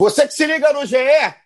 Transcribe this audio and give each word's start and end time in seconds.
Você 0.00 0.26
que 0.26 0.32
se 0.32 0.46
liga 0.46 0.72
no 0.72 0.86
GE, 0.86 0.96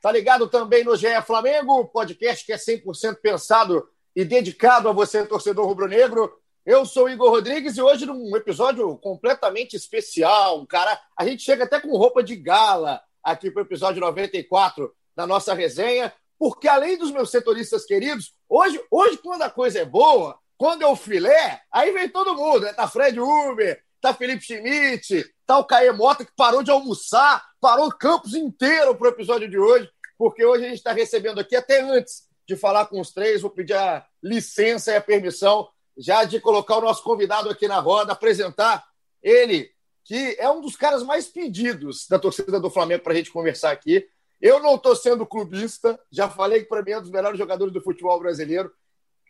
tá 0.00 0.12
ligado 0.12 0.46
também 0.46 0.84
no 0.84 0.95
GE 0.95 1.09
Flamengo, 1.27 1.89
podcast 1.89 2.46
que 2.46 2.52
é 2.52 2.57
100% 2.57 3.16
pensado 3.16 3.84
e 4.15 4.24
dedicado 4.24 4.88
a 4.88 4.92
você, 4.92 5.27
torcedor 5.27 5.66
rubro-negro. 5.66 6.33
Eu 6.65 6.87
sou 6.87 7.10
Igor 7.10 7.30
Rodrigues 7.30 7.77
e 7.77 7.82
hoje 7.82 8.06
num 8.06 8.37
episódio 8.37 8.96
completamente 8.98 9.74
especial, 9.74 10.60
um 10.60 10.66
cara, 10.66 10.96
a 11.19 11.24
gente 11.27 11.43
chega 11.43 11.65
até 11.65 11.80
com 11.80 11.96
roupa 11.96 12.23
de 12.23 12.37
gala 12.37 13.02
aqui 13.24 13.51
para 13.51 13.60
o 13.60 13.66
episódio 13.66 14.01
94 14.01 14.95
da 15.16 15.27
nossa 15.27 15.52
resenha, 15.52 16.12
porque 16.38 16.68
além 16.68 16.96
dos 16.96 17.10
meus 17.10 17.32
setoristas 17.32 17.84
queridos, 17.84 18.34
hoje, 18.48 18.80
hoje 18.88 19.18
quando 19.18 19.43
a 19.43 19.51
coisa 19.51 19.80
é 19.80 19.84
boa, 19.84 20.38
quando 20.57 20.82
é 20.82 20.87
o 20.87 20.95
filé, 20.95 21.60
aí 21.73 21.91
vem 21.91 22.09
todo 22.09 22.37
mundo, 22.37 22.60
né? 22.60 22.73
Tá 22.73 22.87
Fred 22.87 23.18
Uber, 23.18 23.82
tá 24.01 24.15
Felipe 24.15 24.45
Schmidt, 24.45 25.29
tá 25.46 25.59
o 25.59 25.65
Caê 25.65 25.91
Mota 25.91 26.24
que 26.24 26.32
parou 26.37 26.62
de 26.62 26.71
almoçar, 26.71 27.43
parou 27.64 27.86
o 27.86 27.96
campus 27.96 28.34
inteiro 28.34 28.95
para 28.95 29.06
o 29.06 29.10
episódio 29.10 29.48
de 29.48 29.59
hoje, 29.59 29.91
porque 30.18 30.45
hoje 30.45 30.66
a 30.66 30.68
gente 30.68 30.77
está 30.77 30.92
recebendo 30.92 31.41
aqui, 31.41 31.56
até 31.56 31.80
antes 31.80 32.24
de 32.46 32.56
falar 32.56 32.84
com 32.84 33.00
os 33.00 33.10
três, 33.10 33.40
vou 33.40 33.50
pedir 33.50 33.73
a 33.73 34.06
licença 34.23 34.92
e 34.92 34.96
a 34.96 35.00
permissão 35.00 35.66
já 35.96 36.24
de 36.24 36.38
colocar 36.40 36.76
o 36.76 36.82
nosso 36.82 37.02
convidado 37.02 37.48
aqui 37.48 37.66
na 37.66 37.79
roda, 37.79 38.12
apresentar 38.12 38.84
ele, 39.23 39.71
que 40.04 40.37
é 40.38 40.51
um 40.51 40.60
dos 40.60 40.76
caras 40.76 41.02
mais 41.02 41.26
pedidos 41.26 42.06
da 42.06 42.18
torcida 42.18 42.60
do 42.60 42.68
Flamengo 42.68 43.02
para 43.02 43.15
a 43.15 43.16
gente 43.16 43.32
conversar 43.32 43.71
aqui. 43.71 44.06
Eu 44.43 44.60
não 44.60 44.74
estou 44.74 44.95
sendo 44.95 45.24
clubista, 45.24 45.99
já 46.10 46.28
falei 46.28 46.65
que 46.65 46.68
para 46.68 46.82
mim 46.82 46.90
é 46.90 46.99
um 46.99 47.01
dos 47.01 47.10
melhores 47.10 47.38
jogadores 47.38 47.73
do 47.73 47.80
futebol 47.80 48.21
brasileiro, 48.21 48.71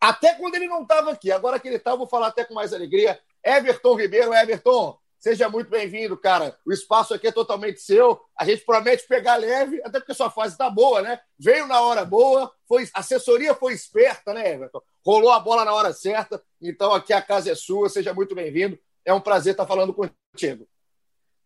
até 0.01 0.35
quando 0.35 0.57
ele 0.57 0.67
não 0.67 0.83
estava 0.83 1.13
aqui. 1.13 1.31
Agora 1.31 1.61
que 1.61 1.69
ele 1.69 1.77
está, 1.77 1.95
vou 1.95 2.09
falar 2.09 2.27
até 2.27 2.45
com 2.45 2.53
mais 2.53 2.73
alegria. 2.73 3.17
Everton 3.45 3.95
Ribeiro, 3.95 4.35
Everton, 4.35 4.99
Seja 5.25 5.49
muito 5.49 5.71
bem-vindo, 5.71 6.19
cara. 6.19 6.55
O 6.67 6.71
espaço 6.71 7.15
aqui 7.15 7.29
é 7.29 7.33
totalmente 7.33 7.81
seu. 7.81 8.21
A 8.39 8.45
gente 8.45 8.63
promete 8.63 9.09
pegar 9.09 9.37
leve, 9.37 9.81
até 9.83 9.99
porque 9.99 10.13
sua 10.13 10.29
fase 10.29 10.53
está 10.53 10.69
boa, 10.69 11.01
né? 11.01 11.19
Veio 11.39 11.67
na 11.67 11.81
hora 11.81 12.05
boa, 12.05 12.53
foi 12.69 12.87
a 12.93 13.01
assessoria 13.01 13.55
foi 13.55 13.73
esperta, 13.73 14.35
né, 14.35 14.53
Everton? 14.53 14.83
Rolou 15.03 15.31
a 15.31 15.41
bola 15.41 15.65
na 15.65 15.73
hora 15.73 15.95
certa. 15.95 16.43
Então 16.61 16.93
aqui 16.93 17.15
a 17.15 17.23
casa 17.23 17.51
é 17.51 17.55
sua. 17.55 17.89
Seja 17.89 18.13
muito 18.13 18.35
bem-vindo. 18.35 18.79
É 19.03 19.15
um 19.15 19.21
prazer 19.21 19.53
estar 19.53 19.67
falando 19.67 19.95
contigo. 19.95 20.69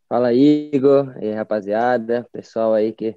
Fala, 0.08 0.34
Igor, 0.34 1.16
e 1.22 1.30
rapaziada, 1.30 2.28
pessoal 2.32 2.74
aí 2.74 2.92
que 2.92 3.14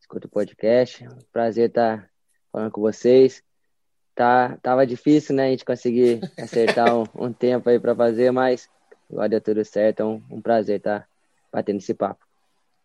escuta 0.00 0.28
o 0.28 0.30
podcast. 0.30 1.04
Prazer 1.32 1.70
estar 1.70 2.08
falando 2.52 2.70
com 2.70 2.80
vocês. 2.80 3.42
Tá, 4.14 4.56
tava 4.62 4.86
difícil, 4.86 5.34
né, 5.34 5.48
a 5.48 5.50
gente 5.50 5.64
conseguir 5.64 6.20
acertar 6.38 6.96
um, 6.96 7.04
um 7.16 7.32
tempo 7.32 7.68
aí 7.68 7.80
para 7.80 7.96
fazer, 7.96 8.30
mas 8.30 8.68
Agora 9.14 9.28
deu 9.30 9.40
tudo 9.40 9.64
certo, 9.64 10.00
é 10.00 10.04
um, 10.04 10.22
um 10.30 10.40
prazer 10.40 10.76
estar 10.76 11.00
tá 11.00 11.06
batendo 11.50 11.78
esse 11.78 11.94
papo. 11.94 12.22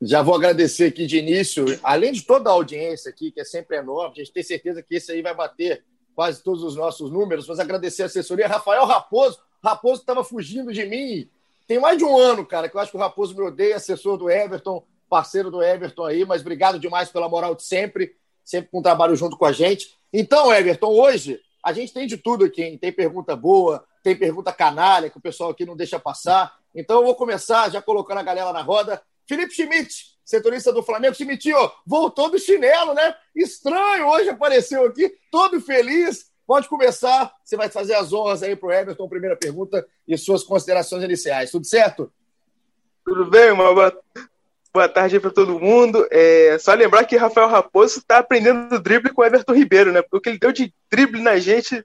Já 0.02 0.22
vou 0.22 0.33
agradecer 0.33 0.86
aqui 0.86 1.05
de 1.05 1.17
início, 1.17 1.66
além 1.83 2.13
de 2.13 2.21
toda 2.21 2.49
a 2.49 2.53
audiência 2.53 3.09
aqui, 3.09 3.31
que 3.31 3.41
é 3.41 3.44
sempre 3.44 3.75
enorme, 3.75 4.13
a 4.16 4.19
gente 4.23 4.31
tem 4.31 4.44
certeza 4.44 4.81
que 4.81 4.95
esse 4.95 5.11
aí 5.11 5.21
vai 5.21 5.36
bater 5.36 5.83
quase 6.16 6.41
todos 6.41 6.63
os 6.63 6.75
nossos 6.77 7.11
números, 7.11 7.47
mas 7.47 7.59
agradecer 7.59 8.03
a 8.03 8.05
assessoria. 8.05 8.47
Rafael 8.47 8.86
Raposo, 8.86 9.39
Raposo 9.61 10.02
estava 10.02 10.23
fugindo 10.23 10.71
de 10.71 10.86
mim 10.86 11.30
tem 11.69 11.80
mais 11.80 11.99
de 11.99 12.03
um 12.03 12.17
ano, 12.17 12.43
cara, 12.43 12.67
que 12.67 12.76
eu 12.76 12.82
acho 12.82 12.89
que 12.89 12.98
o 12.98 12.99
Raposo 12.99 13.36
me 13.36 13.43
odeia, 13.43 13.76
assessor 13.76 14.17
do 14.17 14.27
Everton, 14.27 14.83
parceiro 15.08 15.52
do 15.52 15.61
Everton 15.61 16.03
aí, 16.03 16.26
mas 16.26 16.42
obrigado 16.42 16.80
demais 16.80 17.11
pela 17.11 17.30
moral 17.30 17.53
de 17.53 17.61
sempre, 17.61 18.15
sempre 18.43 18.71
com 18.71 18.80
um 18.80 18.82
trabalho 18.82 19.15
junto 19.15 19.37
com 19.37 19.45
a 19.45 19.52
gente. 19.52 19.95
Então, 20.11 20.52
Everton, 20.52 20.87
hoje 20.87 21.39
a 21.64 21.73
gente 21.73 21.93
tem 21.93 22.08
de 22.08 22.17
tudo 22.17 22.45
aqui, 22.45 22.64
hein? 22.64 22.77
tem 22.77 22.92
pergunta 22.92 23.36
boa, 23.36 23.86
tem 24.03 24.15
pergunta 24.15 24.52
canalha 24.52 25.09
que 25.09 25.17
o 25.17 25.21
pessoal 25.21 25.52
aqui 25.52 25.65
não 25.65 25.75
deixa 25.75 25.99
passar. 25.99 26.58
Então 26.73 26.99
eu 26.99 27.05
vou 27.05 27.15
começar 27.15 27.70
já 27.70 27.81
colocando 27.81 28.20
a 28.20 28.23
galera 28.23 28.53
na 28.53 28.61
roda. 28.61 29.02
Felipe 29.27 29.53
Schmidt, 29.53 30.17
setorista 30.23 30.71
do 30.71 30.83
Flamengo. 30.83 31.15
Schmidt, 31.15 31.53
ó, 31.53 31.71
voltou 31.86 32.30
do 32.30 32.39
chinelo, 32.39 32.93
né? 32.93 33.15
Estranho, 33.36 34.08
hoje 34.08 34.30
apareceu 34.30 34.86
aqui, 34.86 35.14
todo 35.31 35.59
feliz. 35.59 36.30
Pode 36.47 36.67
começar, 36.67 37.31
você 37.43 37.55
vai 37.55 37.70
fazer 37.70 37.93
as 37.93 38.11
honras 38.11 38.41
aí 38.41 38.55
para 38.55 38.67
o 38.67 38.71
Everton, 38.71 39.08
primeira 39.08 39.36
pergunta 39.36 39.87
e 40.08 40.17
suas 40.17 40.43
considerações 40.43 41.03
iniciais. 41.03 41.52
Tudo 41.52 41.67
certo? 41.67 42.11
Tudo 43.05 43.30
bem, 43.30 43.52
uma 43.52 43.73
boa, 43.73 43.95
boa 44.73 44.87
tarde 44.87 45.19
para 45.19 45.31
todo 45.31 45.59
mundo. 45.59 46.07
É, 46.11 46.57
só 46.59 46.73
lembrar 46.73 47.05
que 47.05 47.17
Rafael 47.17 47.47
Raposo 47.47 47.99
está 47.99 48.19
aprendendo 48.19 48.80
drible 48.80 49.13
com 49.13 49.21
o 49.21 49.25
Everton 49.25 49.53
Ribeiro, 49.53 49.91
né? 49.91 50.02
Porque 50.02 50.17
o 50.17 50.21
que 50.21 50.30
ele 50.30 50.39
deu 50.39 50.52
de 50.52 50.73
drible 50.89 51.21
na 51.21 51.37
gente 51.37 51.83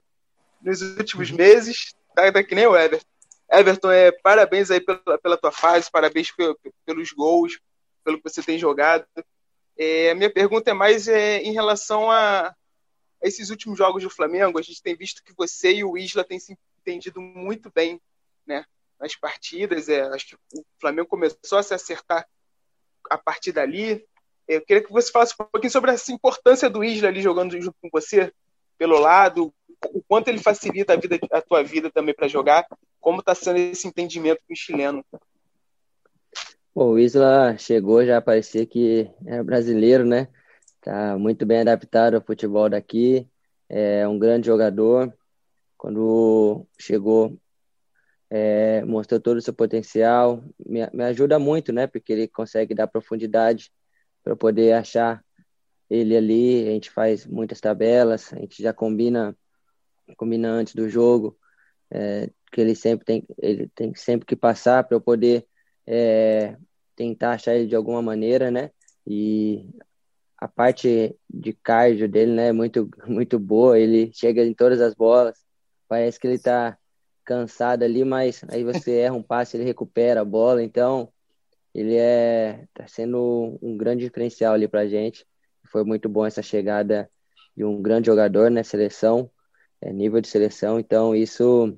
nos 0.61 0.81
últimos 0.81 1.31
meses 1.31 1.95
tá, 2.15 2.31
tá 2.31 2.43
que 2.43 2.55
nem 2.55 2.67
o 2.67 2.75
Everton. 2.75 3.05
Everton, 3.51 3.91
é, 3.91 4.11
parabéns 4.11 4.71
aí 4.71 4.79
pela, 4.79 5.17
pela 5.19 5.37
tua 5.37 5.51
fase, 5.51 5.91
parabéns 5.91 6.31
pelo, 6.31 6.57
pelos 6.85 7.11
gols, 7.11 7.59
pelo 8.03 8.17
que 8.17 8.29
você 8.29 8.41
tem 8.41 8.57
jogado. 8.57 9.05
É, 9.77 10.11
a 10.11 10.15
minha 10.15 10.31
pergunta 10.31 10.71
é 10.71 10.73
mais 10.73 11.07
é, 11.07 11.37
em 11.39 11.51
relação 11.51 12.09
a, 12.09 12.47
a, 12.47 12.55
esses 13.21 13.49
últimos 13.49 13.77
jogos 13.77 14.03
do 14.03 14.09
Flamengo. 14.09 14.57
A 14.57 14.61
gente 14.61 14.81
tem 14.81 14.95
visto 14.95 15.23
que 15.23 15.33
você 15.37 15.73
e 15.73 15.83
o 15.83 15.97
Isla 15.97 16.23
têm 16.23 16.39
se 16.39 16.57
entendido 16.81 17.21
muito 17.21 17.71
bem 17.73 18.01
né, 18.47 18.65
nas 18.99 19.15
partidas. 19.15 19.89
É, 19.89 20.01
acho 20.01 20.27
que 20.29 20.35
o 20.35 20.65
Flamengo 20.79 21.07
começou 21.07 21.57
a 21.57 21.63
se 21.63 21.73
acertar 21.73 22.27
a 23.09 23.17
partir 23.17 23.51
dali. 23.51 24.05
Eu 24.47 24.61
queria 24.61 24.83
que 24.83 24.91
você 24.91 25.11
falasse 25.11 25.33
um 25.39 25.45
pouquinho 25.45 25.71
sobre 25.71 25.91
essa 25.91 26.11
importância 26.11 26.69
do 26.69 26.83
Isla 26.83 27.07
ali 27.07 27.21
jogando 27.21 27.59
junto 27.59 27.75
com 27.81 27.89
você, 27.91 28.31
pelo 28.77 28.99
lado, 28.99 29.53
o 29.93 30.01
quanto 30.07 30.27
ele 30.27 30.39
facilita 30.39 30.93
a, 30.93 30.95
vida, 30.95 31.19
a 31.31 31.41
tua 31.41 31.63
vida 31.63 31.89
também 31.91 32.13
para 32.13 32.27
jogar, 32.27 32.65
como 32.99 33.19
está 33.19 33.33
sendo 33.33 33.57
esse 33.57 33.87
entendimento 33.87 34.41
com 34.47 34.53
o 34.53 34.57
chileno. 34.57 35.03
Bom, 36.73 36.91
o 36.91 36.99
Isla 36.99 37.57
chegou, 37.57 38.05
já 38.05 38.21
parecia 38.21 38.65
que 38.65 39.09
é 39.25 39.41
brasileiro, 39.41 40.05
né? 40.05 40.27
Tá 40.81 41.17
muito 41.17 41.45
bem 41.45 41.61
adaptado 41.61 42.15
ao 42.15 42.21
futebol 42.21 42.69
daqui, 42.69 43.27
é 43.69 44.07
um 44.07 44.19
grande 44.19 44.47
jogador. 44.47 45.13
Quando 45.77 46.65
chegou, 46.79 47.37
é, 48.37 48.83
mostrou 48.83 49.17
todo 49.17 49.37
o 49.37 49.41
seu 49.41 49.53
potencial, 49.53 50.43
me, 50.59 50.85
me 50.93 51.03
ajuda 51.05 51.39
muito, 51.39 51.71
né? 51.71 51.87
Porque 51.87 52.11
ele 52.11 52.27
consegue 52.27 52.75
dar 52.75 52.85
profundidade 52.85 53.71
para 54.21 54.35
poder 54.35 54.73
achar 54.73 55.23
ele 55.89 56.17
ali. 56.17 56.67
A 56.67 56.71
gente 56.71 56.91
faz 56.91 57.25
muitas 57.25 57.61
tabelas, 57.61 58.33
a 58.33 58.39
gente 58.39 58.61
já 58.61 58.73
combina 58.73 59.37
combina 60.17 60.49
antes 60.49 60.75
do 60.75 60.87
jogo, 60.89 61.37
é, 61.89 62.29
que 62.51 62.61
ele 62.61 62.75
sempre 62.75 63.05
tem, 63.05 63.25
ele 63.39 63.69
tem 63.73 63.95
sempre 63.95 64.25
que 64.25 64.35
passar 64.35 64.83
para 64.83 64.97
eu 64.97 65.01
poder 65.01 65.47
é, 65.87 66.57
tentar 66.95 67.31
achar 67.31 67.55
ele 67.55 67.67
de 67.67 67.75
alguma 67.75 68.01
maneira, 68.01 68.51
né? 68.51 68.69
E 69.07 69.69
a 70.37 70.47
parte 70.47 71.17
de 71.29 71.53
cardio 71.53 72.09
dele, 72.09 72.33
né, 72.33 72.49
é 72.49 72.53
muito 72.53 72.89
muito 73.07 73.39
boa. 73.39 73.79
Ele 73.79 74.11
chega 74.13 74.43
em 74.43 74.53
todas 74.53 74.81
as 74.81 74.93
bolas. 74.93 75.39
Parece 75.87 76.19
que 76.19 76.27
ele 76.27 76.35
está 76.35 76.77
cansado 77.25 77.83
ali, 77.83 78.05
mas 78.05 78.43
aí 78.49 78.63
você 78.63 78.99
erra 78.99 79.15
um 79.15 79.23
passe, 79.23 79.57
ele 79.57 79.63
recupera 79.63 80.21
a 80.21 80.25
bola. 80.25 80.63
Então, 80.63 81.11
ele 81.73 81.95
é 81.95 82.65
tá 82.73 82.87
sendo 82.87 83.57
um 83.61 83.75
grande 83.75 84.05
diferencial 84.05 84.53
ali 84.53 84.67
para 84.67 84.87
gente. 84.87 85.25
Foi 85.71 85.83
muito 85.83 86.07
bom 86.07 86.25
essa 86.25 86.41
chegada 86.41 87.09
de 87.57 87.65
um 87.65 87.81
grande 87.81 88.07
jogador 88.07 88.45
na 88.45 88.57
né, 88.57 88.63
seleção 88.63 89.29
é, 89.81 89.91
nível 89.91 90.19
de 90.21 90.27
seleção. 90.27 90.79
Então, 90.79 91.15
isso 91.15 91.77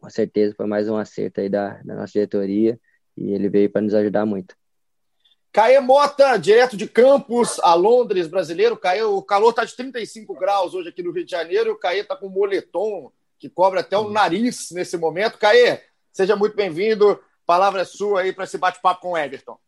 com 0.00 0.10
certeza 0.10 0.54
foi 0.56 0.66
mais 0.66 0.88
um 0.88 0.96
acerto 0.96 1.40
aí 1.40 1.48
da, 1.48 1.80
da 1.82 1.94
nossa 1.94 2.12
diretoria 2.12 2.78
e 3.16 3.32
ele 3.32 3.48
veio 3.48 3.70
para 3.70 3.82
nos 3.82 3.94
ajudar 3.94 4.26
muito. 4.26 4.56
Caê 5.52 5.78
Mota, 5.78 6.36
direto 6.36 6.76
de 6.76 6.88
Campos, 6.88 7.60
a 7.60 7.74
Londres, 7.74 8.26
brasileiro. 8.26 8.76
Caê, 8.76 9.02
o 9.02 9.22
calor 9.22 9.50
está 9.50 9.64
de 9.64 9.76
35 9.76 10.34
graus 10.34 10.74
hoje 10.74 10.88
aqui 10.88 11.02
no 11.02 11.12
Rio 11.12 11.24
de 11.24 11.30
Janeiro 11.30 11.72
o 11.72 11.78
Caê 11.78 12.00
está 12.00 12.16
com 12.16 12.28
moletom 12.28 13.12
que 13.44 13.50
cobre 13.50 13.78
até 13.78 13.98
o 13.98 14.08
nariz 14.08 14.70
nesse 14.72 14.96
momento. 14.96 15.36
Caê, 15.36 15.80
seja 16.10 16.34
muito 16.34 16.56
bem-vindo. 16.56 17.20
Palavra 17.44 17.82
é 17.82 17.84
sua 17.84 18.22
aí 18.22 18.32
para 18.32 18.44
esse 18.44 18.56
bate-papo 18.56 19.02
com 19.02 19.10
o 19.10 19.18
Everton. 19.18 19.58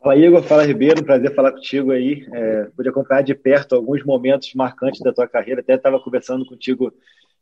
Fala 0.00 0.16
Igor, 0.16 0.42
fala 0.42 0.64
Ribeiro, 0.64 1.04
prazer 1.04 1.34
falar 1.34 1.52
contigo 1.52 1.92
aí. 1.92 2.26
É, 2.32 2.64
pude 2.74 2.88
acompanhar 2.88 3.20
de 3.20 3.34
perto 3.34 3.74
alguns 3.74 4.02
momentos 4.02 4.54
marcantes 4.54 5.02
da 5.02 5.12
tua 5.12 5.28
carreira, 5.28 5.60
até 5.60 5.74
estava 5.74 6.00
conversando 6.00 6.46
contigo 6.46 6.90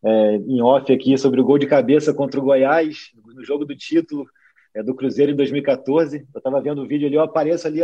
é, 0.03 0.35
em 0.35 0.61
off 0.61 0.93
aqui 0.93 1.17
sobre 1.17 1.41
o 1.41 1.45
gol 1.45 1.59
de 1.59 1.69
cabeça 1.69 2.13
contra 2.13 2.41
o 2.41 2.43
Goiás, 2.43 3.13
no 3.25 3.45
jogo 3.45 3.65
do 3.65 3.77
título 3.77 4.27
é, 4.75 4.83
do 4.83 4.97
Cruzeiro 4.97 5.31
em 5.31 5.37
2014. 5.37 6.27
Eu 6.35 6.39
estava 6.39 6.61
vendo 6.61 6.83
o 6.83 6.89
vídeo 6.89 7.07
ali, 7.07 7.15
eu 7.15 7.23
apareço 7.23 7.69
ali 7.69 7.83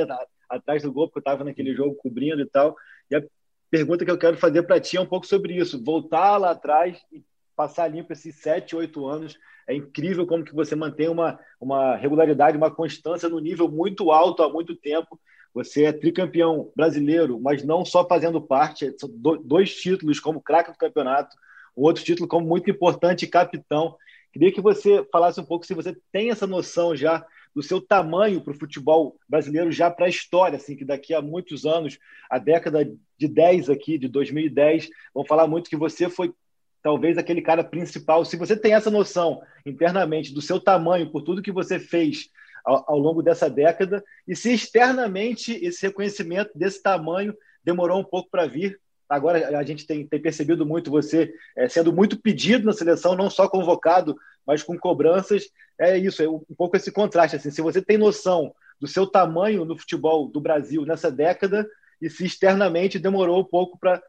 atrás 0.51 0.83
do 0.83 0.93
gol, 0.93 1.07
porque 1.07 1.19
eu 1.19 1.31
estava 1.31 1.45
naquele 1.45 1.73
jogo 1.77 1.95
cobrindo 1.95 2.43
e 2.43 2.47
tal. 2.47 2.75
E 3.09 3.15
a 3.15 3.23
pergunta 3.71 4.05
que 4.05 4.11
eu 4.11 4.19
quero 4.19 4.37
fazer 4.37 4.65
para 4.65 4.81
ti 4.81 4.97
é 4.97 5.01
um 5.01 5.07
pouco 5.07 5.29
sobre 5.29 5.57
isso. 5.57 5.81
Voltar 5.85 6.39
lá 6.39 6.51
atrás 6.51 6.99
e 7.13 7.23
passar 7.57 7.89
limpo 7.89 8.13
esses 8.13 8.37
sete, 8.37 8.77
oito 8.77 9.07
anos. 9.07 9.39
É 9.67 9.75
incrível 9.75 10.27
como 10.27 10.45
que 10.45 10.55
você 10.55 10.77
mantém 10.77 11.09
uma, 11.09 11.41
uma 11.61 11.97
regularidade, 11.97 12.57
uma 12.57 12.71
constância 12.71 13.29
no 13.29 13.41
nível 13.41 13.69
muito 13.69 14.13
alto 14.13 14.43
há 14.43 14.53
muito 14.53 14.77
tempo. 14.77 15.19
Você 15.55 15.85
é 15.85 15.93
tricampeão 15.93 16.71
brasileiro, 16.77 17.41
mas 17.41 17.65
não 17.65 17.85
só 17.85 18.07
fazendo 18.07 18.41
parte, 18.41 18.95
são 18.99 19.09
dois 19.43 19.75
títulos 19.75 20.21
como 20.21 20.41
craque 20.41 20.71
do 20.71 20.79
campeonato, 20.79 21.35
um 21.77 21.83
outro 21.83 22.05
título 22.05 22.29
como 22.29 22.47
muito 22.47 22.71
importante, 22.71 23.27
capitão. 23.27 23.97
Queria 24.33 24.53
que 24.53 24.61
você 24.61 25.05
falasse 25.11 25.41
um 25.41 25.45
pouco 25.45 25.65
se 25.65 25.73
você 25.73 25.97
tem 26.13 26.31
essa 26.31 26.47
noção 26.47 26.95
já 26.95 27.25
do 27.55 27.63
seu 27.63 27.81
tamanho 27.81 28.43
para 28.43 28.53
o 28.53 28.59
futebol 28.59 29.17
brasileiro 29.27 29.73
já 29.73 29.91
para 29.91 30.05
a 30.05 30.11
história, 30.11 30.59
assim, 30.59 30.77
que 30.77 30.85
daqui 30.85 31.15
a 31.15 31.23
muitos 31.23 31.65
anos, 31.65 31.99
a 32.29 32.39
década 32.39 32.85
de 33.19 33.27
10 33.27 33.71
aqui, 33.71 33.97
de 33.97 34.09
2010, 34.09 34.91
vão 35.15 35.25
falar 35.25 35.47
muito 35.47 35.71
que 35.71 35.77
você 35.77 36.11
foi 36.11 36.35
talvez 36.83 37.19
aquele 37.19 37.43
cara 37.43 37.65
principal. 37.65 38.25
Se 38.25 38.37
você 38.37 38.57
tem 38.57 38.75
essa 38.75 38.91
noção 38.91 39.43
internamente 39.65 40.33
do 40.33 40.43
seu 40.43 40.61
tamanho, 40.61 41.11
por 41.11 41.23
tudo 41.23 41.43
que 41.43 41.53
você 41.53 41.79
fez 41.79 42.29
ao, 42.65 42.85
ao 42.89 42.99
longo 42.99 43.23
dessa 43.23 43.49
década, 43.49 44.05
e 44.27 44.35
se 44.35 44.53
externamente 44.53 45.53
esse 45.65 45.87
reconhecimento 45.87 46.51
desse 46.55 46.83
tamanho 46.83 47.35
demorou 47.65 48.01
um 48.01 48.05
pouco 48.05 48.31
para 48.31 48.47
vir, 48.47 48.79
agora 49.09 49.59
a 49.59 49.63
gente 49.63 49.87
tem, 49.87 50.07
tem 50.07 50.21
percebido 50.21 50.67
muito 50.67 50.91
você 50.91 51.33
é, 51.57 51.69
sendo 51.69 51.93
muito 51.93 52.21
pedido 52.21 52.67
na 52.67 52.73
seleção, 52.73 53.15
não 53.15 53.31
só 53.31 53.49
convocado, 53.49 54.17
mas 54.47 54.63
com 54.63 54.79
cobranças. 54.79 55.49
É 55.79 55.99
isso, 55.99 56.23
é 56.23 56.29
um 56.29 56.41
pouco 56.57 56.77
esse 56.77 56.91
contraste. 56.91 57.37
Assim, 57.37 57.51
se 57.51 57.61
você 57.61 57.83
tem 57.83 57.99
noção 57.99 58.55
do 58.81 58.87
seu 58.87 59.07
tamanho 59.07 59.65
no 59.65 59.77
futebol 59.77 60.29
do 60.29 60.41
Brasil 60.41 60.85
nessa 60.85 61.11
década, 61.11 61.67
e 62.01 62.11
se 62.11 62.25
externamente 62.25 62.99
demorou 62.99 63.41
um 63.41 63.45
pouco 63.45 63.79
para 63.79 64.03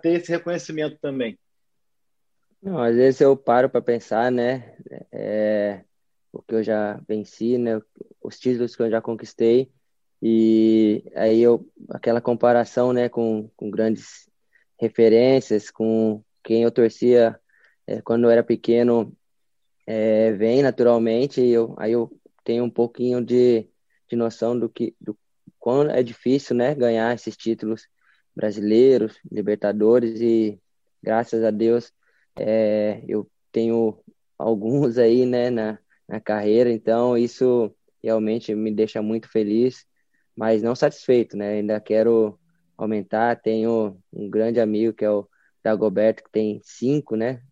ter 0.00 0.20
esse 0.20 0.30
reconhecimento 0.30 0.98
também. 1.00 1.38
Não, 2.62 2.80
às 2.82 2.94
vezes 2.96 3.20
eu 3.20 3.36
paro 3.36 3.70
para 3.70 3.82
pensar, 3.82 4.30
né? 4.30 4.76
É, 5.12 5.84
o 6.32 6.42
que 6.42 6.54
eu 6.54 6.62
já 6.62 7.00
venci, 7.08 7.58
né? 7.58 7.80
Os 8.22 8.38
títulos 8.38 8.74
que 8.74 8.82
eu 8.82 8.90
já 8.90 9.00
conquistei 9.00 9.70
e 10.22 11.04
aí 11.14 11.40
eu 11.40 11.70
aquela 11.90 12.20
comparação, 12.20 12.92
né? 12.92 13.08
Com, 13.08 13.48
com 13.56 13.70
grandes 13.70 14.28
referências, 14.78 15.70
com 15.70 16.22
quem 16.42 16.62
eu 16.62 16.70
torcia 16.70 17.38
é, 17.86 18.00
quando 18.02 18.24
eu 18.24 18.30
era 18.30 18.42
pequeno, 18.42 19.16
é, 19.86 20.32
vem 20.32 20.62
naturalmente. 20.62 21.40
E 21.40 21.50
eu, 21.50 21.74
aí 21.78 21.92
eu 21.92 22.10
tenho 22.44 22.64
um 22.64 22.70
pouquinho 22.70 23.24
de, 23.24 23.68
de 24.08 24.16
noção 24.16 24.58
do 24.58 24.68
que 24.68 24.94
do 25.00 25.16
quão 25.58 25.82
é 25.90 26.02
difícil, 26.02 26.56
né? 26.56 26.74
Ganhar 26.74 27.14
esses 27.14 27.36
títulos 27.36 27.88
brasileiros, 28.34 29.18
Libertadores 29.30 30.20
e 30.20 30.60
graças 31.02 31.44
a 31.44 31.50
Deus 31.50 31.92
é, 32.38 33.02
eu 33.08 33.28
tenho 33.50 33.98
alguns 34.38 34.98
aí, 34.98 35.26
né, 35.26 35.50
na, 35.50 35.78
na 36.08 36.20
carreira, 36.20 36.70
então 36.70 37.16
isso 37.16 37.74
realmente 38.02 38.54
me 38.54 38.72
deixa 38.72 39.02
muito 39.02 39.28
feliz, 39.30 39.84
mas 40.34 40.62
não 40.62 40.74
satisfeito, 40.74 41.36
né? 41.36 41.54
Ainda 41.54 41.80
quero 41.80 42.38
aumentar. 42.76 43.40
Tenho 43.40 43.98
um 44.12 44.28
grande 44.28 44.60
amigo 44.60 44.92
que 44.92 45.04
é 45.04 45.10
o 45.10 45.26
Dagoberto, 45.62 46.22
que 46.22 46.30
tem 46.30 46.60
cinco, 46.62 47.16
né, 47.16 47.42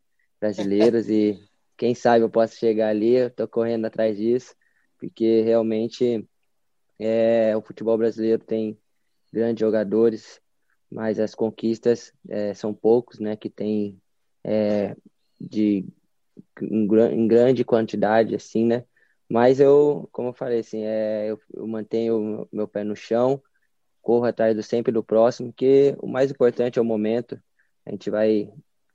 brasileiros, 0.41 1.09
e 1.09 1.39
quem 1.77 1.95
sabe 1.95 2.25
eu 2.25 2.31
posso 2.31 2.57
chegar 2.57 2.89
ali. 2.89 3.15
Eu 3.15 3.31
tô 3.31 3.49
correndo 3.49 3.87
atrás 3.87 4.17
disso, 4.17 4.55
porque 4.99 5.41
realmente 5.41 6.29
é, 6.99 7.57
o 7.57 7.63
futebol 7.63 7.99
brasileiro 7.99 8.45
tem 8.45 8.79
grandes 9.33 9.61
jogadores, 9.61 10.41
mas 10.91 11.19
as 11.19 11.35
conquistas 11.35 12.13
é, 12.29 12.55
são 12.55 12.73
poucos, 12.73 13.19
né, 13.19 13.35
que 13.35 13.51
tem 13.51 14.01
é, 14.45 14.97
de 15.41 15.87
em, 16.63 16.85
em, 16.85 17.29
grande 17.29 17.65
quantidade, 17.65 18.35
assim, 18.35 18.65
né? 18.67 18.85
Mas 19.29 19.61
eu, 19.61 20.09
como 20.13 20.29
eu 20.29 20.35
falei, 20.35 20.61
assim, 20.61 20.85
é, 20.85 21.31
eu, 21.31 21.41
eu 21.55 21.67
mantenho 21.67 22.49
meu 22.53 22.69
pé 22.69 22.85
no 22.85 22.95
chão, 22.95 23.43
corro 24.03 24.27
atrás 24.27 24.55
do 24.55 24.63
sempre 24.63 24.93
do 24.93 25.03
próximo, 25.03 25.53
que 25.53 25.97
o 26.01 26.07
mais 26.07 26.31
importante 26.31 26.79
é 26.79 26.83
o 26.83 26.85
momento. 26.85 27.41
A 27.87 27.91
gente 27.91 28.11
vai 28.11 28.53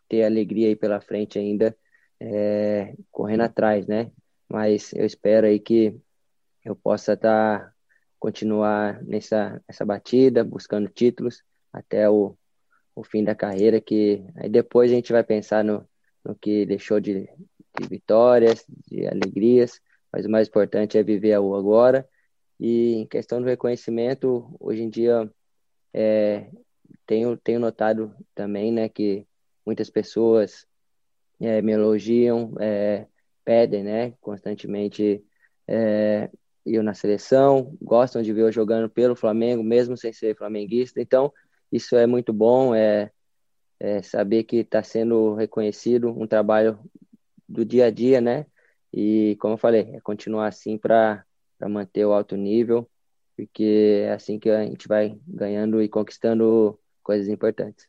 ter 0.08 0.24
alegria 0.24 0.68
aí 0.70 0.76
pela 0.76 1.02
frente 1.02 1.40
ainda, 1.40 1.76
é, 2.20 2.96
correndo 3.12 3.42
atrás, 3.42 3.88
né? 3.88 4.12
Mas 4.48 4.94
eu 4.94 5.06
espero 5.06 5.48
aí 5.48 5.60
que 5.60 5.96
eu 6.66 6.76
possa 6.76 7.14
estar 7.14 7.60
tá, 7.60 7.74
continuar 8.20 9.04
nessa, 9.04 9.62
nessa 9.68 9.86
batida, 9.86 10.44
buscando 10.44 10.90
títulos 10.90 11.44
até 11.74 12.10
o, 12.10 12.38
o 13.00 13.04
fim 13.04 13.24
da 13.24 13.34
carreira, 13.34 13.80
que 13.80 14.22
aí 14.36 14.50
depois 14.50 14.92
a 14.92 14.96
gente 14.96 15.14
vai 15.14 15.24
pensar 15.24 15.64
no, 15.64 15.88
no 16.24 16.36
que 16.36 16.66
deixou 16.66 17.00
de, 17.00 17.30
de 17.80 17.88
vitórias, 17.90 18.66
de 18.88 19.08
alegrias, 19.08 19.80
mas 20.12 20.26
o 20.26 20.30
mais 20.30 20.50
importante 20.50 20.98
é 20.98 21.04
viver 21.04 21.38
o 21.40 21.56
agora. 21.56 22.08
E 22.60 22.96
em 22.96 23.08
questão 23.08 23.40
do 23.42 23.48
reconhecimento, 23.48 24.54
hoje 24.60 24.84
em 24.84 24.90
dia 24.90 25.32
é, 25.94 26.50
tenho, 27.06 27.38
tenho 27.38 27.60
notado 27.60 28.14
também 28.36 28.70
né, 28.72 28.90
que 28.90 29.26
muitas 29.66 29.90
pessoas 29.90 30.68
é, 31.40 31.62
me 31.62 31.72
elogiam, 31.72 32.54
é, 32.60 33.08
pedem 33.46 33.82
né, 33.82 34.14
constantemente 34.20 35.24
é, 35.66 36.30
eu 36.66 36.84
na 36.84 36.94
seleção, 36.94 37.78
gostam 37.82 38.22
de 38.22 38.34
ver 38.34 38.42
eu 38.42 38.52
jogando 38.52 38.90
pelo 38.90 39.16
Flamengo, 39.16 39.64
mesmo 39.64 39.96
sem 39.96 40.12
ser 40.12 40.36
flamenguista. 40.36 41.00
Então, 41.00 41.32
isso 41.72 41.96
é 41.96 42.06
muito 42.06 42.34
bom, 42.34 42.74
é, 42.74 43.12
é 43.80 44.02
saber 44.02 44.44
que 44.44 44.58
está 44.58 44.84
sendo 44.84 45.36
reconhecido 45.36 46.10
um 46.10 46.28
trabalho 46.28 46.80
do 47.48 47.66
dia 47.66 47.86
a 47.86 47.92
dia, 47.92 48.20
né? 48.22 48.46
E, 48.94 49.38
como 49.40 49.54
eu 49.54 49.58
falei, 49.58 49.92
é 49.94 50.00
continuar 50.02 50.48
assim 50.48 50.78
para 50.78 51.26
manter 51.62 52.06
o 52.06 52.14
alto 52.14 52.36
nível, 52.36 52.90
porque 53.36 54.04
é 54.06 54.14
assim 54.14 54.40
que 54.40 54.50
a 54.50 54.64
gente 54.64 54.88
vai 54.88 55.18
ganhando 55.28 55.82
e 55.82 55.88
conquistando 55.88 56.80
coisas 57.04 57.28
importantes. 57.28 57.88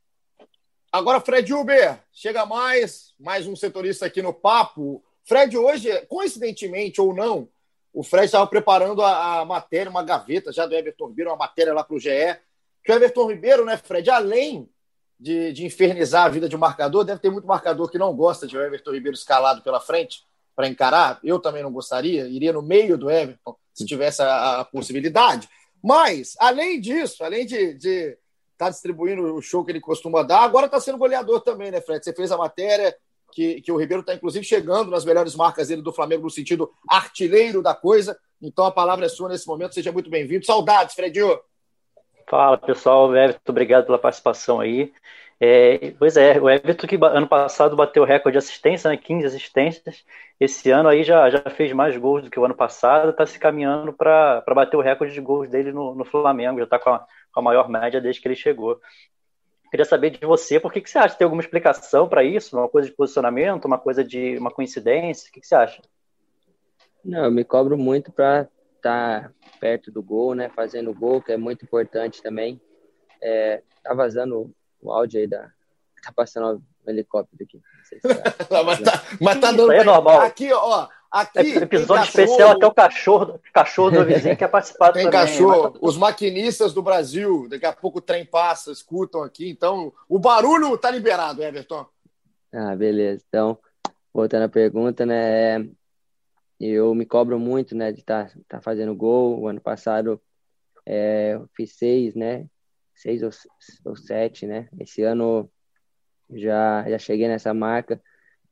Agora, 0.92 1.20
Fred 1.20 1.52
Uber, 1.52 2.00
chega 2.12 2.44
mais, 2.44 3.14
mais 3.18 3.46
um 3.46 3.54
setorista 3.54 4.06
aqui 4.06 4.20
no 4.20 4.34
papo. 4.34 5.04
Fred, 5.24 5.56
hoje, 5.56 5.88
coincidentemente 6.06 7.00
ou 7.00 7.14
não, 7.14 7.48
o 7.92 8.02
Fred 8.02 8.26
estava 8.26 8.46
preparando 8.46 9.02
a, 9.02 9.40
a, 9.40 9.44
matéria, 9.44 9.90
uma 9.90 10.02
gaveta 10.02 10.52
já 10.52 10.66
do 10.66 10.74
Everton 10.74 11.08
Ribeiro, 11.08 11.30
uma 11.30 11.36
matéria 11.36 11.72
lá 11.72 11.84
para 11.84 11.94
o 11.94 12.00
GE, 12.00 12.10
que 12.84 12.92
o 12.92 12.94
Everton 12.94 13.28
Ribeiro, 13.28 13.64
né, 13.64 13.76
Fred, 13.76 14.08
além 14.10 14.68
de, 15.18 15.52
de 15.52 15.66
infernizar 15.66 16.24
a 16.24 16.28
vida 16.28 16.48
de 16.48 16.56
um 16.56 16.58
marcador, 16.58 17.04
deve 17.04 17.20
ter 17.20 17.30
muito 17.30 17.46
marcador 17.46 17.90
que 17.90 17.98
não 17.98 18.14
gosta 18.14 18.46
de 18.46 18.56
o 18.56 18.62
Everton 18.62 18.92
Ribeiro 18.92 19.16
escalado 19.16 19.62
pela 19.62 19.80
frente 19.80 20.24
para 20.56 20.68
encarar. 20.68 21.20
Eu 21.22 21.38
também 21.38 21.62
não 21.62 21.72
gostaria, 21.72 22.26
iria 22.26 22.52
no 22.52 22.62
meio 22.62 22.96
do 22.96 23.10
Everton 23.10 23.56
se 23.74 23.84
tivesse 23.84 24.22
a, 24.22 24.60
a 24.60 24.64
possibilidade. 24.64 25.48
Mas, 25.82 26.34
além 26.38 26.80
disso, 26.80 27.24
além 27.24 27.46
de 27.46 27.56
estar 27.56 28.16
tá 28.56 28.70
distribuindo 28.70 29.34
o 29.34 29.42
show 29.42 29.64
que 29.64 29.72
ele 29.72 29.80
costuma 29.80 30.22
dar, 30.22 30.40
agora 30.40 30.66
está 30.66 30.80
sendo 30.80 30.98
goleador 30.98 31.40
também, 31.40 31.70
né, 31.70 31.80
Fred? 31.80 32.04
Você 32.04 32.12
fez 32.12 32.30
a 32.30 32.36
matéria 32.36 32.94
que, 33.32 33.60
que 33.60 33.72
o 33.72 33.76
Ribeiro 33.76 34.00
está, 34.00 34.14
inclusive, 34.14 34.44
chegando 34.44 34.90
nas 34.90 35.04
melhores 35.04 35.34
marcas 35.34 35.68
dele 35.68 35.82
do 35.82 35.92
Flamengo 35.92 36.24
no 36.24 36.30
sentido 36.30 36.70
artilheiro 36.88 37.62
da 37.62 37.74
coisa. 37.74 38.18
Então 38.42 38.64
a 38.64 38.72
palavra 38.72 39.06
é 39.06 39.08
sua 39.08 39.28
nesse 39.28 39.46
momento. 39.46 39.74
Seja 39.74 39.92
muito 39.92 40.10
bem-vindo. 40.10 40.44
Saudades, 40.44 40.94
Fredinho. 40.94 41.38
Fala 42.30 42.56
pessoal, 42.56 43.12
Everton, 43.16 43.40
obrigado 43.50 43.86
pela 43.86 43.98
participação 43.98 44.60
aí. 44.60 44.92
É, 45.40 45.90
pois 45.98 46.16
é, 46.16 46.40
o 46.40 46.48
Everton 46.48 46.86
que 46.86 46.96
ano 47.02 47.26
passado 47.26 47.74
bateu 47.74 48.04
o 48.04 48.06
recorde 48.06 48.34
de 48.34 48.38
assistência, 48.38 48.88
né, 48.88 48.96
15 48.96 49.26
assistências. 49.26 50.04
Esse 50.38 50.70
ano 50.70 50.88
aí 50.88 51.02
já, 51.02 51.28
já 51.28 51.40
fez 51.50 51.72
mais 51.72 51.96
gols 51.96 52.22
do 52.22 52.30
que 52.30 52.38
o 52.38 52.44
ano 52.44 52.54
passado, 52.54 53.10
está 53.10 53.26
se 53.26 53.36
caminhando 53.36 53.92
para 53.92 54.44
bater 54.54 54.76
o 54.76 54.80
recorde 54.80 55.12
de 55.12 55.20
gols 55.20 55.48
dele 55.48 55.72
no, 55.72 55.92
no 55.92 56.04
Flamengo, 56.04 56.58
já 56.58 56.64
está 56.64 56.78
com, 56.78 56.96
com, 57.32 57.40
a 57.40 57.42
maior 57.42 57.68
média 57.68 58.00
desde 58.00 58.22
que 58.22 58.28
ele 58.28 58.36
chegou. 58.36 58.80
Queria 59.68 59.84
saber 59.84 60.10
de 60.10 60.24
você, 60.24 60.60
por 60.60 60.72
que, 60.72 60.80
que 60.80 60.88
você 60.88 60.98
acha? 60.98 61.16
Tem 61.16 61.24
alguma 61.24 61.42
explicação 61.42 62.08
para 62.08 62.22
isso? 62.22 62.56
Uma 62.56 62.68
coisa 62.68 62.88
de 62.88 62.94
posicionamento, 62.94 63.64
uma 63.64 63.78
coisa 63.78 64.04
de 64.04 64.38
uma 64.38 64.52
coincidência? 64.52 65.28
O 65.28 65.32
que, 65.32 65.40
que 65.40 65.46
você 65.48 65.56
acha? 65.56 65.82
Não, 67.04 67.24
eu 67.24 67.30
me 67.32 67.42
cobro 67.42 67.76
muito 67.76 68.12
para 68.12 68.46
tá 68.80 69.30
perto 69.60 69.90
do 69.90 70.02
gol, 70.02 70.34
né? 70.34 70.48
Fazendo 70.48 70.94
gol, 70.94 71.22
que 71.22 71.32
é 71.32 71.36
muito 71.36 71.64
importante 71.64 72.22
também. 72.22 72.60
É, 73.22 73.62
tá 73.82 73.94
vazando 73.94 74.52
o 74.80 74.92
áudio 74.92 75.20
aí 75.20 75.26
da. 75.26 75.50
Tá 76.02 76.12
passando 76.14 76.62
um 76.86 76.90
helicóptero 76.90 77.44
aqui. 77.44 77.60
Se 77.84 78.00
tá, 78.00 78.62
mas, 78.64 78.80
tá, 78.80 79.02
mas 79.20 79.40
tá 79.40 79.52
dando. 79.52 79.72
É 79.72 79.84
normal. 79.84 80.20
Aqui, 80.20 80.52
ó. 80.52 80.88
Aqui, 81.10 81.58
é 81.58 81.62
episódio 81.62 82.04
especial, 82.04 82.52
até 82.52 82.64
o 82.64 82.72
cachorro, 82.72 83.40
cachorro 83.52 83.90
do 83.90 84.04
vizinho 84.04 84.36
quer 84.36 84.46
participar 84.46 84.92
Tem 84.92 85.10
também, 85.10 85.20
cachorro, 85.20 85.76
os 85.80 85.96
maquinistas 85.96 86.72
do 86.72 86.82
Brasil, 86.82 87.48
daqui 87.48 87.66
a 87.66 87.72
pouco 87.72 87.98
o 87.98 88.00
trem 88.00 88.24
passa, 88.24 88.70
escutam 88.70 89.24
aqui, 89.24 89.50
então 89.50 89.92
o 90.08 90.20
barulho 90.20 90.78
tá 90.78 90.88
liberado, 90.88 91.42
Everton. 91.42 91.84
Ah, 92.52 92.76
beleza. 92.76 93.24
Então, 93.28 93.58
voltando 94.14 94.44
à 94.44 94.48
pergunta, 94.48 95.04
né? 95.04 95.68
Eu 96.68 96.94
me 96.94 97.06
cobro 97.06 97.38
muito, 97.38 97.74
né, 97.74 97.92
de 97.92 98.00
estar 98.00 98.28
tá, 98.28 98.38
tá 98.48 98.60
fazendo 98.60 98.94
gol. 98.94 99.40
O 99.40 99.48
ano 99.48 99.60
passado 99.60 100.20
é, 100.86 101.34
eu 101.34 101.48
fiz 101.56 101.72
seis, 101.76 102.14
né, 102.14 102.46
seis 102.94 103.22
ou, 103.22 103.30
ou 103.84 103.96
sete, 103.96 104.46
né? 104.46 104.68
Esse 104.78 105.02
ano 105.02 105.50
já, 106.30 106.88
já 106.88 106.98
cheguei 106.98 107.28
nessa 107.28 107.54
marca 107.54 108.00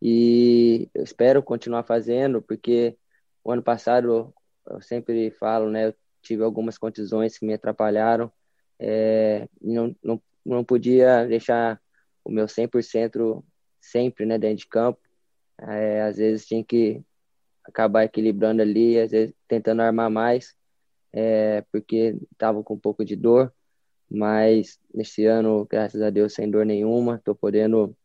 e 0.01 0.89
eu 0.95 1.03
espero 1.05 1.43
continuar 1.43 1.85
fazendo, 1.85 2.41
porque 2.43 2.97
o 3.45 3.53
ano 3.53 3.63
passado, 3.63 4.33
eu 4.67 4.81
sempre 4.81 5.31
falo, 5.33 5.71
né? 5.71 5.89
Eu 5.89 5.95
tive 6.23 6.43
algumas 6.43 6.79
contusões 6.79 7.39
que 7.39 7.47
me 7.47 7.55
atrapalharam, 7.55 8.33
é, 8.79 9.49
não, 9.61 9.95
não, 10.03 10.23
não 10.45 10.65
podia 10.65 11.27
deixar 11.27 11.81
o 12.25 12.31
meu 12.31 12.47
100% 12.47 13.45
sempre, 13.81 14.27
né, 14.27 14.39
dentro 14.39 14.59
de 14.59 14.69
campo. 14.69 15.01
É, 15.61 16.03
às 16.03 16.17
vezes 16.19 16.47
tinha 16.47 16.65
que 16.65 17.03
acabar 17.69 18.05
equilibrando 18.05 18.63
ali, 18.63 18.99
às 18.99 19.11
vezes 19.11 19.35
tentando 19.47 19.83
armar 19.83 20.11
mais, 20.11 20.57
é, 21.13 21.63
porque 21.73 22.17
estava 22.33 22.63
com 22.63 22.75
um 22.75 22.79
pouco 22.79 23.05
de 23.05 23.15
dor, 23.15 23.53
mas 24.11 24.79
nesse 24.93 25.27
ano, 25.27 25.67
graças 25.71 26.01
a 26.01 26.11
Deus, 26.11 26.35
sem 26.35 26.51
dor 26.51 26.65
nenhuma, 26.65 27.17
estou 27.17 27.35
podendo 27.35 27.97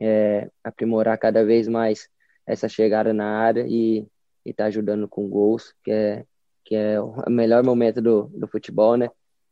é, 0.00 0.50
aprimorar 0.62 1.18
cada 1.18 1.44
vez 1.44 1.68
mais 1.68 2.08
essa 2.46 2.68
chegada 2.68 3.12
na 3.12 3.38
área 3.38 3.64
e 3.68 4.06
está 4.44 4.66
ajudando 4.66 5.06
com 5.06 5.28
gols, 5.28 5.74
que 5.84 5.90
é, 5.90 6.24
que 6.64 6.74
é 6.74 7.00
o 7.00 7.14
melhor 7.30 7.62
momento 7.62 8.00
do, 8.00 8.24
do 8.28 8.48
futebol, 8.48 8.96
né? 8.96 9.10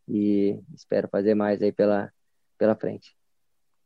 E 0.08 0.58
espero 0.74 1.08
fazer 1.08 1.34
mais 1.34 1.62
aí 1.62 1.72
pela, 1.72 2.12
pela 2.58 2.74
frente. 2.74 3.16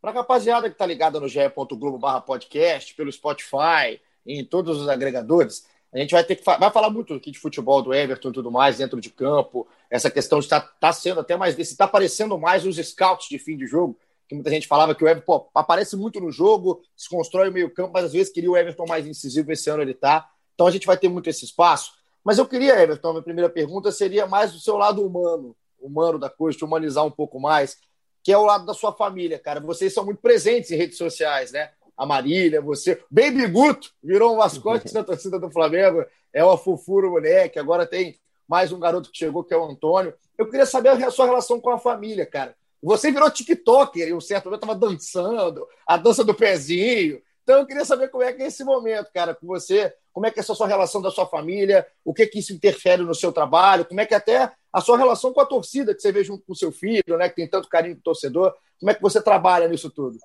Para 0.00 0.10
a 0.10 0.14
rapaziada 0.14 0.68
que 0.68 0.74
está 0.74 0.86
ligada 0.86 1.20
no 1.20 1.28
ge.globo 1.28 1.98
barra 1.98 2.20
podcast, 2.20 2.94
pelo 2.94 3.12
Spotify, 3.12 4.00
em 4.26 4.44
todos 4.44 4.80
os 4.80 4.88
agregadores, 4.88 5.66
a 5.92 5.98
gente 5.98 6.12
vai 6.12 6.22
ter 6.22 6.36
que 6.36 6.44
vai 6.44 6.70
falar 6.70 6.88
muito 6.88 7.14
aqui 7.14 7.30
de 7.30 7.38
futebol 7.38 7.82
do 7.82 7.92
Everton 7.92 8.28
e 8.28 8.32
tudo 8.32 8.50
mais 8.50 8.78
dentro 8.78 9.00
de 9.00 9.10
campo. 9.10 9.66
Essa 9.90 10.10
questão 10.10 10.38
está 10.38 10.60
tá 10.60 10.92
sendo 10.92 11.20
até 11.20 11.36
mais 11.36 11.56
desse, 11.56 11.72
está 11.72 11.84
aparecendo 11.84 12.38
mais 12.38 12.64
os 12.64 12.76
scouts 12.76 13.28
de 13.28 13.38
fim 13.38 13.56
de 13.56 13.66
jogo, 13.66 13.98
que 14.28 14.34
muita 14.34 14.50
gente 14.50 14.68
falava 14.68 14.94
que 14.94 15.02
o 15.02 15.08
Everton 15.08 15.26
pô, 15.26 15.50
aparece 15.52 15.96
muito 15.96 16.20
no 16.20 16.30
jogo, 16.30 16.80
se 16.96 17.08
constrói 17.08 17.48
o 17.48 17.52
meio 17.52 17.74
campo, 17.74 17.92
mas 17.92 18.04
às 18.04 18.12
vezes 18.12 18.32
queria 18.32 18.50
o 18.50 18.56
Everton 18.56 18.86
mais 18.86 19.04
incisivo. 19.06 19.50
Esse 19.50 19.68
ano 19.68 19.82
ele 19.82 19.90
está. 19.90 20.30
Então 20.54 20.66
a 20.66 20.70
gente 20.70 20.86
vai 20.86 20.96
ter 20.96 21.08
muito 21.08 21.28
esse 21.28 21.44
espaço. 21.44 21.92
Mas 22.22 22.38
eu 22.38 22.46
queria, 22.46 22.80
Everton, 22.80 23.08
a 23.08 23.12
minha 23.12 23.22
primeira 23.24 23.50
pergunta 23.50 23.90
seria 23.90 24.26
mais 24.26 24.52
do 24.52 24.60
seu 24.60 24.76
lado 24.76 25.04
humano, 25.04 25.56
humano 25.80 26.18
da 26.18 26.30
coisa, 26.30 26.56
de 26.56 26.64
humanizar 26.64 27.04
um 27.04 27.10
pouco 27.10 27.40
mais 27.40 27.78
que 28.22 28.32
é 28.32 28.38
o 28.38 28.44
lado 28.44 28.66
da 28.66 28.74
sua 28.74 28.92
família, 28.92 29.38
cara. 29.38 29.60
Vocês 29.60 29.92
são 29.92 30.04
muito 30.04 30.20
presentes 30.20 30.70
em 30.70 30.76
redes 30.76 30.98
sociais, 30.98 31.52
né? 31.52 31.70
A 32.00 32.06
Marília, 32.06 32.62
você. 32.62 32.98
Baby 33.10 33.46
Guto 33.46 33.90
virou 34.02 34.32
um 34.32 34.38
mascote 34.38 34.90
da 34.90 35.04
torcida 35.04 35.38
do 35.38 35.50
Flamengo. 35.50 36.02
É 36.32 36.42
uma 36.42 36.56
fofura 36.56 37.06
moleque. 37.06 37.58
Agora 37.58 37.84
tem 37.84 38.18
mais 38.48 38.72
um 38.72 38.80
garoto 38.80 39.10
que 39.10 39.18
chegou, 39.18 39.44
que 39.44 39.52
é 39.52 39.56
o 39.58 39.64
Antônio. 39.66 40.14
Eu 40.38 40.46
queria 40.48 40.64
saber 40.64 40.88
a 40.88 41.10
sua 41.10 41.26
relação 41.26 41.60
com 41.60 41.68
a 41.68 41.78
família, 41.78 42.24
cara. 42.24 42.54
Você 42.82 43.12
virou 43.12 43.30
TikToker 43.30 44.08
e 44.08 44.14
um 44.14 44.20
certo 44.20 44.46
momento 44.46 44.62
estava 44.62 44.78
dançando, 44.78 45.68
a 45.86 45.98
dança 45.98 46.24
do 46.24 46.32
pezinho. 46.32 47.20
Então 47.42 47.58
eu 47.58 47.66
queria 47.66 47.84
saber 47.84 48.08
como 48.08 48.24
é 48.24 48.32
que 48.32 48.42
é 48.42 48.46
esse 48.46 48.64
momento, 48.64 49.10
cara, 49.12 49.34
com 49.34 49.46
você, 49.46 49.92
como 50.10 50.24
é 50.24 50.30
que 50.30 50.38
é 50.38 50.42
essa 50.42 50.54
sua 50.54 50.66
relação 50.66 51.02
da 51.02 51.10
sua 51.10 51.26
família, 51.26 51.86
o 52.02 52.14
que 52.14 52.26
que 52.26 52.38
isso 52.38 52.54
interfere 52.54 53.02
no 53.02 53.14
seu 53.14 53.30
trabalho, 53.30 53.84
como 53.84 54.00
é 54.00 54.06
que 54.06 54.14
até 54.14 54.50
a 54.72 54.80
sua 54.80 54.96
relação 54.96 55.34
com 55.34 55.40
a 55.42 55.46
torcida 55.46 55.94
que 55.94 56.00
você 56.00 56.10
vê 56.10 56.24
junto 56.24 56.46
com 56.46 56.54
o 56.54 56.56
seu 56.56 56.72
filho, 56.72 57.18
né, 57.18 57.28
que 57.28 57.34
tem 57.34 57.46
tanto 57.46 57.68
carinho 57.68 57.96
do 57.96 58.02
torcedor, 58.02 58.54
como 58.78 58.90
é 58.90 58.94
que 58.94 59.02
você 59.02 59.20
trabalha 59.20 59.68
nisso 59.68 59.90
tudo? 59.90 60.16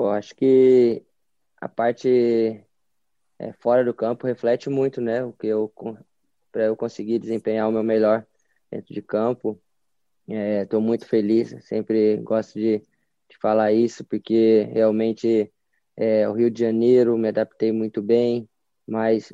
Pô, 0.00 0.08
acho 0.08 0.34
que 0.34 1.04
a 1.60 1.68
parte 1.68 2.64
é, 3.38 3.52
fora 3.60 3.84
do 3.84 3.92
campo 3.92 4.26
reflete 4.26 4.70
muito, 4.70 4.98
né, 4.98 5.22
o 5.22 5.30
que 5.30 5.46
eu 5.46 5.70
para 6.50 6.64
eu 6.64 6.74
conseguir 6.74 7.18
desempenhar 7.18 7.68
o 7.68 7.72
meu 7.72 7.82
melhor 7.82 8.26
dentro 8.70 8.94
de 8.94 9.02
campo. 9.02 9.60
Estou 10.26 10.80
é, 10.80 10.82
muito 10.82 11.04
feliz, 11.06 11.54
sempre 11.66 12.16
gosto 12.16 12.54
de, 12.54 12.78
de 12.78 13.36
falar 13.42 13.74
isso, 13.74 14.02
porque 14.02 14.62
realmente 14.72 15.52
é, 15.94 16.26
o 16.26 16.32
Rio 16.32 16.50
de 16.50 16.60
Janeiro 16.60 17.18
me 17.18 17.28
adaptei 17.28 17.70
muito 17.70 18.00
bem, 18.00 18.48
mas 18.86 19.30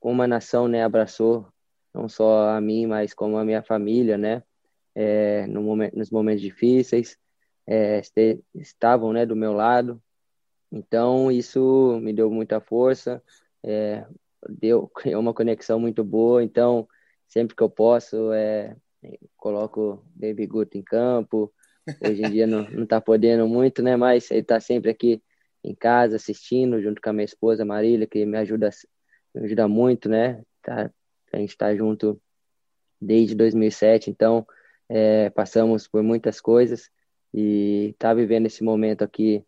como 0.00 0.22
a 0.22 0.26
nação 0.26 0.66
né, 0.66 0.82
abraçou 0.82 1.46
não 1.94 2.08
só 2.08 2.48
a 2.48 2.60
mim, 2.60 2.84
mas 2.84 3.14
como 3.14 3.38
a 3.38 3.44
minha 3.44 3.62
família, 3.62 4.18
né? 4.18 4.42
É, 4.92 5.46
no 5.46 5.62
momento, 5.62 5.96
nos 5.96 6.10
momentos 6.10 6.42
difíceis, 6.42 7.16
é, 7.70 8.02
estavam 8.52 9.12
né, 9.12 9.24
do 9.24 9.36
meu 9.36 9.52
lado. 9.52 10.02
Então, 10.72 11.30
isso 11.30 12.00
me 12.02 12.12
deu 12.12 12.28
muita 12.28 12.60
força, 12.60 13.22
é, 13.62 14.04
deu 14.48 14.88
criou 14.88 15.20
uma 15.22 15.32
conexão 15.32 15.78
muito 15.78 16.02
boa. 16.02 16.42
Então, 16.42 16.88
sempre 17.28 17.54
que 17.54 17.62
eu 17.62 17.70
posso, 17.70 18.32
é, 18.32 18.76
coloco 19.36 20.04
Baby 20.16 20.46
Guto 20.46 20.76
em 20.76 20.82
campo. 20.82 21.52
Hoje 22.04 22.22
em 22.22 22.30
dia 22.30 22.46
não, 22.46 22.68
não 22.70 22.86
tá 22.86 23.00
podendo 23.00 23.46
muito, 23.48 23.82
né? 23.82 23.96
Mas 23.96 24.30
ele 24.32 24.40
está 24.40 24.58
sempre 24.58 24.90
aqui 24.90 25.22
em 25.62 25.74
casa 25.74 26.16
assistindo, 26.16 26.80
junto 26.82 27.00
com 27.00 27.10
a 27.10 27.12
minha 27.12 27.24
esposa 27.24 27.64
Marília, 27.64 28.06
que 28.06 28.26
me 28.26 28.38
ajuda, 28.38 28.70
me 29.34 29.44
ajuda 29.44 29.68
muito, 29.68 30.08
né? 30.08 30.42
Tá 30.62 30.90
a 31.32 31.36
gente 31.38 31.50
está 31.50 31.72
junto 31.76 32.20
desde 33.00 33.36
2007, 33.36 34.10
então 34.10 34.44
é, 34.88 35.30
passamos 35.30 35.86
por 35.86 36.02
muitas 36.02 36.40
coisas 36.40 36.90
e 37.32 37.94
tá 37.98 38.12
vivendo 38.12 38.46
esse 38.46 38.62
momento 38.62 39.02
aqui 39.02 39.44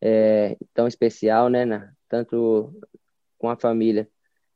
é, 0.00 0.56
tão 0.72 0.86
especial, 0.86 1.48
né? 1.48 1.64
Na, 1.64 1.92
tanto 2.08 2.72
com 3.38 3.48
a 3.48 3.56
família 3.56 4.08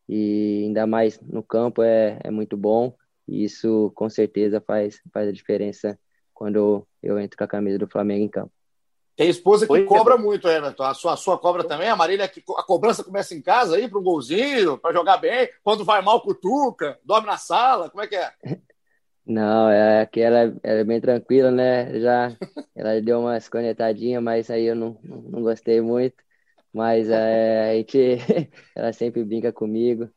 e 0.09 0.63
ainda 0.65 0.87
mais 0.87 1.21
no 1.21 1.43
campo 1.43 1.83
é, 1.83 2.19
é 2.23 2.31
muito 2.31 2.57
bom 2.57 2.95
e 3.27 3.45
isso 3.45 3.93
com 3.95 4.09
certeza 4.09 4.61
faz, 4.61 5.01
faz 5.13 5.29
a 5.29 5.33
diferença 5.33 5.99
quando 6.33 6.87
eu 7.03 7.19
entro 7.19 7.37
com 7.37 7.45
a 7.45 7.49
camisa 7.49 7.79
do 7.79 7.89
Flamengo 7.89 8.25
em 8.25 8.29
campo. 8.29 8.53
Tem 9.17 9.29
esposa 9.29 9.67
que 9.67 9.73
Oi, 9.73 9.85
cobra 9.85 10.17
muito, 10.17 10.47
Everton. 10.49 10.85
A 10.85 10.95
sua, 10.95 11.15
a 11.15 11.17
sua 11.17 11.37
cobra 11.37 11.65
também, 11.65 11.89
a 11.89 11.97
Marília, 11.97 12.25
a 12.57 12.63
cobrança 12.63 13.03
começa 13.03 13.35
em 13.35 13.43
casa 13.43 13.75
aí 13.75 13.89
para 13.89 13.99
um 13.99 14.03
golzinho, 14.03 14.79
para 14.79 14.95
jogar 14.95 15.17
bem. 15.17 15.51
Quando 15.65 15.85
vai 15.85 16.01
mal, 16.01 16.23
cutuca, 16.23 16.97
dorme 17.03 17.27
na 17.27 17.37
sala, 17.37 17.91
como 17.91 18.05
é 18.05 18.07
que 18.07 18.15
é? 18.15 18.33
Não, 19.29 19.69
é 19.71 20.07
que 20.07 20.21
ela, 20.21 20.39
ela 20.63 20.81
é 20.81 20.85
bem 20.85 21.01
tranquila, 21.01 21.51
né? 21.51 22.01
Já 22.01 22.35
ela 22.75 23.01
deu 23.03 23.21
umas 23.21 23.47
conectadinhas, 23.49 24.23
mas 24.23 24.51
aí 24.51 24.65
eu 24.65 24.75
não, 24.75 24.99
não 25.03 25.43
gostei 25.43 25.81
muito. 25.83 26.17
Mas 26.73 27.11
é, 27.11 27.71
a 27.73 27.75
gente, 27.75 27.99
ela 28.75 28.93
sempre 28.93 29.23
brinca 29.25 29.53
comigo, 29.53 30.11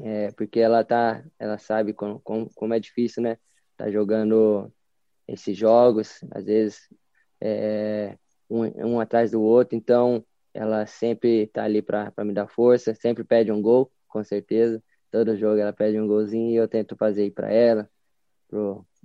é, 0.00 0.32
porque 0.32 0.60
ela 0.60 0.84
tá, 0.84 1.24
ela 1.38 1.58
sabe 1.58 1.94
como, 1.94 2.20
como, 2.20 2.50
como 2.54 2.74
é 2.74 2.80
difícil, 2.80 3.22
né? 3.22 3.38
Tá 3.76 3.90
jogando 3.90 4.72
esses 5.28 5.56
jogos, 5.56 6.20
às 6.32 6.44
vezes 6.46 6.88
é, 7.40 8.16
um, 8.50 8.64
um, 8.96 9.00
atrás 9.00 9.30
do 9.32 9.42
outro, 9.42 9.76
então 9.76 10.24
ela 10.54 10.86
sempre 10.86 11.44
está 11.44 11.64
ali 11.64 11.82
para 11.82 12.12
me 12.24 12.32
dar 12.32 12.48
força, 12.48 12.94
sempre 12.94 13.24
pede 13.24 13.52
um 13.52 13.62
gol, 13.62 13.90
com 14.08 14.22
certeza. 14.24 14.82
Todo 15.10 15.36
jogo 15.36 15.58
ela 15.60 15.72
pede 15.72 15.98
um 16.00 16.06
golzinho 16.06 16.50
e 16.50 16.56
eu 16.56 16.68
tento 16.68 16.96
fazer 16.96 17.30
para 17.32 17.52
ela, 17.52 17.88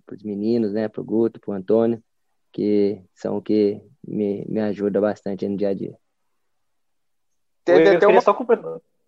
para 0.06 0.15
os 0.15 0.24
meninos, 0.24 0.74
né, 0.74 0.88
para 0.88 1.01
o 1.01 1.03
Guto, 1.03 1.39
para 1.39 1.51
o 1.51 1.53
Antônio, 1.53 2.01
que 2.51 3.01
são 3.13 3.38
o 3.38 3.41
que 3.41 3.82
me, 4.06 4.46
me 4.48 4.60
ajuda 4.62 5.01
bastante 5.01 5.48
no 5.48 5.58
dia 5.58 5.70
a 5.70 5.74
dia. 5.74 5.98
Teve 7.63 7.96
até 7.96 8.08
uma... 8.08 8.22
só 8.22 8.34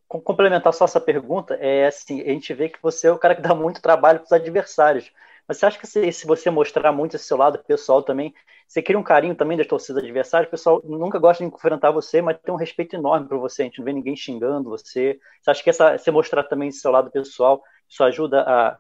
complementar 0.08 0.74
só 0.74 0.86
essa 0.86 1.00
pergunta, 1.00 1.56
é 1.56 1.88
assim, 1.88 2.22
a 2.22 2.30
gente 2.30 2.54
vê 2.54 2.70
que 2.70 2.82
você 2.82 3.08
é 3.08 3.12
o 3.12 3.18
cara 3.18 3.36
que 3.36 3.42
dá 3.42 3.56
muito 3.56 3.82
trabalho 3.82 4.20
para 4.20 4.26
os 4.26 4.32
adversários. 4.32 5.12
Mas 5.48 5.58
você 5.58 5.66
acha 5.66 5.80
que 5.80 5.88
se, 5.88 6.12
se, 6.12 6.28
você 6.28 6.50
mostrar 6.50 6.92
muito 6.92 7.16
esse 7.16 7.26
seu 7.26 7.36
lado 7.36 7.60
pessoal 7.60 8.04
também, 8.04 8.34
você 8.68 8.82
cria 8.82 8.98
um 8.98 9.04
carinho 9.04 9.36
também 9.36 9.58
das 9.58 9.68
torcidas 9.68 10.04
adversárias? 10.04 10.48
O 10.48 10.52
pessoal 10.52 10.82
nunca 10.84 11.20
gosta 11.20 11.44
de 11.44 11.54
enfrentar 11.54 11.92
você, 11.92 12.22
mas 12.22 12.38
tem 12.40 12.54
um 12.54 12.58
respeito 12.58 12.96
enorme 12.96 13.28
por 13.28 13.38
você. 13.38 13.64
A 13.64 13.66
gente 13.66 13.80
não 13.80 13.86
vê 13.86 13.92
ninguém 13.92 14.16
xingando 14.16 14.70
você. 14.70 15.20
Você 15.42 15.52
acha 15.52 15.64
que 15.64 15.70
essa, 15.70 15.98
você 15.98 16.12
mostrar 16.12 16.44
também 16.44 16.70
esse 16.70 16.80
seu 16.80 16.92
lado 16.92 17.12
pessoal, 17.12 17.62
isso 17.90 18.04
ajuda 18.04 18.44
a, 18.44 18.78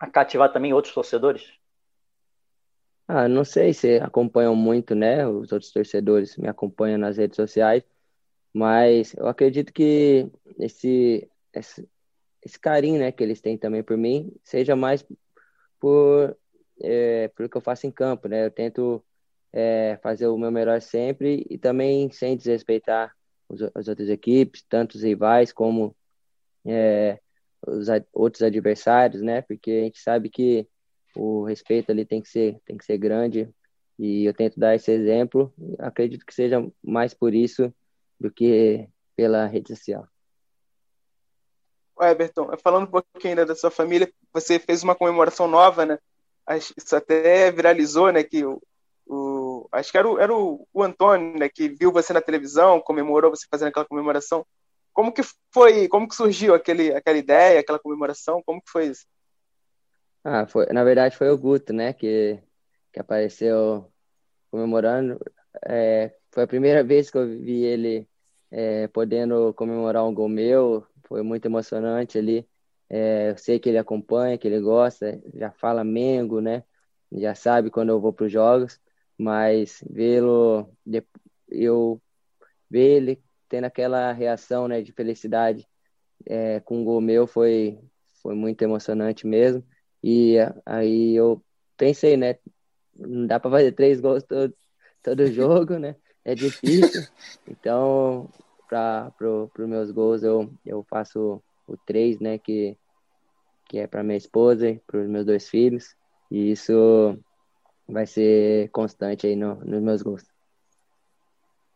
a 0.00 0.10
cativar 0.10 0.50
também 0.50 0.72
outros 0.72 0.94
torcedores? 0.94 1.52
Ah, 3.06 3.28
não 3.28 3.44
sei 3.44 3.74
se 3.74 3.98
acompanham 3.98 4.56
muito, 4.56 4.94
né? 4.94 5.26
Os 5.26 5.52
outros 5.52 5.70
torcedores 5.70 6.36
me 6.38 6.48
acompanham 6.48 6.96
nas 6.96 7.18
redes 7.18 7.36
sociais, 7.36 7.84
mas 8.52 9.14
eu 9.14 9.28
acredito 9.28 9.72
que 9.72 10.30
esse, 10.58 11.28
esse, 11.52 11.88
esse 12.42 12.58
carinho, 12.58 13.00
né, 13.00 13.12
que 13.12 13.22
eles 13.22 13.40
têm 13.40 13.58
também 13.58 13.82
por 13.82 13.96
mim, 13.96 14.32
seja 14.42 14.74
mais 14.74 15.04
por 15.78 16.36
é, 16.80 17.28
pelo 17.28 17.48
que 17.48 17.56
eu 17.56 17.60
faço 17.60 17.86
em 17.86 17.90
campo, 17.90 18.28
né? 18.28 18.46
Eu 18.46 18.50
tento 18.50 19.04
é, 19.52 19.98
fazer 20.02 20.28
o 20.28 20.38
meu 20.38 20.50
melhor 20.50 20.80
sempre 20.80 21.46
e 21.50 21.58
também 21.58 22.10
sem 22.10 22.36
desrespeitar 22.36 23.14
os, 23.48 23.60
as 23.74 23.88
outras 23.88 24.08
equipes, 24.08 24.64
tanto 24.68 24.94
os 24.94 25.02
rivais 25.02 25.52
como 25.52 25.94
é, 26.64 27.20
os 27.66 27.88
outros 28.12 28.42
adversários, 28.42 29.22
né? 29.22 29.42
Porque 29.42 29.70
a 29.70 29.84
gente 29.84 30.00
sabe 30.00 30.28
que 30.28 30.66
o 31.14 31.44
respeito 31.44 31.90
ali 31.90 32.04
tem 32.04 32.22
que 32.22 32.28
ser 32.28 32.60
tem 32.64 32.76
que 32.76 32.84
ser 32.84 32.96
grande 32.96 33.48
e 33.98 34.24
eu 34.24 34.32
tento 34.32 34.58
dar 34.58 34.74
esse 34.74 34.90
exemplo. 34.90 35.52
Acredito 35.78 36.24
que 36.24 36.34
seja 36.34 36.66
mais 36.82 37.12
por 37.12 37.34
isso 37.34 37.72
do 38.18 38.30
que 38.30 38.88
pela 39.14 39.46
rede 39.46 39.68
social. 39.68 40.06
Everton, 42.00 42.56
falando 42.62 42.84
um 42.84 42.90
pouquinho 42.90 43.32
ainda 43.32 43.44
da 43.44 43.54
sua 43.54 43.70
família, 43.70 44.10
você 44.32 44.58
fez 44.58 44.82
uma 44.82 44.94
comemoração 44.94 45.46
nova, 45.46 45.84
né? 45.84 45.98
isso 46.58 46.96
até 46.96 47.50
viralizou, 47.50 48.10
né? 48.10 48.24
Que 48.24 48.44
o, 48.44 48.60
o 49.06 49.68
acho 49.70 49.92
que 49.92 49.98
era, 49.98 50.08
o, 50.08 50.18
era 50.18 50.34
o 50.34 50.82
Antônio, 50.82 51.38
né? 51.38 51.48
Que 51.48 51.68
viu 51.68 51.92
você 51.92 52.12
na 52.12 52.20
televisão, 52.20 52.80
comemorou 52.80 53.30
você 53.30 53.46
fazendo 53.50 53.68
aquela 53.68 53.86
comemoração. 53.86 54.46
Como 54.92 55.12
que 55.12 55.22
foi? 55.52 55.88
Como 55.88 56.08
que 56.08 56.14
surgiu 56.14 56.54
aquele, 56.54 56.94
aquela 56.94 57.18
ideia, 57.18 57.60
aquela 57.60 57.78
comemoração? 57.78 58.42
Como 58.44 58.60
que 58.60 58.70
foi 58.70 58.86
isso? 58.88 59.06
Ah, 60.22 60.46
foi, 60.46 60.66
na 60.66 60.84
verdade 60.84 61.16
foi 61.16 61.30
o 61.30 61.38
Guto, 61.38 61.72
né? 61.72 61.92
Que, 61.92 62.38
que 62.92 63.00
apareceu 63.00 63.90
comemorando. 64.50 65.18
É, 65.66 66.14
foi 66.30 66.44
a 66.44 66.46
primeira 66.46 66.84
vez 66.84 67.10
que 67.10 67.18
eu 67.18 67.26
vi 67.26 67.62
ele 67.64 68.08
é, 68.50 68.88
podendo 68.88 69.54
comemorar 69.54 70.06
um 70.06 70.14
gol 70.14 70.28
meu. 70.28 70.86
Foi 71.04 71.22
muito 71.22 71.46
emocionante 71.46 72.18
ali. 72.18 72.48
É, 72.88 73.30
eu 73.30 73.38
sei 73.38 73.58
que 73.58 73.68
ele 73.68 73.78
acompanha, 73.78 74.36
que 74.38 74.48
ele 74.48 74.60
gosta, 74.60 75.20
já 75.34 75.50
fala 75.52 75.84
Mengo, 75.84 76.40
né? 76.40 76.64
Já 77.12 77.34
sabe 77.34 77.70
quando 77.70 77.90
eu 77.90 78.00
vou 78.00 78.12
para 78.12 78.26
os 78.26 78.32
jogos, 78.32 78.80
mas 79.18 79.82
vê-lo, 79.90 80.70
eu 81.48 82.00
ver 82.70 82.96
ele 82.96 83.22
tendo 83.50 83.64
aquela 83.66 84.12
reação, 84.12 84.68
né, 84.68 84.80
de 84.80 84.92
felicidade 84.92 85.68
é, 86.26 86.60
com 86.60 86.80
o 86.82 86.84
gol 86.84 87.00
meu 87.00 87.26
foi 87.26 87.78
foi 88.22 88.34
muito 88.34 88.62
emocionante 88.62 89.26
mesmo. 89.26 89.64
E 90.02 90.36
aí 90.64 91.14
eu 91.16 91.42
pensei, 91.76 92.16
né, 92.16 92.36
não 92.96 93.26
dá 93.26 93.40
para 93.40 93.50
fazer 93.50 93.72
três 93.72 94.00
gols 94.00 94.22
todo, 94.24 94.54
todo 95.02 95.26
jogo, 95.32 95.78
né? 95.78 95.96
É 96.24 96.34
difícil. 96.34 97.06
Então, 97.48 98.28
para 98.68 99.10
pro, 99.12 99.50
os 99.58 99.68
meus 99.68 99.90
gols 99.90 100.22
eu 100.22 100.52
eu 100.64 100.84
faço 100.88 101.42
o 101.66 101.76
três, 101.86 102.20
né, 102.20 102.38
que 102.38 102.76
que 103.68 103.78
é 103.78 103.86
para 103.86 104.02
minha 104.02 104.18
esposa 104.18 104.68
e 104.70 104.78
para 104.80 105.00
os 105.00 105.08
meus 105.08 105.26
dois 105.26 105.48
filhos. 105.48 105.94
E 106.30 106.52
isso 106.52 107.18
vai 107.88 108.06
ser 108.06 108.70
constante 108.70 109.26
aí 109.26 109.36
no, 109.36 109.56
nos 109.64 109.82
meus 109.82 110.02
gostos. 110.02 110.39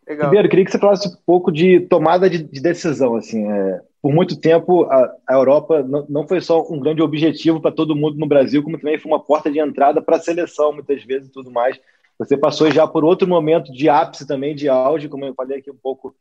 Legal. 0.06 0.26
Ribeiro, 0.26 0.48
queria 0.48 0.64
que 0.64 0.70
você 0.70 0.78
falasse 0.78 1.08
um 1.08 1.16
pouco 1.24 1.50
de 1.50 1.80
tomada 1.80 2.28
de, 2.28 2.42
de 2.42 2.60
decisão. 2.60 3.16
Assim, 3.16 3.50
é, 3.50 3.80
por 4.02 4.12
muito 4.12 4.38
tempo, 4.38 4.84
a, 4.84 5.14
a 5.26 5.34
Europa 5.34 5.82
não, 6.08 6.26
foi 6.26 6.40
só 6.40 6.62
um 6.70 6.78
grande 6.78 7.02
objetivo 7.02 7.60
para 7.60 7.72
todo 7.72 7.96
mundo 7.96 8.18
no 8.18 8.26
Brasil, 8.26 8.62
como 8.62 8.78
também 8.78 8.98
foi 8.98 9.10
uma 9.10 9.20
porta 9.20 9.50
de 9.50 9.58
entrada 9.58 10.02
para 10.02 10.16
a 10.16 10.20
seleção, 10.20 10.72
muitas 10.72 11.02
vezes 11.04 11.28
e 11.28 11.32
tudo 11.32 11.50
mais. 11.50 11.78
Você 12.18 12.36
passou 12.36 12.70
já 12.70 12.86
por 12.86 13.04
outro 13.04 13.26
momento 13.26 13.72
de 13.72 13.88
ápice 13.88 14.26
também, 14.26 14.54
de 14.54 14.68
auge, 14.68 15.08
como 15.08 15.24
eu 15.24 15.34
falei 15.34 15.58
aqui 15.58 15.70
um 15.70 15.76
pouco 15.76 16.14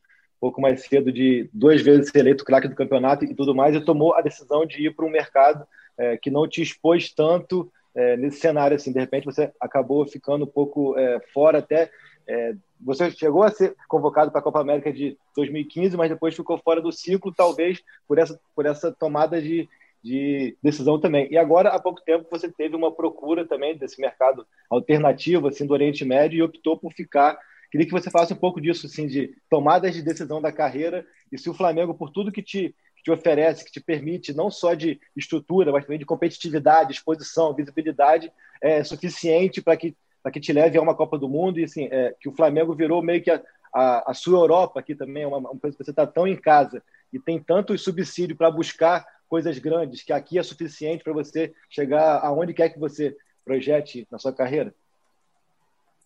pouco 0.44 0.60
mais 0.60 0.84
cedo 0.84 1.10
de 1.10 1.50
duas 1.54 1.82
vezes 1.82 2.10
ser 2.10 2.20
eleito 2.20 2.44
craque 2.44 2.68
do 2.68 2.76
campeonato 2.76 3.24
e 3.24 3.34
tudo 3.34 3.56
mais, 3.56 3.74
e 3.74 3.80
tomou 3.80 4.14
a 4.14 4.20
decisão 4.20 4.66
de 4.66 4.88
ir 4.88 4.94
para 4.94 5.06
um 5.06 5.10
mercado 5.10 5.66
é, 5.98 6.18
que 6.18 6.30
não 6.30 6.46
te 6.46 6.62
expôs 6.62 7.14
tanto 7.14 7.72
é, 7.96 8.18
nesse 8.18 8.42
cenário. 8.42 8.76
Assim, 8.76 8.92
de 8.92 9.00
repente 9.00 9.24
você 9.24 9.54
acabou 9.58 10.06
ficando 10.06 10.44
um 10.44 10.48
pouco 10.48 10.98
é, 10.98 11.22
fora 11.34 11.60
até. 11.60 11.90
É, 12.28 12.56
você 12.80 13.12
chegou 13.12 13.44
a 13.44 13.50
ser 13.50 13.76
convocado 13.88 14.32
para 14.32 14.40
a 14.40 14.44
Copa 14.44 14.62
América 14.62 14.92
de 14.92 15.18
2015, 15.36 15.98
mas 15.98 16.10
depois 16.10 16.36
ficou 16.36 16.58
fora 16.58 16.82
do 16.82 16.92
ciclo, 16.92 17.34
talvez 17.34 17.82
por 18.08 18.18
essa, 18.18 18.40
por 18.56 18.66
essa 18.66 18.92
tomada 18.92 19.42
de, 19.42 19.68
de 20.04 20.58
decisão 20.62 21.00
também. 21.00 21.28
E 21.32 21.38
agora, 21.38 21.70
há 21.70 21.80
pouco 21.80 22.02
tempo, 22.02 22.28
você 22.30 22.52
teve 22.52 22.76
uma 22.76 22.92
procura 22.92 23.46
também 23.46 23.78
desse 23.78 24.00
mercado 24.00 24.46
alternativo 24.70 25.48
assim, 25.48 25.66
do 25.66 25.74
Oriente 25.74 26.06
Médio 26.06 26.38
e 26.38 26.44
optou 26.44 26.78
por 26.78 26.94
ficar 26.94 27.38
Queria 27.74 27.88
que 27.88 27.92
você 27.92 28.12
falasse 28.12 28.32
um 28.32 28.38
pouco 28.38 28.62
disso, 28.62 28.86
assim, 28.86 29.08
de 29.08 29.36
tomadas 29.50 29.96
de 29.96 30.04
decisão 30.04 30.40
da 30.40 30.52
carreira 30.52 31.04
e 31.32 31.40
se 31.40 31.50
o 31.50 31.56
Flamengo, 31.56 31.96
por 31.96 32.12
tudo 32.12 32.32
que 32.32 32.44
te, 32.44 32.76
que 32.96 33.02
te 33.02 33.10
oferece, 33.10 33.66
que 33.66 33.72
te 33.72 33.82
permite, 33.82 34.32
não 34.32 34.52
só 34.52 34.76
de 34.76 35.02
estrutura, 35.18 35.72
mas 35.72 35.84
também 35.84 35.98
de 35.98 36.06
competitividade, 36.06 36.92
exposição, 36.92 37.52
visibilidade, 37.56 38.32
é 38.62 38.84
suficiente 38.84 39.60
para 39.60 39.76
que, 39.76 39.98
que 40.32 40.40
te 40.40 40.54
leve 40.54 40.78
a 40.78 40.82
uma 40.82 40.96
Copa 40.96 41.18
do 41.18 41.30
Mundo 41.30 41.60
e, 41.60 41.64
assim, 41.64 41.88
é, 41.92 42.16
que 42.20 42.30
o 42.30 42.36
Flamengo 42.36 42.74
virou 42.74 43.02
meio 43.02 43.22
que 43.22 43.32
a, 43.32 43.42
a, 43.74 44.12
a 44.12 44.14
sua 44.14 44.40
Europa 44.40 44.80
aqui 44.80 44.96
também, 44.96 45.24
é 45.24 45.28
uma, 45.28 45.38
uma 45.38 45.60
coisa 45.60 45.76
que 45.76 45.84
você 45.84 45.92
está 45.92 46.08
tão 46.08 46.28
em 46.28 46.36
casa 46.36 46.82
e 47.12 47.20
tem 47.20 47.40
tanto 47.40 47.78
subsídio 47.78 48.36
para 48.36 48.50
buscar 48.50 49.06
coisas 49.28 49.58
grandes, 49.58 50.04
que 50.04 50.14
aqui 50.14 50.38
é 50.38 50.44
suficiente 50.44 51.04
para 51.04 51.14
você 51.14 51.54
chegar 51.70 52.20
aonde 52.20 52.54
quer 52.54 52.70
que 52.70 52.80
você 52.80 53.16
projete 53.44 54.08
na 54.12 54.18
sua 54.18 54.32
carreira? 54.32 54.74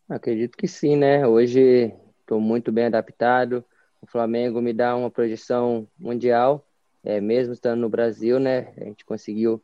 Acredito 0.10 0.58
que 0.58 0.68
sim, 0.68 0.96
né? 0.96 1.28
Hoje 1.28 1.94
estou 2.22 2.40
muito 2.40 2.72
bem 2.72 2.86
adaptado. 2.86 3.64
O 4.02 4.08
Flamengo 4.08 4.62
me 4.62 4.72
dá 4.72 4.96
uma 4.96 5.12
projeção 5.12 5.88
mundial, 6.00 6.66
é, 7.04 7.20
mesmo 7.20 7.54
estando 7.54 7.82
no 7.82 7.90
Brasil, 7.90 8.40
né? 8.40 8.74
A 8.78 8.86
gente 8.86 9.04
conseguiu 9.04 9.62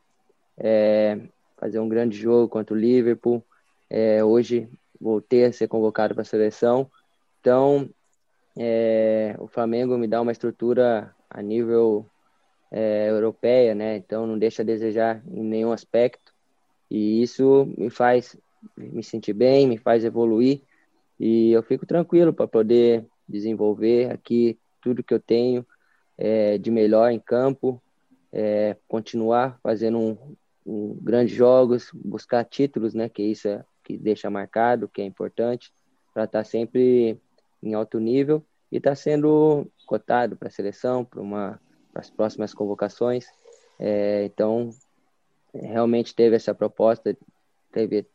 é, 0.57 1.19
fazer 1.57 1.79
um 1.79 1.87
grande 1.87 2.17
jogo 2.17 2.49
contra 2.49 2.75
o 2.75 2.77
Liverpool. 2.77 3.43
É, 3.95 4.23
hoje 4.23 4.67
voltei 4.99 5.45
a 5.45 5.53
ser 5.53 5.67
convocado 5.67 6.15
para 6.15 6.23
a 6.23 6.25
seleção. 6.25 6.89
Então, 7.39 7.87
é, 8.57 9.35
o 9.37 9.45
Flamengo 9.45 9.95
me 9.99 10.07
dá 10.07 10.19
uma 10.19 10.31
estrutura 10.31 11.13
a 11.29 11.43
nível 11.43 12.03
é, 12.71 13.07
europeia, 13.11 13.75
né? 13.75 13.95
Então, 13.97 14.25
não 14.25 14.39
deixa 14.39 14.63
a 14.63 14.65
desejar 14.65 15.21
em 15.27 15.43
nenhum 15.43 15.71
aspecto. 15.71 16.33
E 16.89 17.21
isso 17.21 17.71
me 17.77 17.91
faz 17.91 18.35
me 18.75 19.03
sentir 19.03 19.33
bem, 19.33 19.67
me 19.67 19.77
faz 19.77 20.03
evoluir 20.03 20.61
e 21.19 21.51
eu 21.51 21.61
fico 21.61 21.85
tranquilo 21.85 22.33
para 22.33 22.47
poder 22.47 23.05
desenvolver 23.29 24.11
aqui 24.11 24.57
tudo 24.81 25.03
que 25.03 25.13
eu 25.13 25.19
tenho 25.19 25.63
é, 26.17 26.57
de 26.57 26.71
melhor 26.71 27.11
em 27.11 27.19
campo, 27.19 27.79
é, 28.31 28.75
continuar 28.87 29.59
fazendo 29.61 29.99
um, 29.99 30.17
um, 30.65 30.97
grandes 30.99 31.35
jogos, 31.35 31.91
buscar 31.93 32.43
títulos, 32.43 32.95
né? 32.95 33.07
Que 33.07 33.21
isso 33.21 33.47
é 33.47 33.63
que 33.83 33.97
deixa 33.97 34.29
marcado, 34.29 34.87
que 34.87 35.01
é 35.01 35.05
importante 35.05 35.73
para 36.13 36.25
estar 36.25 36.39
tá 36.39 36.43
sempre 36.43 37.19
em 37.61 37.73
alto 37.73 37.99
nível 37.99 38.43
e 38.71 38.77
estar 38.77 38.91
tá 38.91 38.95
sendo 38.95 39.67
cotado 39.85 40.35
para 40.35 40.47
a 40.47 40.51
seleção, 40.51 41.03
para 41.05 41.59
as 41.95 42.09
próximas 42.09 42.53
convocações. 42.53 43.25
É, 43.79 44.25
então, 44.25 44.69
realmente 45.53 46.15
teve 46.15 46.35
essa 46.35 46.53
proposta, 46.53 47.15
teve 47.71 48.07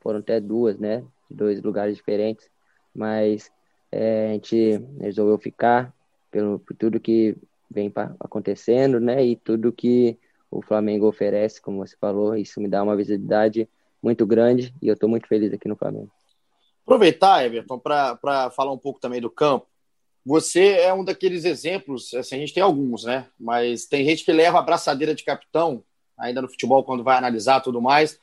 foram 0.00 0.20
até 0.20 0.40
duas, 0.40 0.78
né? 0.78 1.04
De 1.28 1.36
dois 1.36 1.60
lugares 1.62 1.96
diferentes, 1.96 2.48
mas 2.94 3.50
é, 3.90 4.30
a 4.30 4.32
gente 4.34 4.80
resolveu 5.00 5.38
ficar 5.38 5.92
pelo, 6.30 6.58
por 6.58 6.76
tudo 6.76 7.00
que 7.00 7.36
vem 7.70 7.90
pra, 7.90 8.14
acontecendo, 8.20 9.00
né? 9.00 9.24
E 9.24 9.36
tudo 9.36 9.72
que 9.72 10.18
o 10.50 10.62
Flamengo 10.62 11.06
oferece, 11.06 11.60
como 11.60 11.84
você 11.84 11.96
falou, 11.96 12.36
isso 12.36 12.60
me 12.60 12.68
dá 12.68 12.82
uma 12.82 12.96
visibilidade 12.96 13.68
muito 14.04 14.26
grande 14.26 14.72
e 14.80 14.88
eu 14.88 14.94
estou 14.94 15.08
muito 15.08 15.26
feliz 15.26 15.52
aqui 15.52 15.66
no 15.66 15.76
Flamengo. 15.76 16.10
Aproveitar, 16.82 17.44
Everton, 17.44 17.78
para 17.78 18.50
falar 18.50 18.70
um 18.70 18.78
pouco 18.78 19.00
também 19.00 19.20
do 19.20 19.30
campo. 19.30 19.66
Você 20.26 20.72
é 20.72 20.92
um 20.92 21.04
daqueles 21.04 21.44
exemplos, 21.44 22.12
assim, 22.14 22.36
a 22.36 22.38
gente 22.38 22.54
tem 22.54 22.62
alguns, 22.62 23.04
né? 23.04 23.26
Mas 23.38 23.86
tem 23.86 24.04
gente 24.04 24.24
que 24.24 24.32
leva 24.32 24.58
a 24.58 24.62
braçadeira 24.62 25.14
de 25.14 25.24
capitão, 25.24 25.82
ainda 26.16 26.42
no 26.42 26.48
futebol, 26.48 26.84
quando 26.84 27.02
vai 27.02 27.16
analisar 27.16 27.60
tudo 27.60 27.80
mais, 27.80 28.18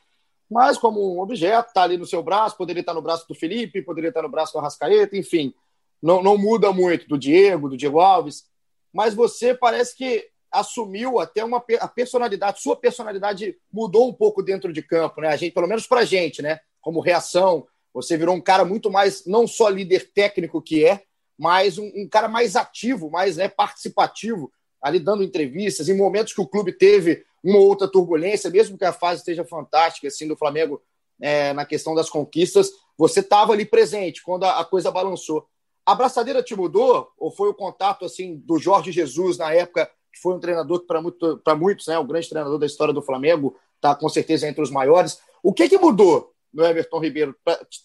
mas 0.50 0.78
como 0.78 1.16
um 1.16 1.20
objeto, 1.20 1.68
está 1.68 1.82
ali 1.82 1.96
no 1.96 2.06
seu 2.06 2.22
braço, 2.22 2.56
poderia 2.56 2.80
estar 2.80 2.94
no 2.94 3.02
braço 3.02 3.26
do 3.26 3.34
Felipe, 3.34 3.82
poderia 3.82 4.08
estar 4.08 4.22
no 4.22 4.28
braço 4.28 4.52
do 4.52 4.58
Arrascaeta, 4.58 5.16
enfim, 5.16 5.54
não, 6.00 6.22
não 6.22 6.36
muda 6.36 6.72
muito 6.72 7.08
do 7.08 7.18
Diego, 7.18 7.68
do 7.68 7.76
Diego 7.76 8.00
Alves, 8.00 8.44
mas 8.92 9.14
você 9.14 9.54
parece 9.54 9.96
que 9.96 10.28
assumiu 10.52 11.18
até 11.18 11.44
uma 11.44 11.64
a 11.80 11.88
personalidade, 11.88 12.60
sua 12.60 12.76
personalidade 12.76 13.56
mudou 13.72 14.08
um 14.08 14.12
pouco 14.12 14.42
dentro 14.42 14.72
de 14.72 14.82
campo, 14.82 15.20
né? 15.20 15.28
A 15.28 15.36
gente, 15.36 15.52
pelo 15.52 15.66
menos 15.66 15.86
para 15.86 16.04
gente, 16.04 16.42
né? 16.42 16.60
Como 16.80 17.00
reação, 17.00 17.66
você 17.94 18.16
virou 18.16 18.34
um 18.34 18.40
cara 18.40 18.64
muito 18.64 18.90
mais, 18.90 19.24
não 19.26 19.46
só 19.46 19.68
líder 19.68 20.12
técnico 20.12 20.60
que 20.62 20.84
é, 20.84 21.02
mas 21.38 21.78
um, 21.78 21.90
um 21.94 22.08
cara 22.08 22.28
mais 22.28 22.56
ativo, 22.56 23.10
mais 23.10 23.36
né, 23.36 23.48
participativo, 23.48 24.52
ali 24.80 24.98
dando 24.98 25.22
entrevistas, 25.22 25.88
em 25.88 25.96
momentos 25.96 26.32
que 26.32 26.40
o 26.40 26.46
clube 26.46 26.72
teve 26.72 27.24
uma 27.42 27.58
ou 27.58 27.66
outra 27.66 27.88
turbulência, 27.88 28.50
mesmo 28.50 28.78
que 28.78 28.84
a 28.84 28.92
fase 28.92 29.20
esteja 29.20 29.44
fantástica, 29.44 30.08
assim, 30.08 30.28
do 30.28 30.36
Flamengo 30.36 30.82
é, 31.20 31.52
na 31.52 31.64
questão 31.64 31.94
das 31.94 32.10
conquistas, 32.10 32.70
você 32.96 33.20
estava 33.20 33.52
ali 33.52 33.64
presente 33.64 34.22
quando 34.22 34.44
a, 34.44 34.60
a, 34.60 34.64
coisa 34.64 34.90
balançou. 34.90 35.46
A 35.84 35.94
braçadeira 35.94 36.42
te 36.42 36.54
mudou? 36.54 37.10
Ou 37.18 37.30
foi 37.30 37.48
o 37.48 37.54
contato, 37.54 38.04
assim, 38.04 38.36
do 38.36 38.58
Jorge 38.58 38.92
Jesus 38.92 39.38
na 39.38 39.52
época, 39.52 39.90
que 40.12 40.20
foi 40.20 40.34
um 40.34 40.40
treinador 40.40 40.80
que, 40.80 40.86
para 40.86 41.00
muito, 41.00 41.40
muitos, 41.58 41.86
né, 41.86 41.98
o 41.98 42.04
grande 42.04 42.28
treinador 42.28 42.58
da 42.58 42.66
história 42.66 42.92
do 42.92 43.02
Flamengo, 43.02 43.56
está 43.76 43.94
com 43.94 44.08
certeza 44.08 44.48
entre 44.48 44.62
os 44.62 44.70
maiores. 44.70 45.20
O 45.42 45.52
que, 45.52 45.68
que 45.68 45.78
mudou 45.78 46.32
no 46.52 46.64
Everton 46.64 47.00
Ribeiro? 47.00 47.34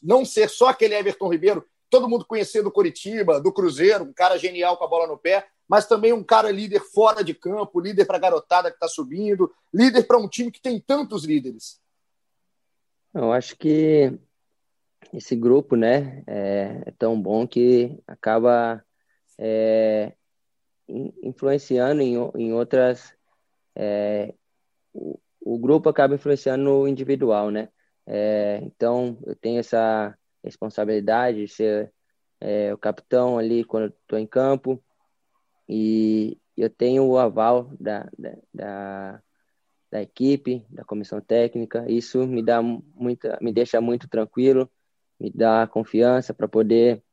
Não 0.03 0.25
ser 0.25 0.49
só 0.49 0.67
aquele 0.67 0.95
Everton 0.95 1.31
Ribeiro, 1.31 1.65
todo 1.89 2.09
mundo 2.09 2.25
conhecia 2.25 2.61
do 2.61 2.71
Curitiba, 2.71 3.39
do 3.39 3.51
Cruzeiro, 3.51 4.03
um 4.03 4.13
cara 4.13 4.37
genial 4.37 4.77
com 4.77 4.83
a 4.83 4.87
bola 4.87 5.07
no 5.07 5.17
pé, 5.17 5.47
mas 5.67 5.87
também 5.87 6.13
um 6.13 6.23
cara 6.23 6.51
líder 6.51 6.81
fora 6.81 7.23
de 7.23 7.33
campo, 7.33 7.79
líder 7.79 8.05
para 8.05 8.17
a 8.17 8.21
garotada 8.21 8.69
que 8.69 8.75
está 8.75 8.87
subindo, 8.87 9.51
líder 9.73 10.03
para 10.03 10.17
um 10.17 10.27
time 10.27 10.51
que 10.51 10.61
tem 10.61 10.79
tantos 10.79 11.25
líderes? 11.25 11.79
Eu 13.13 13.31
acho 13.31 13.57
que 13.57 14.13
esse 15.13 15.35
grupo, 15.35 15.75
né, 15.75 16.23
é, 16.27 16.83
é 16.85 16.91
tão 16.91 17.19
bom 17.19 17.47
que 17.47 17.97
acaba 18.05 18.83
é, 19.37 20.13
influenciando 20.87 22.01
em, 22.01 22.15
em 22.35 22.53
outras. 22.53 23.13
É, 23.75 24.33
o, 24.93 25.19
o, 25.41 25.59
grupo 25.59 25.89
acaba 25.89 26.15
influenciando 26.15 26.63
no 26.63 26.87
individual, 26.87 27.51
né? 27.51 27.69
É, 28.05 28.59
então, 28.63 29.17
eu 29.25 29.35
tenho 29.35 29.59
essa 29.59 30.17
responsabilidade 30.43 31.45
de 31.45 31.47
ser 31.47 31.93
é, 32.39 32.73
o 32.73 32.77
capitão 32.77 33.37
ali 33.37 33.63
quando 33.63 33.93
estou 34.01 34.17
em 34.17 34.27
campo 34.27 34.83
e 35.67 36.39
eu 36.55 36.69
tenho 36.69 37.05
o 37.05 37.17
aval 37.17 37.69
da, 37.79 38.09
da, 38.17 38.37
da, 38.53 39.23
da, 39.91 40.01
equipe, 40.01 40.65
da 40.69 40.83
comissão 40.83 41.21
técnica. 41.21 41.85
Isso 41.89 42.25
me 42.25 42.41
dá 42.43 42.61
muita, 42.61 43.37
me 43.41 43.51
deixa 43.51 43.81
muito 43.81 44.07
tranquilo, 44.07 44.69
me 45.19 45.29
dá 45.31 45.67
confiança 45.67 46.33
para 46.33 46.47
poder 46.47 47.03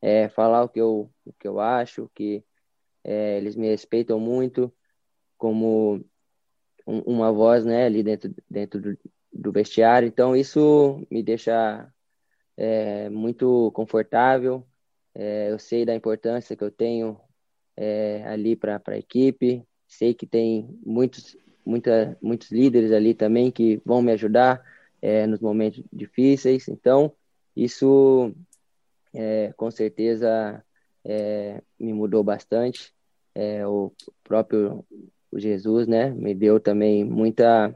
é, 0.00 0.28
falar 0.28 0.64
o 0.64 0.68
que 0.68 0.80
eu, 0.80 1.10
o 1.24 1.32
que 1.32 1.48
eu 1.48 1.60
acho, 1.60 2.10
que 2.14 2.44
é, 3.04 3.38
eles 3.38 3.56
me 3.56 3.68
respeitam 3.68 4.18
muito 4.20 4.72
como 5.36 6.04
um, 6.86 6.98
uma 7.00 7.32
voz, 7.32 7.64
né, 7.64 7.86
ali 7.86 8.02
dentro, 8.02 8.34
dentro 8.48 8.80
do, 8.80 8.98
do 9.32 9.52
vestiário. 9.52 10.06
Então, 10.06 10.36
isso 10.36 11.04
me 11.10 11.22
deixa 11.22 11.92
é, 12.56 13.08
muito 13.10 13.70
confortável. 13.72 14.66
É, 15.14 15.50
eu 15.50 15.58
sei 15.58 15.84
da 15.84 15.94
importância 15.94 16.56
que 16.56 16.64
eu 16.64 16.70
tenho 16.70 17.20
é, 17.76 18.22
ali 18.26 18.56
para 18.56 18.80
a 18.86 18.98
equipe. 18.98 19.66
Sei 19.86 20.14
que 20.14 20.26
tem 20.26 20.78
muitos, 20.84 21.36
muita, 21.64 22.16
muitos 22.22 22.50
líderes 22.50 22.92
ali 22.92 23.14
também 23.14 23.50
que 23.50 23.80
vão 23.84 24.00
me 24.02 24.12
ajudar 24.12 24.62
é, 25.00 25.26
nos 25.26 25.40
momentos 25.40 25.82
difíceis. 25.92 26.68
Então, 26.68 27.14
isso 27.56 28.34
é, 29.12 29.52
com 29.56 29.70
certeza 29.70 30.64
é, 31.04 31.62
me 31.78 31.92
mudou 31.92 32.22
bastante. 32.22 32.94
o 33.68 33.92
próprio 34.22 34.84
Jesus, 35.34 35.86
né, 35.86 36.10
me 36.10 36.34
deu 36.34 36.60
também 36.60 37.04
muita 37.04 37.74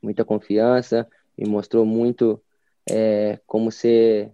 muita 0.00 0.24
confiança, 0.24 1.08
me 1.36 1.48
mostrou 1.48 1.84
muito 1.84 2.40
é, 2.88 3.38
como 3.46 3.70
ser 3.70 4.32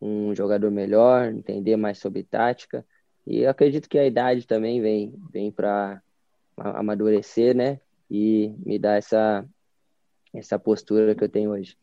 um 0.00 0.34
jogador 0.34 0.70
melhor, 0.70 1.32
entender 1.32 1.76
mais 1.76 1.98
sobre 1.98 2.22
tática. 2.22 2.86
E 3.26 3.46
acredito 3.46 3.88
que 3.88 3.98
a 3.98 4.06
idade 4.06 4.46
também 4.46 4.80
vem, 4.80 5.14
vem 5.30 5.50
para 5.50 6.02
amadurecer, 6.56 7.56
né? 7.56 7.80
E 8.10 8.54
me 8.64 8.78
dar 8.78 8.96
essa, 8.96 9.44
essa 10.32 10.58
postura 10.58 11.14
que 11.14 11.24
eu 11.24 11.28
tenho 11.28 11.50
hoje. 11.50 11.76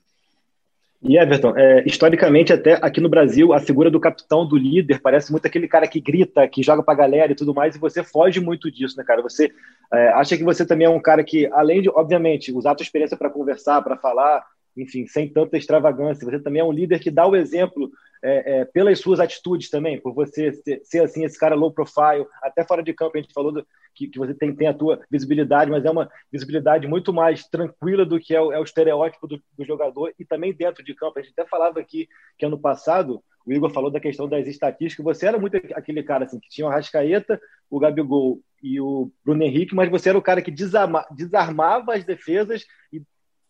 E 1.03 1.17
Everton, 1.17 1.53
é, 1.57 1.83
historicamente, 1.85 2.53
até 2.53 2.79
aqui 2.81 3.01
no 3.01 3.09
Brasil, 3.09 3.51
a 3.51 3.59
figura 3.59 3.91
do 3.91 3.99
capitão, 3.99 4.47
do 4.47 4.55
líder, 4.55 5.01
parece 5.01 5.31
muito 5.31 5.45
aquele 5.45 5.67
cara 5.67 5.85
que 5.85 5.99
grita, 5.99 6.47
que 6.47 6.63
joga 6.63 6.81
pra 6.81 6.95
galera 6.95 7.33
e 7.33 7.35
tudo 7.35 7.53
mais, 7.53 7.75
e 7.75 7.79
você 7.79 8.01
foge 8.01 8.39
muito 8.39 8.71
disso, 8.71 8.95
né, 8.97 9.03
cara? 9.03 9.21
Você 9.21 9.51
é, 9.91 10.07
acha 10.09 10.37
que 10.37 10.45
você 10.45 10.65
também 10.65 10.87
é 10.87 10.89
um 10.89 11.01
cara 11.01 11.21
que, 11.21 11.45
além 11.51 11.81
de, 11.81 11.89
obviamente, 11.89 12.53
usar 12.53 12.71
a 12.71 12.75
tua 12.75 12.85
experiência 12.85 13.17
para 13.17 13.29
conversar, 13.29 13.81
para 13.81 13.97
falar, 13.97 14.45
enfim, 14.77 15.05
sem 15.05 15.27
tanta 15.27 15.57
extravagância, 15.57 16.25
você 16.25 16.39
também 16.39 16.61
é 16.61 16.65
um 16.65 16.71
líder 16.71 16.99
que 16.99 17.11
dá 17.11 17.27
o 17.27 17.35
exemplo 17.35 17.91
é, 18.23 18.61
é, 18.61 18.65
pelas 18.65 18.99
suas 18.99 19.19
atitudes 19.19 19.69
também, 19.69 19.99
por 19.99 20.13
você 20.13 20.53
ser, 20.53 20.81
ser, 20.83 20.99
assim, 21.03 21.25
esse 21.25 21.37
cara 21.37 21.55
low 21.55 21.71
profile, 21.71 22.25
até 22.41 22.63
fora 22.63 22.81
de 22.81 22.93
campo, 22.93 23.17
a 23.17 23.21
gente 23.21 23.33
falou 23.33 23.51
do, 23.51 23.67
que, 23.93 24.07
que, 24.07 24.17
você 24.17 24.33
tem, 24.33 24.55
tem 24.55 24.67
a 24.67 24.73
tua 24.73 25.01
visibilidade, 25.11 25.69
mas 25.69 25.83
é 25.83 25.91
uma 25.91 26.09
visibilidade 26.31 26.87
muito 26.87 27.11
mais 27.11 27.43
tranquila 27.47 28.05
do 28.05 28.19
que 28.19 28.33
é 28.33 28.41
o, 28.41 28.51
é 28.53 28.59
o 28.59 28.63
estereótipo 28.63 29.27
do, 29.27 29.41
do, 29.57 29.65
jogador 29.65 30.13
e 30.17 30.23
também 30.23 30.53
dentro 30.53 30.83
de 30.83 30.95
campo. 30.95 31.19
A 31.19 31.21
gente 31.21 31.33
até 31.37 31.47
falava 31.47 31.79
aqui 31.79 32.07
que 32.37 32.45
ano 32.45 32.57
passado 32.57 33.21
o 33.45 33.51
Igor 33.51 33.69
falou 33.71 33.91
da 33.91 33.99
questão 33.99 34.27
das 34.27 34.47
estatísticas, 34.47 35.03
você 35.03 35.27
era 35.27 35.37
muito 35.37 35.57
aquele 35.73 36.01
cara 36.01 36.23
assim, 36.23 36.39
que 36.39 36.47
tinha 36.47 36.65
o 36.65 36.69
Rascaeta, 36.69 37.39
o 37.69 37.77
Gabigol 37.77 38.39
e 38.61 38.79
o 38.79 39.11
Bruno 39.25 39.43
Henrique, 39.43 39.75
mas 39.75 39.89
você 39.89 40.07
era 40.07 40.17
o 40.17 40.21
cara 40.21 40.41
que 40.41 40.49
desarma, 40.49 41.05
desarmava 41.11 41.93
as 41.93 42.05
defesas 42.05 42.65
e 42.91 43.01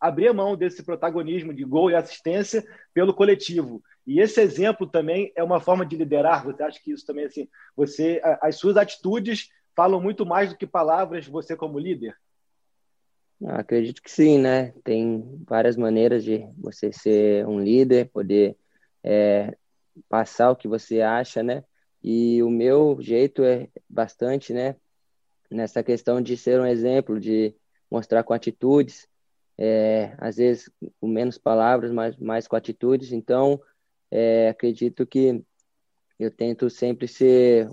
abria 0.04 0.34
mão 0.34 0.58
desse 0.58 0.84
protagonismo 0.84 1.54
de 1.54 1.64
gol 1.64 1.90
e 1.90 1.96
assistência 1.96 2.62
pelo 2.94 3.14
coletivo. 3.14 3.82
E 4.06 4.20
esse 4.20 4.42
exemplo 4.42 4.86
também 4.86 5.32
é 5.34 5.42
uma 5.42 5.62
forma 5.62 5.86
de 5.86 5.96
liderar. 5.96 6.44
Você 6.44 6.62
acha 6.62 6.78
que 6.84 6.92
isso 6.92 7.06
também 7.06 7.24
assim, 7.24 7.48
você 7.74 8.22
as 8.42 8.58
suas 8.58 8.76
atitudes 8.76 9.48
falam 9.74 10.02
muito 10.02 10.26
mais 10.26 10.50
do 10.50 10.58
que 10.58 10.68
palavras 10.68 11.26
você 11.26 11.56
como 11.56 11.80
líder? 11.80 12.18
Ah, 13.46 13.60
acredito 13.62 14.02
que 14.02 14.12
sim, 14.12 14.38
né? 14.40 14.74
Tem 14.84 15.42
várias 15.48 15.78
maneiras 15.78 16.22
de 16.22 16.46
você 16.58 16.92
ser 16.92 17.48
um 17.48 17.62
líder, 17.62 18.10
poder 18.10 18.58
é, 19.02 19.56
passar 20.10 20.52
o 20.52 20.56
que 20.56 20.68
você 20.68 21.00
acha, 21.00 21.42
né? 21.42 21.64
E 22.04 22.44
o 22.44 22.50
meu 22.50 22.98
jeito 23.00 23.42
é 23.42 23.70
bastante, 23.90 24.52
né? 24.52 24.76
Nessa 25.50 25.82
questão 25.82 26.22
de 26.22 26.36
ser 26.36 26.60
um 26.60 26.66
exemplo, 26.66 27.22
de 27.22 27.56
mostrar 27.90 28.24
com 28.24 28.34
atitudes, 28.34 29.08
é, 29.58 30.16
às 30.18 30.38
vezes 30.38 30.70
com 31.00 31.08
menos 31.08 31.38
palavras, 31.38 31.92
mas 31.92 32.18
mais 32.18 32.48
com 32.48 32.56
atitudes. 32.56 33.12
Então, 33.12 33.62
é, 34.12 34.50
acredito 34.50 35.06
que 35.06 35.44
eu 36.20 36.32
tento 36.32 36.70
sempre 36.70 37.08
ser 37.08 37.70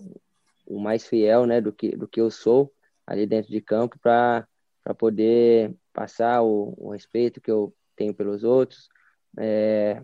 o 0.66 0.80
mais 0.80 1.06
fiel, 1.06 1.46
né, 1.46 1.60
do 1.60 1.72
que 1.72 1.96
do 1.96 2.08
que 2.08 2.20
eu 2.20 2.30
sou 2.30 2.72
ali 3.06 3.26
dentro 3.26 3.50
de 3.50 3.60
campo 3.60 3.98
para 4.00 4.46
para 4.82 4.94
poder 4.94 5.76
passar 5.92 6.42
o, 6.42 6.74
o, 6.78 6.90
respeito 6.90 7.40
que 7.40 7.50
eu 7.50 7.74
tenho 7.94 8.14
pelos 8.14 8.44
outros, 8.44 8.88
é, 9.38 10.02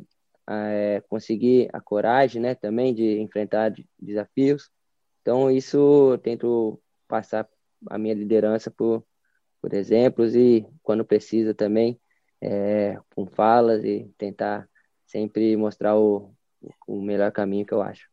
é, 0.49 1.03
conseguir 1.09 1.69
a 1.73 1.81
coragem, 1.81 2.43
né, 2.43 2.55
também 2.55 2.95
de 2.95 3.19
enfrentar 3.21 3.73
desafios. 3.99 4.71
Então 5.23 5.51
isso 5.51 6.13
eu 6.13 6.19
tento 6.19 6.81
passar 7.09 7.49
a 7.89 7.99
minha 7.99 8.15
liderança 8.15 8.71
por 8.71 9.05
por 9.67 9.75
exemplos 9.75 10.37
e 10.37 10.65
quando 10.81 11.05
precisa 11.05 11.53
também 11.53 12.01
é, 12.41 13.01
com 13.13 13.27
falas 13.27 13.85
e 13.85 14.09
tentar 14.17 14.69
sempre 15.05 15.57
mostrar 15.57 15.99
o, 15.99 16.33
o 16.87 17.03
melhor 17.03 17.33
caminho 17.33 17.67
que 17.67 17.75
eu 17.75 17.83
acho. 17.83 18.09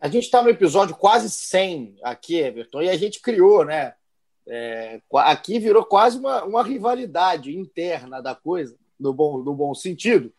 A 0.00 0.08
gente 0.08 0.24
está 0.24 0.42
no 0.42 0.48
episódio 0.48 0.96
quase 0.96 1.28
100 1.28 1.98
aqui, 2.02 2.38
Everton, 2.38 2.80
e 2.80 2.88
a 2.88 2.96
gente 2.96 3.20
criou, 3.20 3.66
né? 3.66 3.92
É, 4.46 5.02
aqui 5.16 5.58
virou 5.58 5.84
quase 5.84 6.18
uma, 6.18 6.42
uma 6.44 6.62
rivalidade 6.62 7.54
interna 7.54 8.22
da 8.22 8.34
coisa, 8.34 8.78
no 8.98 9.12
bom, 9.12 9.42
no 9.42 9.54
bom 9.54 9.74
sentido, 9.74 10.32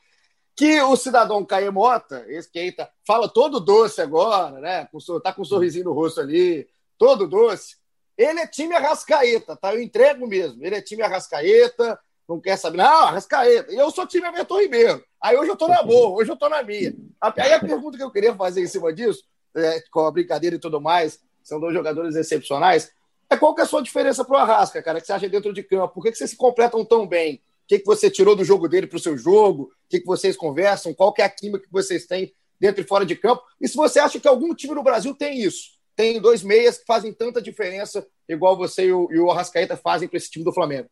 que 0.55 0.81
o 0.81 0.95
cidadão 0.95 1.45
Caemota, 1.45 2.25
esse 2.27 2.51
que 2.51 2.57
aí 2.57 2.71
tá, 2.71 2.89
fala 3.05 3.29
todo 3.29 3.59
doce 3.59 4.01
agora, 4.01 4.59
né? 4.59 4.85
Com, 4.87 4.97
tá 5.19 5.31
com 5.31 5.43
um 5.43 5.45
sorrisinho 5.45 5.85
no 5.85 5.93
rosto 5.93 6.21
ali, 6.21 6.67
todo 6.97 7.27
doce. 7.27 7.77
Ele 8.17 8.39
é 8.39 8.47
time 8.47 8.73
Arrascaeta, 8.73 9.55
tá? 9.55 9.73
Eu 9.73 9.81
entrego 9.81 10.25
mesmo. 10.27 10.65
Ele 10.65 10.75
é 10.75 10.81
time 10.81 11.03
Arrascaeta, 11.03 11.99
não 12.27 12.39
quer 12.39 12.57
saber. 12.57 12.77
Não, 12.77 13.03
Arrascaeta. 13.03 13.71
E 13.71 13.77
eu 13.77 13.91
sou 13.91 14.07
time 14.07 14.27
Everton 14.27 14.59
Ribeiro. 14.59 15.03
Aí 15.21 15.37
hoje 15.37 15.51
eu 15.51 15.55
tô 15.55 15.67
na 15.67 15.83
boa, 15.83 16.17
hoje 16.17 16.31
eu 16.31 16.35
tô 16.35 16.49
na 16.49 16.63
minha. 16.63 16.95
Aí 17.21 17.53
a 17.53 17.59
pergunta 17.59 17.97
que 17.97 18.03
eu 18.03 18.11
queria 18.11 18.35
fazer 18.35 18.61
em 18.61 18.67
cima 18.67 18.91
disso, 18.91 19.23
é, 19.55 19.81
com 19.91 20.01
a 20.01 20.11
brincadeira 20.11 20.55
e 20.55 20.59
tudo 20.59 20.81
mais, 20.81 21.19
são 21.43 21.59
dois 21.59 21.73
jogadores 21.73 22.15
excepcionais, 22.15 22.91
é 23.29 23.35
qual 23.35 23.53
que 23.53 23.61
é 23.61 23.63
a 23.63 23.67
sua 23.67 23.81
diferença 23.81 24.23
pro 24.23 24.37
Arrasca, 24.37 24.81
cara, 24.81 25.01
que 25.01 25.07
você 25.07 25.13
acha 25.13 25.27
dentro 25.27 25.53
de 25.53 25.63
campo? 25.63 25.95
Por 25.95 26.03
que, 26.03 26.11
que 26.11 26.17
vocês 26.17 26.29
se 26.29 26.37
completam 26.37 26.83
tão 26.85 27.05
bem? 27.05 27.35
O 27.35 27.67
que, 27.67 27.79
que 27.79 27.85
você 27.85 28.09
tirou 28.09 28.35
do 28.35 28.45
jogo 28.45 28.69
dele 28.69 28.87
pro 28.87 28.99
seu 28.99 29.17
jogo? 29.17 29.63
O 29.63 29.89
que, 29.89 29.99
que 29.99 30.05
vocês 30.05 30.37
conversam? 30.37 30.93
Qual 30.93 31.11
que 31.11 31.21
é 31.21 31.25
a 31.25 31.29
química 31.29 31.65
que 31.65 31.71
vocês 31.71 32.05
têm 32.05 32.33
dentro 32.59 32.81
e 32.81 32.87
fora 32.87 33.05
de 33.05 33.15
campo? 33.15 33.43
E 33.59 33.67
se 33.67 33.75
você 33.75 33.99
acha 33.99 34.19
que 34.19 34.27
algum 34.27 34.55
time 34.55 34.73
no 34.73 34.83
Brasil 34.83 35.13
tem 35.13 35.41
isso? 35.41 35.76
Tem 35.97 36.21
dois 36.21 36.43
meias 36.43 36.77
que 36.77 36.85
fazem 36.85 37.11
tanta 37.11 37.41
diferença, 37.41 38.07
igual 38.29 38.55
você 38.55 38.85
e 38.85 38.93
o, 38.93 39.11
e 39.11 39.19
o 39.19 39.31
Arrascaeta 39.31 39.75
fazem 39.75 40.07
para 40.07 40.17
esse 40.17 40.29
time 40.29 40.45
do 40.45 40.53
Flamengo? 40.53 40.87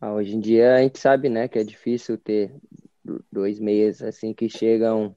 Ah, 0.00 0.12
hoje 0.12 0.34
em 0.34 0.40
dia 0.40 0.74
a 0.74 0.82
gente 0.82 0.98
sabe, 0.98 1.28
né, 1.28 1.46
que 1.46 1.60
é 1.60 1.62
difícil 1.62 2.18
ter 2.18 2.52
dois 3.30 3.60
meias 3.60 4.02
assim 4.02 4.34
que 4.34 4.48
chegam, 4.48 5.16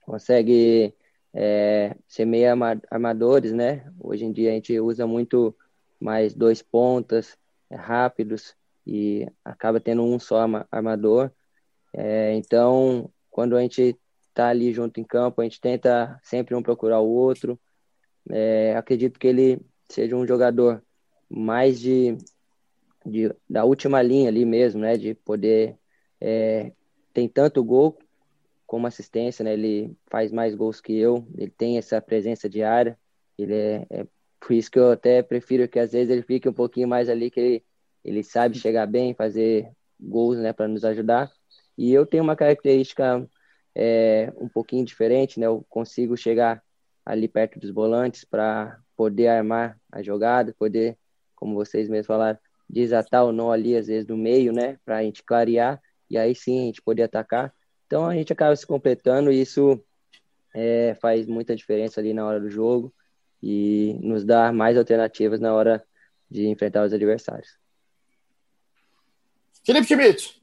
consegue 0.00 0.94
é, 1.34 1.94
ser 2.06 2.24
meio 2.24 2.48
armadores, 2.90 3.52
né? 3.52 3.84
Hoje 4.00 4.24
em 4.24 4.32
dia 4.32 4.50
a 4.50 4.54
gente 4.54 4.80
usa 4.80 5.06
muito 5.06 5.54
mais 6.00 6.32
dois 6.32 6.62
pontas 6.62 7.36
é, 7.68 7.76
rápidos 7.76 8.56
e 8.86 9.28
acaba 9.44 9.78
tendo 9.78 10.02
um 10.02 10.18
só 10.18 10.38
armador. 10.70 11.30
É, 11.92 12.32
então, 12.34 13.12
quando 13.30 13.56
a 13.56 13.60
gente 13.60 13.94
está 14.38 14.48
ali 14.48 14.72
junto 14.72 15.00
em 15.00 15.04
campo, 15.04 15.40
a 15.40 15.44
gente 15.44 15.60
tenta 15.60 16.18
sempre 16.22 16.54
um 16.54 16.62
procurar 16.62 17.00
o 17.00 17.08
outro. 17.08 17.60
É, 18.30 18.76
acredito 18.76 19.18
que 19.18 19.26
ele 19.26 19.60
seja 19.88 20.14
um 20.16 20.26
jogador 20.26 20.82
mais 21.28 21.80
de 21.80 22.16
de, 23.04 23.34
da 23.48 23.64
última 23.64 24.02
linha 24.02 24.28
ali 24.28 24.44
mesmo, 24.44 24.80
né? 24.80 24.96
De 24.96 25.14
poder 25.14 25.76
é, 26.20 26.72
tem 27.12 27.28
tanto 27.28 27.64
gol 27.64 27.98
como 28.66 28.86
assistência, 28.86 29.44
né? 29.44 29.54
Ele 29.54 29.96
faz 30.10 30.30
mais 30.30 30.54
gols 30.54 30.80
que 30.80 30.96
eu, 30.96 31.26
ele 31.36 31.50
tem 31.50 31.78
essa 31.78 32.00
presença 32.00 32.48
diária, 32.48 32.98
ele 33.36 33.54
é, 33.54 33.86
é 33.90 34.06
por 34.40 34.52
isso 34.52 34.70
que 34.70 34.78
eu 34.78 34.92
até 34.92 35.22
prefiro 35.22 35.68
que 35.68 35.78
às 35.78 35.92
vezes 35.92 36.10
ele 36.10 36.22
fique 36.22 36.48
um 36.48 36.52
pouquinho 36.52 36.88
mais 36.88 37.08
ali, 37.08 37.30
que 37.30 37.40
ele, 37.40 37.64
ele 38.04 38.22
sabe 38.22 38.58
chegar 38.58 38.86
bem, 38.86 39.14
fazer 39.14 39.70
gols, 39.98 40.38
né? 40.38 40.52
Para 40.52 40.68
nos 40.68 40.84
ajudar. 40.84 41.30
E 41.76 41.92
eu 41.92 42.06
tenho 42.06 42.22
uma 42.22 42.36
característica 42.36 43.28
é, 43.80 44.32
um 44.36 44.48
pouquinho 44.48 44.84
diferente, 44.84 45.38
né? 45.38 45.46
Eu 45.46 45.64
consigo 45.68 46.16
chegar 46.16 46.60
ali 47.06 47.28
perto 47.28 47.60
dos 47.60 47.70
volantes 47.70 48.24
para 48.24 48.76
poder 48.96 49.28
armar 49.28 49.78
a 49.90 50.02
jogada, 50.02 50.52
poder, 50.58 50.98
como 51.36 51.54
vocês 51.54 51.88
mesmos 51.88 52.08
falaram, 52.08 52.36
desatar 52.68 53.24
o 53.24 53.30
nó 53.30 53.52
ali, 53.52 53.76
às 53.76 53.86
vezes, 53.86 54.04
do 54.04 54.16
meio, 54.16 54.52
né? 54.52 54.80
Para 54.84 54.96
a 54.96 55.02
gente 55.04 55.22
clarear 55.22 55.80
e 56.10 56.18
aí 56.18 56.34
sim 56.34 56.62
a 56.62 56.64
gente 56.64 56.82
poder 56.82 57.04
atacar. 57.04 57.54
Então 57.86 58.04
a 58.04 58.14
gente 58.14 58.32
acaba 58.32 58.56
se 58.56 58.66
completando 58.66 59.30
e 59.30 59.40
isso 59.40 59.80
é, 60.52 60.96
faz 61.00 61.28
muita 61.28 61.54
diferença 61.54 62.00
ali 62.00 62.12
na 62.12 62.26
hora 62.26 62.40
do 62.40 62.50
jogo 62.50 62.92
e 63.40 63.96
nos 64.02 64.24
dá 64.24 64.52
mais 64.52 64.76
alternativas 64.76 65.38
na 65.38 65.54
hora 65.54 65.84
de 66.28 66.48
enfrentar 66.48 66.84
os 66.84 66.92
adversários. 66.92 67.56
Felipe 69.64 69.86
Schmidt. 69.86 70.42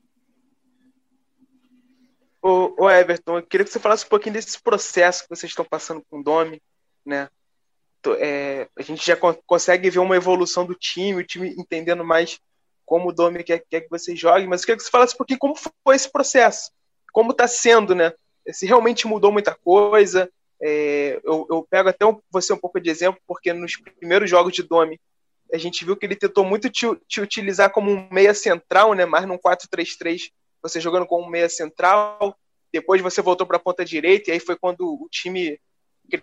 Ô, 2.48 2.76
ô, 2.78 2.92
Everton, 2.92 3.40
eu 3.40 3.42
queria 3.42 3.66
que 3.66 3.72
você 3.72 3.80
falasse 3.80 4.06
um 4.06 4.08
pouquinho 4.08 4.34
desse 4.34 4.62
processo 4.62 5.24
que 5.24 5.30
vocês 5.32 5.50
estão 5.50 5.66
passando 5.66 6.06
com 6.08 6.20
o 6.20 6.24
Domi, 6.24 6.62
né? 7.04 7.28
É, 8.20 8.70
a 8.78 8.84
gente 8.84 9.04
já 9.04 9.18
consegue 9.48 9.90
ver 9.90 9.98
uma 9.98 10.16
evolução 10.16 10.64
do 10.64 10.76
time, 10.76 11.22
o 11.22 11.26
time 11.26 11.56
entendendo 11.58 12.06
mais 12.06 12.40
como 12.86 13.10
o 13.10 13.12
Domi 13.12 13.44
quer, 13.44 13.66
quer 13.68 13.82
que 13.82 13.90
vocês 13.90 14.20
joguem, 14.20 14.46
mas 14.46 14.62
eu 14.62 14.68
queria 14.68 14.78
que 14.78 14.84
você 14.84 14.92
falasse 14.92 15.16
um 15.16 15.18
pouquinho 15.18 15.40
como 15.40 15.56
foi 15.56 15.96
esse 15.96 16.12
processo, 16.12 16.70
como 17.12 17.32
está 17.32 17.48
sendo, 17.48 17.96
né? 17.96 18.14
Se 18.52 18.68
realmente 18.68 19.08
mudou 19.08 19.32
muita 19.32 19.56
coisa. 19.56 20.30
É, 20.62 21.20
eu, 21.24 21.48
eu, 21.50 21.66
pego 21.68 21.90
até 21.90 22.06
você 22.30 22.54
um 22.54 22.60
pouco 22.60 22.80
de 22.80 22.92
exemplo, 22.92 23.20
porque 23.26 23.54
nos 23.54 23.76
primeiros 23.76 24.30
jogos 24.30 24.54
de 24.54 24.62
Domi, 24.62 25.02
a 25.52 25.58
gente 25.58 25.84
viu 25.84 25.98
que 25.98 26.06
ele 26.06 26.16
tentou 26.16 26.46
muito 26.46 26.70
te, 26.70 26.86
te 27.08 27.20
utilizar 27.20 27.72
como 27.72 27.90
um 27.90 28.08
meia 28.12 28.36
central, 28.36 28.94
né? 28.94 29.04
Mais 29.04 29.26
num 29.26 29.36
4-3-3, 29.36 30.30
você 30.68 30.82
jogando 30.82 31.06
como 31.06 31.30
meia 31.30 31.48
central. 31.48 32.36
Depois 32.74 33.02
você 33.02 33.22
voltou 33.22 33.46
para 33.46 33.58
a 33.58 33.60
ponta 33.60 33.86
direita, 33.86 34.30
e 34.30 34.34
aí 34.34 34.40
foi 34.40 34.56
quando 34.56 34.82
o 34.82 35.08
time 35.10 35.60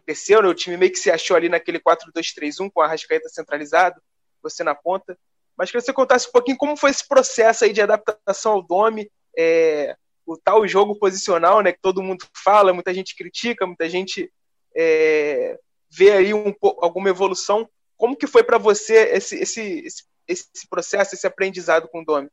cresceu, 0.04 0.42
né? 0.42 0.48
O 0.48 0.54
time 0.54 0.76
meio 0.76 0.90
que 0.90 0.98
se 0.98 1.10
achou 1.10 1.36
ali 1.36 1.48
naquele 1.48 1.78
4-2-3-1 1.78 2.70
com 2.72 2.80
a 2.80 2.86
Rascaeta 2.88 3.28
centralizado, 3.28 4.00
você 4.42 4.64
na 4.64 4.74
ponta. 4.74 5.16
Mas 5.56 5.70
queria 5.70 5.80
que 5.80 5.86
você 5.86 5.92
contasse 5.92 6.28
um 6.28 6.32
pouquinho 6.32 6.56
como 6.56 6.76
foi 6.76 6.90
esse 6.90 7.06
processo 7.06 7.64
aí 7.64 7.72
de 7.72 7.80
adaptação 7.80 8.52
ao 8.52 8.62
Dome, 8.62 9.10
é, 9.38 9.96
o 10.26 10.36
tal 10.36 10.66
jogo 10.66 10.98
posicional, 10.98 11.60
né, 11.60 11.72
que 11.72 11.80
todo 11.80 12.02
mundo 12.02 12.26
fala, 12.42 12.72
muita 12.72 12.92
gente 12.92 13.14
critica, 13.14 13.66
muita 13.66 13.88
gente 13.88 14.32
é, 14.74 15.58
vê 15.90 16.12
aí 16.12 16.34
um, 16.34 16.52
alguma 16.78 17.10
evolução. 17.10 17.68
Como 17.96 18.16
que 18.16 18.26
foi 18.26 18.42
para 18.42 18.58
você 18.58 19.14
esse, 19.14 19.36
esse, 19.36 19.60
esse, 19.84 20.04
esse, 20.26 20.68
processo, 20.68 21.14
esse 21.14 21.26
aprendizado 21.26 21.88
com 21.88 22.00
o 22.02 22.04
Dome? 22.04 22.28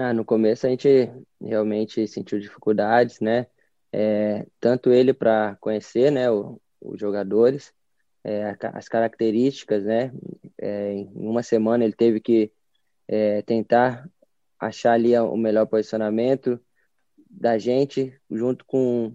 Ah, 0.00 0.12
no 0.14 0.24
começo 0.24 0.64
a 0.64 0.70
gente 0.70 1.10
realmente 1.40 2.06
sentiu 2.06 2.38
dificuldades, 2.38 3.18
né? 3.18 3.48
É, 3.92 4.46
tanto 4.60 4.92
ele 4.92 5.12
para 5.12 5.56
conhecer, 5.56 6.12
né, 6.12 6.30
o, 6.30 6.60
os 6.80 7.00
jogadores, 7.00 7.74
é, 8.22 8.56
as 8.74 8.88
características, 8.88 9.84
né? 9.84 10.12
É, 10.56 10.92
em 10.92 11.10
uma 11.16 11.42
semana 11.42 11.82
ele 11.82 11.94
teve 11.94 12.20
que 12.20 12.52
é, 13.08 13.42
tentar 13.42 14.08
achar 14.56 14.92
ali 14.92 15.18
o 15.18 15.36
melhor 15.36 15.66
posicionamento 15.66 16.60
da 17.28 17.58
gente, 17.58 18.16
junto 18.30 18.64
com, 18.66 19.12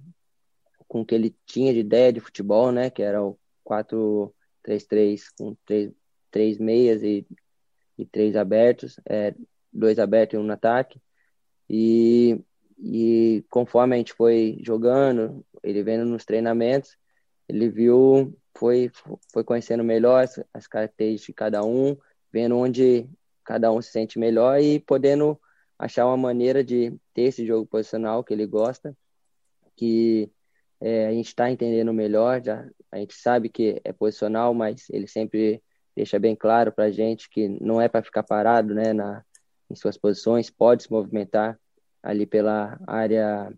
com 0.85 1.01
o 1.01 1.05
que 1.05 1.15
ele 1.15 1.33
tinha 1.45 1.73
de 1.73 1.79
ideia 1.79 2.11
de 2.11 2.19
futebol, 2.19 2.73
né? 2.73 2.89
Que 2.89 3.03
era 3.03 3.23
o 3.23 3.39
4-3-3 3.63 5.29
com 5.37 5.55
três, 5.65 5.93
três 6.29 6.57
meias 6.57 7.01
e, 7.03 7.25
e 7.97 8.05
três 8.05 8.35
abertos, 8.35 8.99
é, 9.05 9.33
dois 9.73 9.99
abertos 9.99 10.35
e 10.35 10.37
um 10.37 10.43
no 10.43 10.53
ataque. 10.53 11.01
E, 11.69 12.39
e 12.77 13.43
conforme 13.49 13.95
a 13.95 13.97
gente 13.97 14.13
foi 14.13 14.59
jogando, 14.61 15.45
ele 15.63 15.83
vendo 15.83 16.05
nos 16.05 16.25
treinamentos, 16.25 16.97
ele 17.47 17.69
viu 17.69 18.37
foi, 18.57 18.91
foi 19.31 19.43
conhecendo 19.43 19.83
melhor 19.83 20.23
as, 20.23 20.39
as 20.53 20.67
características 20.67 21.27
de 21.27 21.33
cada 21.33 21.63
um, 21.63 21.97
vendo 22.31 22.57
onde 22.57 23.09
cada 23.43 23.71
um 23.71 23.81
se 23.81 23.91
sente 23.91 24.19
melhor 24.19 24.59
e 24.61 24.79
podendo 24.79 25.39
achar 25.77 26.05
uma 26.05 26.17
maneira 26.17 26.63
de 26.63 26.95
ter 27.13 27.23
esse 27.23 27.45
jogo 27.45 27.65
posicional 27.65 28.23
que 28.23 28.33
ele 28.33 28.45
gosta, 28.45 28.95
que 29.75 30.31
é, 30.79 31.07
a 31.07 31.11
gente 31.11 31.27
está 31.27 31.49
entendendo 31.51 31.93
melhor, 31.93 32.41
já, 32.43 32.65
a 32.91 32.97
gente 32.97 33.15
sabe 33.15 33.49
que 33.49 33.81
é 33.83 33.91
posicional, 33.91 34.53
mas 34.53 34.89
ele 34.89 35.07
sempre 35.07 35.61
deixa 35.95 36.19
bem 36.19 36.35
claro 36.35 36.71
para 36.71 36.85
a 36.85 36.91
gente 36.91 37.29
que 37.29 37.47
não 37.47 37.81
é 37.81 37.87
para 37.87 38.03
ficar 38.03 38.23
parado 38.23 38.73
né, 38.73 38.93
na, 38.93 39.23
em 39.73 39.75
suas 39.75 39.97
posições, 39.97 40.49
pode 40.49 40.83
se 40.83 40.91
movimentar 40.91 41.59
ali 42.01 42.25
pela 42.25 42.79
área 42.87 43.51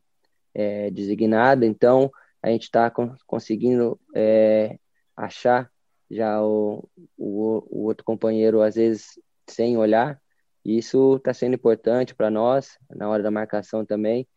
é, 0.53 0.89
designada, 0.91 1.65
então 1.65 2.11
a 2.41 2.49
gente 2.49 2.63
está 2.63 2.91
conseguindo 3.25 3.99
é, 4.13 4.77
achar 5.15 5.71
já 6.09 6.41
o, 6.43 6.87
o, 7.17 7.63
o 7.69 7.83
outro 7.85 8.05
companheiro, 8.05 8.61
às 8.61 8.75
vezes, 8.75 9.19
sem 9.47 9.77
olhar. 9.77 10.21
E 10.63 10.77
isso 10.77 11.15
está 11.17 11.33
sendo 11.33 11.55
importante 11.55 12.15
para 12.15 12.29
nós, 12.29 12.77
na 12.89 13.09
hora 13.09 13.23
da 13.23 13.31
marcação 13.31 13.85
também. 13.85 14.27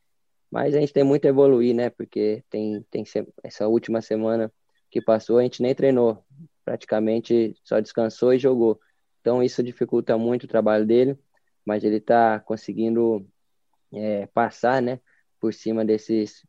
Mas 0.51 0.75
a 0.75 0.81
gente 0.81 0.93
tem 0.93 1.05
muito 1.05 1.27
a 1.27 1.29
evoluir, 1.29 1.75
né? 1.75 1.91
Porque 1.91 2.43
tem, 2.51 2.83
tem 2.91 3.05
essa 3.43 3.69
última 3.69 4.01
semana 4.01 4.53
que 4.91 5.01
passou, 5.01 5.39
a 5.39 5.43
gente 5.43 5.63
nem 5.63 5.75
treinou. 5.75 6.25
Praticamente 6.65 7.55
só 7.63 7.81
descansou 7.81 8.33
e 8.33 8.39
jogou. 8.39 8.81
Então 9.21 9.43
isso 9.43 9.63
dificulta 9.63 10.17
muito 10.17 10.45
o 10.45 10.49
trabalho 10.49 10.87
dele, 10.87 11.19
mas 11.69 11.85
ele 11.85 11.97
está 11.97 12.41
conseguindo 12.41 13.29
é, 13.93 14.27
passar, 14.29 14.81
né? 14.81 14.99
Por 15.39 15.53
cima 15.53 15.85
desses 15.85 16.47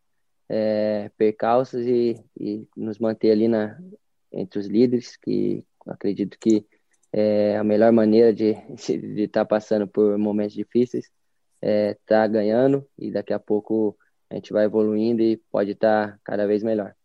é, 0.47 1.12
percalços 1.17 1.86
e, 1.86 2.15
e 2.39 2.65
nos 2.73 2.99
manter 2.99 3.32
ali 3.32 3.49
na, 3.49 3.77
entre 4.32 4.60
os 4.60 4.67
líderes, 4.67 5.17
que 5.17 5.65
acredito 5.86 6.38
que 6.39 6.65
é 7.12 7.58
a 7.58 7.65
melhor 7.65 7.91
maneira 7.91 8.34
de 8.34 8.55
estar 9.17 9.41
tá 9.41 9.45
passando 9.45 9.86
por 9.86 10.17
momentos 10.17 10.53
difíceis 10.53 11.12
é 11.62 11.95
tá 12.05 12.25
ganhando 12.25 12.88
e 12.97 13.12
daqui 13.12 13.34
a 13.34 13.39
pouco 13.39 13.97
a 14.29 14.36
gente 14.36 14.53
vai 14.53 14.63
evoluindo 14.63 15.21
e 15.21 15.36
pode 15.51 15.71
estar 15.71 16.13
tá 16.13 16.19
cada 16.23 16.47
vez 16.47 16.63
melhor. 16.63 16.95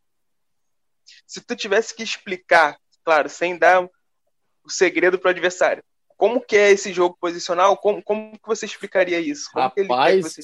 Se 1.26 1.40
tu 1.40 1.56
tivesse 1.56 1.96
que 1.96 2.04
explicar, 2.04 2.78
claro, 3.04 3.28
sem 3.28 3.58
dar 3.58 3.82
o 3.82 4.70
segredo 4.70 5.18
para 5.18 5.28
o 5.28 5.30
adversário, 5.32 5.82
como 6.16 6.40
que 6.40 6.56
é 6.56 6.70
esse 6.70 6.92
jogo 6.92 7.16
posicional? 7.20 7.76
Como, 7.76 8.02
como 8.02 8.32
que 8.32 8.46
você 8.46 8.66
explicaria 8.66 9.20
isso? 9.20 9.50
Como 9.52 9.64
Rapaz, 9.64 10.36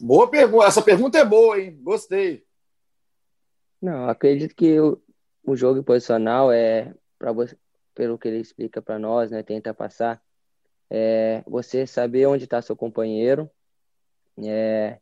boa 0.00 0.30
pergunta. 0.30 0.66
Essa 0.66 0.82
pergunta 0.82 1.18
é 1.18 1.24
boa, 1.24 1.60
hein? 1.60 1.78
Gostei. 1.82 2.44
Não, 3.80 4.08
acredito 4.08 4.54
que 4.54 4.78
o, 4.78 5.00
o 5.44 5.56
jogo 5.56 5.82
posicional 5.82 6.52
é 6.52 6.94
para 7.18 7.32
você, 7.32 7.56
pelo 7.94 8.18
que 8.18 8.28
ele 8.28 8.38
explica 8.38 8.80
para 8.80 8.98
nós, 8.98 9.30
né, 9.30 9.42
tenta 9.42 9.74
passar, 9.74 10.22
é 10.88 11.42
você 11.46 11.86
saber 11.86 12.26
onde 12.26 12.44
está 12.44 12.60
seu 12.60 12.76
companheiro, 12.76 13.50
é, 14.42 14.98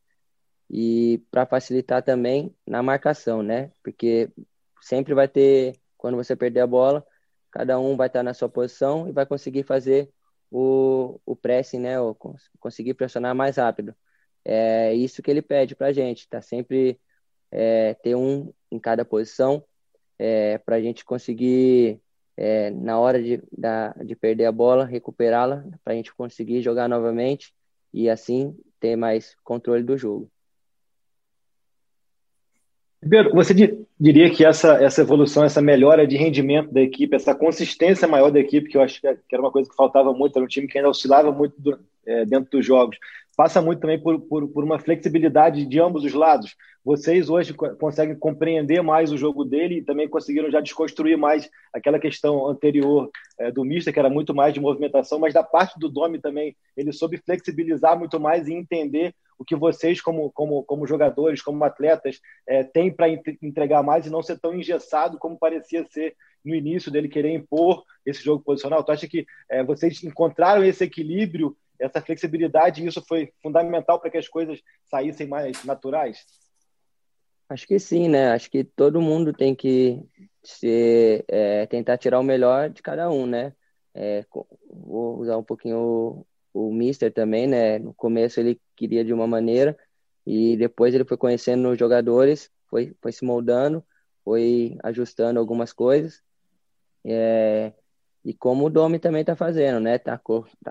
e 0.70 1.22
para 1.30 1.46
facilitar 1.46 2.02
também 2.02 2.54
na 2.66 2.82
marcação, 2.82 3.42
né? 3.42 3.70
Porque 3.82 4.30
sempre 4.80 5.14
vai 5.14 5.26
ter, 5.26 5.76
quando 5.96 6.16
você 6.16 6.36
perder 6.36 6.60
a 6.60 6.66
bola, 6.66 7.06
cada 7.58 7.80
um 7.80 7.96
vai 7.96 8.06
estar 8.06 8.22
na 8.22 8.32
sua 8.32 8.48
posição 8.48 9.08
e 9.08 9.12
vai 9.12 9.26
conseguir 9.26 9.64
fazer 9.64 10.08
o, 10.48 11.18
o 11.26 11.34
pressing, 11.34 11.80
né? 11.80 12.00
Ou 12.00 12.16
conseguir 12.60 12.94
pressionar 12.94 13.34
mais 13.34 13.56
rápido. 13.56 13.96
É 14.44 14.94
isso 14.94 15.20
que 15.20 15.28
ele 15.28 15.42
pede 15.42 15.74
para 15.74 15.88
a 15.88 15.92
gente, 15.92 16.28
tá 16.28 16.40
sempre 16.40 17.00
é, 17.50 17.94
ter 17.94 18.14
um 18.14 18.52
em 18.70 18.78
cada 18.78 19.04
posição 19.04 19.64
é, 20.16 20.58
para 20.58 20.76
a 20.76 20.80
gente 20.80 21.04
conseguir, 21.04 22.00
é, 22.36 22.70
na 22.70 23.00
hora 23.00 23.20
de, 23.20 23.42
da, 23.50 23.92
de 24.04 24.14
perder 24.14 24.44
a 24.44 24.52
bola, 24.52 24.84
recuperá-la, 24.84 25.64
para 25.82 25.94
a 25.94 25.96
gente 25.96 26.14
conseguir 26.14 26.62
jogar 26.62 26.88
novamente 26.88 27.52
e 27.92 28.08
assim 28.08 28.56
ter 28.78 28.94
mais 28.94 29.34
controle 29.42 29.82
do 29.82 29.98
jogo. 29.98 30.30
Ribeiro, 33.02 33.30
você 33.32 33.54
diria 33.98 34.28
que 34.30 34.44
essa, 34.44 34.82
essa 34.82 35.02
evolução, 35.02 35.44
essa 35.44 35.62
melhora 35.62 36.06
de 36.06 36.16
rendimento 36.16 36.72
da 36.72 36.80
equipe, 36.80 37.14
essa 37.14 37.34
consistência 37.34 38.08
maior 38.08 38.30
da 38.30 38.40
equipe, 38.40 38.68
que 38.68 38.76
eu 38.76 38.82
acho 38.82 39.00
que 39.00 39.06
era 39.06 39.40
uma 39.40 39.52
coisa 39.52 39.70
que 39.70 39.76
faltava 39.76 40.12
muito, 40.12 40.36
era 40.36 40.44
um 40.44 40.48
time 40.48 40.66
que 40.66 40.78
ainda 40.78 40.90
oscilava 40.90 41.30
muito 41.30 41.54
do, 41.60 41.78
é, 42.04 42.24
dentro 42.24 42.50
dos 42.50 42.66
jogos, 42.66 42.98
passa 43.36 43.62
muito 43.62 43.78
também 43.78 44.00
por, 44.00 44.20
por, 44.22 44.48
por, 44.48 44.64
uma 44.64 44.80
flexibilidade 44.80 45.64
de 45.64 45.80
ambos 45.80 46.02
os 46.02 46.12
lados. 46.12 46.56
Vocês 46.84 47.30
hoje 47.30 47.54
conseguem 47.54 48.16
compreender 48.16 48.82
mais 48.82 49.12
o 49.12 49.16
jogo 49.16 49.44
dele 49.44 49.76
e 49.76 49.82
também 49.82 50.08
conseguiram 50.08 50.50
já 50.50 50.60
desconstruir 50.60 51.16
mais 51.16 51.48
aquela 51.72 52.00
questão 52.00 52.48
anterior 52.48 53.08
é, 53.38 53.52
do 53.52 53.64
Mister, 53.64 53.92
que 53.92 53.98
era 54.00 54.10
muito 54.10 54.34
mais 54.34 54.52
de 54.52 54.60
movimentação, 54.60 55.20
mas 55.20 55.32
da 55.32 55.44
parte 55.44 55.78
do 55.78 55.88
Domi 55.88 56.18
também, 56.18 56.56
ele 56.76 56.92
soube 56.92 57.16
flexibilizar 57.18 57.96
muito 57.96 58.18
mais 58.18 58.48
e 58.48 58.54
entender 58.54 59.14
o 59.38 59.44
que 59.44 59.56
vocês, 59.56 60.00
como, 60.00 60.30
como, 60.32 60.62
como 60.64 60.86
jogadores, 60.86 61.40
como 61.40 61.64
atletas, 61.64 62.20
é, 62.46 62.64
têm 62.64 62.92
para 62.92 63.08
entregar 63.42 63.82
mais 63.82 64.06
e 64.06 64.10
não 64.10 64.22
ser 64.22 64.38
tão 64.38 64.54
engessado 64.54 65.18
como 65.18 65.38
parecia 65.38 65.86
ser 65.86 66.16
no 66.44 66.54
início 66.54 66.90
dele 66.90 67.08
querer 67.08 67.32
impor 67.32 67.84
esse 68.04 68.22
jogo 68.22 68.42
posicional? 68.42 68.82
Tu 68.82 68.92
acha 68.92 69.08
que 69.08 69.26
é, 69.50 69.62
vocês 69.62 70.02
encontraram 70.02 70.64
esse 70.64 70.84
equilíbrio 70.84 71.56
essa 71.80 72.00
flexibilidade, 72.00 72.84
isso 72.84 73.00
foi 73.06 73.32
fundamental 73.40 74.00
para 74.00 74.10
que 74.10 74.18
as 74.18 74.26
coisas 74.26 74.60
saíssem 74.90 75.28
mais 75.28 75.62
naturais? 75.64 76.26
Acho 77.48 77.68
que 77.68 77.78
sim, 77.78 78.08
né? 78.08 78.32
Acho 78.32 78.50
que 78.50 78.64
todo 78.64 79.00
mundo 79.00 79.32
tem 79.32 79.54
que 79.54 80.02
ser, 80.42 81.24
é, 81.28 81.66
tentar 81.66 81.96
tirar 81.96 82.18
o 82.18 82.24
melhor 82.24 82.68
de 82.68 82.82
cada 82.82 83.08
um, 83.08 83.26
né? 83.26 83.52
é, 83.98 84.24
vou 84.70 85.18
usar 85.18 85.36
um 85.36 85.42
pouquinho 85.42 86.24
o, 86.66 86.72
Mister 86.72 87.12
também, 87.12 87.46
né? 87.46 87.78
No 87.78 87.94
começo 87.94 88.40
ele 88.40 88.60
queria 88.76 89.04
de 89.04 89.12
uma 89.12 89.26
maneira 89.26 89.76
e 90.26 90.56
depois 90.56 90.94
ele 90.94 91.04
foi 91.04 91.16
conhecendo 91.16 91.70
os 91.70 91.78
jogadores, 91.78 92.50
foi, 92.68 92.94
foi 93.00 93.12
se 93.12 93.24
moldando, 93.24 93.84
foi 94.24 94.76
ajustando 94.82 95.38
algumas 95.40 95.72
coisas. 95.72 96.22
É, 97.04 97.72
e 98.24 98.34
como 98.34 98.66
o 98.66 98.70
Domi 98.70 98.98
também 98.98 99.22
está 99.22 99.34
fazendo, 99.36 99.80
né? 99.80 99.98
Tá, 99.98 100.20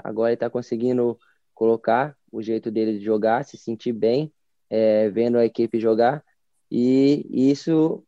agora 0.03 0.29
ele 0.29 0.35
está 0.35 0.49
conseguindo 0.49 1.17
colocar 1.53 2.15
o 2.31 2.41
jeito 2.41 2.69
dele 2.69 2.99
de 2.99 3.03
jogar, 3.05 3.43
se 3.45 3.57
sentir 3.57 3.93
bem, 3.93 4.31
é, 4.69 5.09
vendo 5.09 5.37
a 5.37 5.45
equipe 5.45 5.79
jogar. 5.79 6.23
E 6.69 7.25
isso 7.31 8.05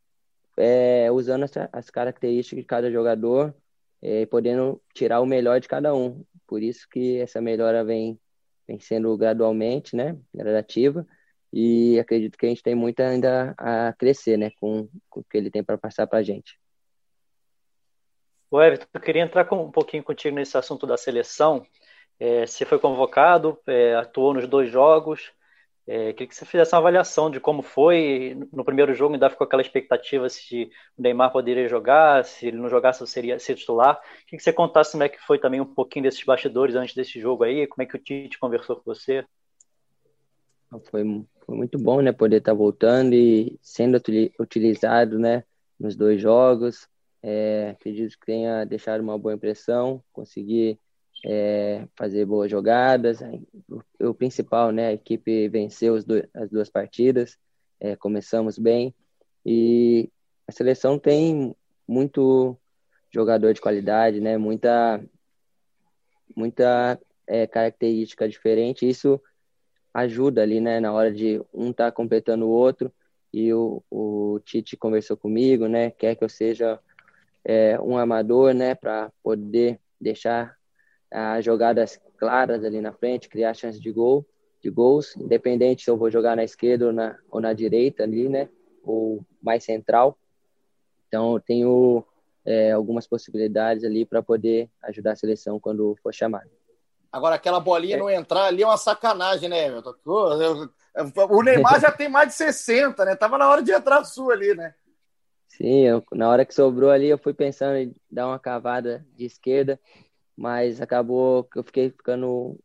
é, 0.57 1.09
usando 1.11 1.43
as, 1.43 1.51
as, 1.71 1.89
características 1.89 2.61
de 2.61 2.67
cada 2.67 2.91
jogador, 2.91 3.55
é, 4.01 4.25
podendo 4.25 4.81
tirar 4.93 5.21
o 5.21 5.25
melhor 5.25 5.59
de 5.59 5.67
cada 5.67 5.95
um. 5.95 6.23
Por 6.49 6.63
isso 6.63 6.89
que 6.89 7.19
essa 7.19 7.39
melhora 7.39 7.85
vem, 7.85 8.19
vem 8.67 8.79
sendo 8.79 9.15
gradualmente, 9.15 9.95
né? 9.95 10.17
Gradativa. 10.33 11.05
E 11.53 11.99
acredito 11.99 12.39
que 12.39 12.47
a 12.47 12.49
gente 12.49 12.63
tem 12.63 12.73
muito 12.73 12.99
ainda 13.01 13.53
a 13.55 13.93
crescer, 13.93 14.35
né? 14.35 14.49
Com, 14.59 14.89
com 15.07 15.19
o 15.19 15.23
que 15.23 15.37
ele 15.37 15.51
tem 15.51 15.63
para 15.63 15.77
passar 15.77 16.07
para 16.07 16.17
a 16.17 16.23
gente. 16.23 16.59
O 18.49 18.59
Everton, 18.59 18.87
eu 18.91 18.99
queria 18.99 19.21
entrar 19.21 19.45
com, 19.45 19.63
um 19.63 19.71
pouquinho 19.71 20.03
contigo 20.03 20.35
nesse 20.35 20.57
assunto 20.57 20.87
da 20.87 20.97
seleção. 20.97 21.63
É, 22.19 22.47
você 22.47 22.65
foi 22.65 22.79
convocado, 22.79 23.59
é, 23.67 23.93
atuou 23.93 24.33
nos 24.33 24.47
dois 24.47 24.71
jogos. 24.71 25.31
É, 25.91 26.13
queria 26.13 26.27
que 26.27 26.35
você 26.35 26.45
fizesse 26.45 26.71
uma 26.75 26.77
avaliação 26.77 27.31
de 27.31 27.39
como 27.39 27.63
foi. 27.63 28.37
No 28.53 28.63
primeiro 28.63 28.93
jogo 28.93 29.15
ainda 29.15 29.27
ficou 29.27 29.45
aquela 29.45 29.63
expectativa 29.63 30.29
se 30.29 30.69
o 30.95 31.01
Neymar 31.01 31.31
poderia 31.31 31.67
jogar, 31.67 32.23
se 32.23 32.45
ele 32.45 32.57
não 32.57 32.69
jogasse, 32.69 33.05
seria 33.07 33.39
ser 33.39 33.55
titular. 33.55 33.99
Queria 34.27 34.37
que 34.37 34.43
você 34.43 34.53
contasse 34.53 34.91
como 34.91 35.01
é 35.01 35.09
que 35.09 35.19
foi 35.25 35.39
também 35.39 35.59
um 35.59 35.65
pouquinho 35.65 36.03
desses 36.03 36.23
bastidores 36.23 36.75
antes 36.75 36.93
desse 36.93 37.19
jogo 37.19 37.43
aí, 37.43 37.65
como 37.65 37.81
é 37.81 37.87
que 37.87 37.95
o 37.95 37.99
Tite 37.99 38.37
conversou 38.37 38.75
com 38.75 38.83
você. 38.85 39.25
Foi, 40.91 41.25
foi 41.43 41.57
muito 41.57 41.79
bom, 41.79 42.01
né, 42.01 42.11
poder 42.11 42.37
estar 42.37 42.53
voltando 42.53 43.15
e 43.15 43.57
sendo 43.59 43.99
utilizado, 44.39 45.17
né, 45.17 45.43
nos 45.79 45.95
dois 45.95 46.21
jogos. 46.21 46.87
É, 47.23 47.71
acredito 47.71 48.11
que 48.19 48.27
tenha 48.27 48.63
deixado 48.63 49.01
uma 49.01 49.17
boa 49.17 49.33
impressão, 49.33 50.03
conseguir 50.13 50.79
é, 51.25 51.87
fazer 51.95 52.25
boas 52.25 52.49
jogadas. 52.49 53.19
O, 53.99 54.13
principal, 54.13 54.71
né, 54.71 54.87
a 54.87 54.93
equipe 54.93 55.47
venceu 55.49 55.95
as 55.95 56.49
duas 56.49 56.69
partidas, 56.69 57.37
é, 57.79 57.95
começamos 57.95 58.57
bem 58.57 58.93
e 59.45 60.09
a 60.47 60.51
seleção 60.51 60.97
tem 60.99 61.55
muito 61.87 62.57
jogador 63.11 63.53
de 63.53 63.61
qualidade, 63.61 64.19
né, 64.19 64.37
muita 64.37 65.01
muita 66.35 66.99
é, 67.27 67.47
característica 67.47 68.27
diferente. 68.27 68.87
Isso 68.87 69.21
ajuda 69.93 70.41
ali, 70.41 70.59
né, 70.61 70.79
na 70.79 70.93
hora 70.93 71.11
de 71.11 71.41
um 71.53 71.71
estar 71.71 71.85
tá 71.85 71.91
completando 71.91 72.45
o 72.45 72.49
outro. 72.49 72.91
E 73.33 73.53
o, 73.53 73.83
o 73.89 74.39
Tite 74.43 74.77
conversou 74.77 75.17
comigo, 75.17 75.67
né, 75.67 75.91
quer 75.91 76.15
que 76.15 76.23
eu 76.23 76.29
seja 76.29 76.79
é, 77.43 77.79
um 77.79 77.97
amador, 77.97 78.53
né, 78.53 78.75
para 78.75 79.11
poder 79.23 79.79
deixar 79.99 80.58
as 81.11 81.43
jogadas 81.43 81.99
claras 82.17 82.63
ali 82.63 82.81
na 82.81 82.93
frente, 82.93 83.29
criar 83.29 83.53
chances 83.53 83.81
de 83.81 83.91
gol, 83.91 84.25
de 84.61 84.69
gols, 84.69 85.15
independente 85.15 85.83
se 85.83 85.89
eu 85.89 85.97
vou 85.97 86.11
jogar 86.11 86.35
na 86.35 86.43
esquerda 86.43 86.87
ou 86.87 86.93
na, 86.93 87.17
ou 87.29 87.39
na 87.39 87.53
direita 87.53 88.03
ali, 88.03 88.27
né, 88.27 88.49
ou 88.83 89.25
mais 89.41 89.63
central. 89.63 90.17
Então, 91.07 91.33
eu 91.33 91.39
tenho 91.39 92.05
é, 92.45 92.71
algumas 92.71 93.07
possibilidades 93.07 93.83
ali 93.83 94.05
para 94.05 94.21
poder 94.21 94.69
ajudar 94.83 95.13
a 95.13 95.15
seleção 95.15 95.59
quando 95.59 95.95
for 96.03 96.13
chamado. 96.13 96.49
Agora, 97.11 97.35
aquela 97.35 97.59
bolinha 97.59 97.95
é. 97.95 97.99
não 97.99 98.09
entrar 98.09 98.45
ali 98.45 98.61
é 98.61 98.65
uma 98.65 98.77
sacanagem, 98.77 99.49
né, 99.49 99.67
Everton? 99.67 99.95
O 100.05 101.41
Neymar 101.41 101.79
já 101.79 101.91
tem 101.91 102.07
mais 102.07 102.29
de 102.29 102.35
60, 102.35 103.03
né? 103.05 103.15
Tava 103.15 103.37
na 103.37 103.49
hora 103.49 103.63
de 103.63 103.71
entrar 103.71 103.99
a 103.99 104.03
sua 104.03 104.33
ali, 104.33 104.53
né? 104.53 104.75
Sim, 105.47 105.85
eu, 105.85 106.03
na 106.13 106.29
hora 106.29 106.45
que 106.45 106.53
sobrou 106.53 106.91
ali, 106.91 107.07
eu 107.07 107.17
fui 107.17 107.33
pensando 107.33 107.77
em 107.77 107.95
dar 108.09 108.27
uma 108.27 108.37
cavada 108.37 109.05
de 109.15 109.25
esquerda, 109.25 109.79
mas 110.39 110.79
acabou 110.79 111.43
que 111.43 111.59
eu 111.59 111.63
fiquei 111.63 111.89
ficando 111.89 112.57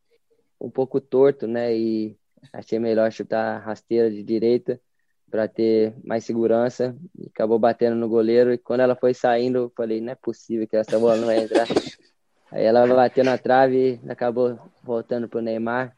um 0.60 0.70
pouco 0.70 1.00
torto, 1.00 1.48
né? 1.48 1.76
E 1.76 2.16
achei 2.52 2.78
melhor 2.78 3.10
chutar 3.10 3.58
rasteira 3.62 4.08
de 4.08 4.22
direita 4.22 4.80
para 5.28 5.48
ter 5.48 5.92
mais 6.04 6.24
segurança. 6.24 6.96
E 7.18 7.26
acabou 7.26 7.58
batendo 7.58 7.96
no 7.96 8.08
goleiro 8.08 8.52
e 8.52 8.58
quando 8.58 8.80
ela 8.80 8.94
foi 8.94 9.12
saindo, 9.12 9.58
eu 9.58 9.72
falei, 9.76 10.00
não 10.00 10.12
é 10.12 10.14
possível 10.14 10.68
que 10.68 10.76
essa 10.76 11.00
bola 11.00 11.16
não 11.16 11.26
vai 11.26 11.38
entrar. 11.38 11.66
Aí 12.52 12.62
ela 12.62 12.86
bateu 12.86 13.24
na 13.24 13.36
trave 13.36 14.00
e 14.04 14.10
acabou 14.10 14.56
voltando 14.80 15.28
pro 15.28 15.42
Neymar. 15.42 15.96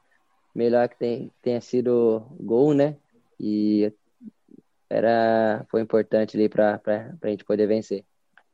Melhor 0.55 0.89
que 0.89 0.97
tem, 0.97 1.31
tenha 1.43 1.61
sido 1.61 2.25
gol, 2.41 2.73
né? 2.73 2.97
E 3.39 3.93
era 4.89 5.67
foi 5.71 5.83
importante 5.83 6.39
ali 6.39 6.49
para 6.49 6.81
a 7.21 7.29
gente 7.29 7.45
poder 7.45 7.67
vencer. 7.67 8.03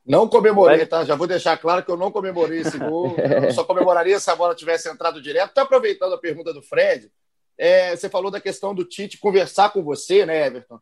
Não 0.05 0.27
comemorei, 0.27 0.85
tá? 0.85 1.05
Já 1.05 1.15
vou 1.15 1.27
deixar 1.27 1.57
claro 1.57 1.83
que 1.83 1.89
eu 1.89 1.95
não 1.95 2.11
comemorei 2.11 2.59
esse 2.59 2.77
gol. 2.79 3.15
Eu 3.17 3.51
só 3.51 3.63
comemoraria 3.63 4.19
se 4.19 4.29
a 4.29 4.35
bola 4.35 4.53
tivesse 4.53 4.89
entrado 4.89 5.21
direto. 5.21 5.51
Até 5.51 5.61
aproveitando 5.61 6.13
a 6.13 6.17
pergunta 6.17 6.53
do 6.53 6.61
Fred, 6.61 7.09
é, 7.57 7.95
você 7.95 8.09
falou 8.09 8.29
da 8.29 8.41
questão 8.41 8.75
do 8.75 8.83
Tite 8.83 9.17
conversar 9.17 9.71
com 9.71 9.81
você, 9.81 10.25
né, 10.25 10.47
Everton? 10.47 10.79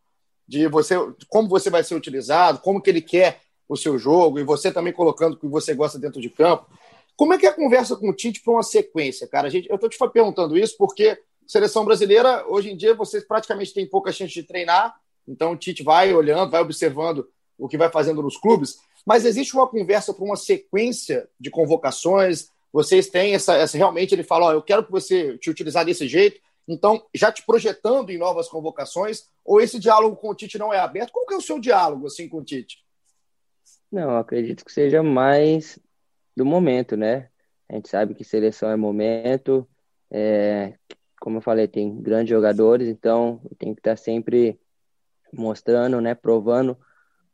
De 0.47 0.67
você, 0.67 0.95
como 1.27 1.47
você 1.47 1.69
vai 1.69 1.83
ser 1.83 1.95
utilizado, 1.95 2.59
como 2.59 2.81
que 2.81 2.89
ele 2.89 3.01
quer 3.01 3.39
o 3.69 3.77
seu 3.77 3.97
jogo, 3.97 4.39
e 4.39 4.43
você 4.43 4.71
também 4.71 4.91
colocando 4.91 5.33
o 5.33 5.37
que 5.37 5.47
você 5.47 5.73
gosta 5.73 5.97
dentro 5.97 6.19
de 6.19 6.29
campo. 6.29 6.67
Como 7.15 7.33
é 7.33 7.37
que 7.37 7.45
é 7.45 7.49
a 7.49 7.53
conversa 7.53 7.95
com 7.95 8.09
o 8.09 8.13
Tite 8.13 8.41
para 8.41 8.53
uma 8.53 8.63
sequência, 8.63 9.27
cara? 9.27 9.47
A 9.47 9.49
gente, 9.49 9.69
eu 9.69 9.75
estou 9.75 9.89
te 9.89 9.97
perguntando 10.11 10.57
isso 10.57 10.75
porque 10.77 11.17
seleção 11.45 11.85
brasileira, 11.85 12.43
hoje 12.47 12.71
em 12.71 12.75
dia, 12.75 12.95
vocês 12.95 13.23
praticamente 13.23 13.73
têm 13.73 13.87
pouca 13.87 14.11
chance 14.11 14.33
de 14.33 14.43
treinar, 14.43 14.95
então 15.27 15.51
o 15.51 15.57
Tite 15.57 15.83
vai 15.83 16.13
olhando, 16.13 16.51
vai 16.51 16.61
observando 16.61 17.27
o 17.61 17.67
que 17.67 17.77
vai 17.77 17.91
fazendo 17.91 18.23
nos 18.23 18.37
clubes, 18.37 18.79
mas 19.05 19.23
existe 19.23 19.53
uma 19.53 19.67
conversa 19.67 20.13
para 20.13 20.25
uma 20.25 20.35
sequência 20.35 21.29
de 21.39 21.51
convocações. 21.51 22.49
Vocês 22.73 23.07
têm 23.07 23.35
essa, 23.35 23.55
essa 23.55 23.77
realmente 23.77 24.15
ele 24.15 24.23
fala, 24.23 24.47
ó, 24.47 24.51
eu 24.51 24.63
quero 24.63 24.83
que 24.83 24.91
você 24.91 25.37
te 25.37 25.49
utilizar 25.49 25.85
desse 25.85 26.07
jeito, 26.07 26.41
então 26.67 27.05
já 27.13 27.31
te 27.31 27.45
projetando 27.45 28.09
em 28.09 28.17
novas 28.17 28.47
convocações, 28.47 29.29
ou 29.45 29.61
esse 29.61 29.79
diálogo 29.79 30.15
com 30.15 30.29
o 30.29 30.35
Tite 30.35 30.57
não 30.57 30.73
é 30.73 30.79
aberto? 30.79 31.11
Qual 31.11 31.25
que 31.25 31.35
é 31.35 31.37
o 31.37 31.41
seu 31.41 31.59
diálogo 31.59 32.07
assim 32.07 32.27
com 32.27 32.37
o 32.37 32.43
Tite? 32.43 32.83
Não, 33.91 34.17
acredito 34.17 34.65
que 34.65 34.71
seja 34.71 35.03
mais 35.03 35.77
do 36.35 36.45
momento, 36.45 36.97
né? 36.97 37.29
A 37.69 37.75
gente 37.75 37.89
sabe 37.89 38.15
que 38.15 38.23
seleção 38.23 38.71
é 38.71 38.75
momento, 38.75 39.67
é, 40.09 40.73
como 41.19 41.37
eu 41.37 41.41
falei, 41.41 41.67
tem 41.67 42.01
grandes 42.01 42.29
jogadores, 42.29 42.87
então 42.87 43.39
tem 43.59 43.73
que 43.75 43.79
estar 43.79 43.97
sempre 43.97 44.59
mostrando, 45.31 46.01
né, 46.01 46.15
provando 46.15 46.77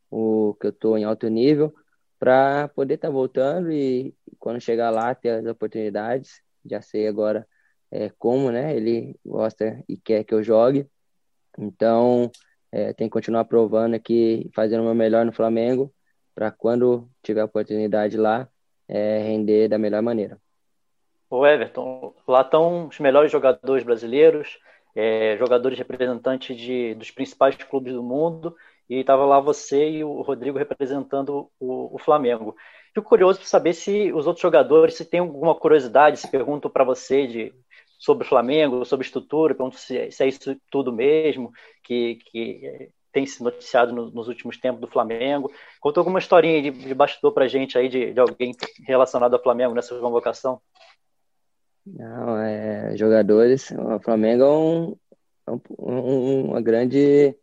o 0.09 0.55
que 0.59 0.67
eu 0.67 0.71
estou 0.71 0.97
em 0.97 1.03
alto 1.03 1.27
nível 1.27 1.73
para 2.19 2.67
poder 2.69 2.95
estar 2.95 3.09
tá 3.09 3.13
voltando 3.13 3.71
e 3.71 4.15
quando 4.39 4.61
chegar 4.61 4.89
lá 4.89 5.13
ter 5.13 5.29
as 5.29 5.45
oportunidades. 5.45 6.41
Já 6.65 6.81
sei 6.81 7.07
agora 7.07 7.47
é, 7.91 8.09
como, 8.17 8.51
né? 8.51 8.75
Ele 8.75 9.15
gosta 9.25 9.83
e 9.87 9.97
quer 9.97 10.23
que 10.23 10.33
eu 10.33 10.43
jogue. 10.43 10.87
Então, 11.57 12.31
é, 12.71 12.93
tem 12.93 13.07
que 13.07 13.13
continuar 13.13 13.45
provando 13.45 13.95
aqui, 13.95 14.49
fazendo 14.53 14.81
o 14.81 14.85
meu 14.85 14.95
melhor 14.95 15.25
no 15.25 15.31
Flamengo, 15.31 15.93
para 16.35 16.51
quando 16.51 17.09
tiver 17.23 17.43
oportunidade 17.43 18.17
lá, 18.17 18.47
é, 18.87 19.19
render 19.19 19.67
da 19.67 19.77
melhor 19.77 20.01
maneira. 20.01 20.39
O 21.29 21.45
Everton, 21.45 22.13
lá 22.27 22.41
estão 22.41 22.87
os 22.87 22.99
melhores 22.99 23.31
jogadores 23.31 23.83
brasileiros, 23.83 24.59
é, 24.95 25.35
jogadores 25.37 25.77
representantes 25.77 26.55
de, 26.55 26.95
dos 26.95 27.11
principais 27.11 27.55
clubes 27.55 27.93
do 27.93 28.03
mundo, 28.03 28.55
e 28.89 28.99
estava 28.99 29.25
lá 29.25 29.39
você 29.39 29.89
e 29.89 30.03
o 30.03 30.21
Rodrigo 30.21 30.57
representando 30.57 31.49
o, 31.59 31.95
o 31.95 31.99
Flamengo. 31.99 32.55
Fico 32.93 33.07
curioso 33.07 33.39
para 33.39 33.47
saber 33.47 33.73
se 33.73 34.11
os 34.13 34.25
outros 34.25 34.41
jogadores, 34.41 34.95
se 34.95 35.05
tem 35.05 35.19
alguma 35.19 35.53
curiosidade, 35.53 36.17
se 36.17 36.31
perguntam 36.31 36.71
para 36.71 36.83
você 36.83 37.27
de, 37.27 37.53
sobre 37.99 38.25
o 38.25 38.29
Flamengo, 38.29 38.85
sobre 38.85 39.05
estrutura, 39.05 39.53
perguntam 39.53 39.79
se, 39.79 40.11
se 40.11 40.23
é 40.23 40.27
isso 40.27 40.55
tudo 40.71 40.91
mesmo, 40.93 41.51
que, 41.83 42.15
que 42.31 42.89
tem 43.11 43.25
se 43.25 43.43
noticiado 43.43 43.93
no, 43.93 44.09
nos 44.11 44.27
últimos 44.27 44.57
tempos 44.57 44.81
do 44.81 44.87
Flamengo. 44.87 45.51
Conta 45.79 45.99
alguma 45.99 46.19
historinha 46.19 46.61
de, 46.61 46.71
de 46.71 46.93
bastidor 46.93 47.33
para 47.33 47.47
gente 47.47 47.77
aí 47.77 47.89
de, 47.89 48.13
de 48.13 48.19
alguém 48.19 48.55
relacionado 48.85 49.33
ao 49.33 49.43
Flamengo 49.43 49.73
nessa 49.73 49.97
convocação. 49.99 50.61
Não, 51.85 52.37
é, 52.37 52.95
jogadores, 52.97 53.71
o 53.71 53.99
Flamengo 53.99 54.43
é 54.43 54.49
um, 54.49 54.95
é 55.47 55.51
um, 55.79 56.45
uma 56.49 56.61
grande 56.61 57.35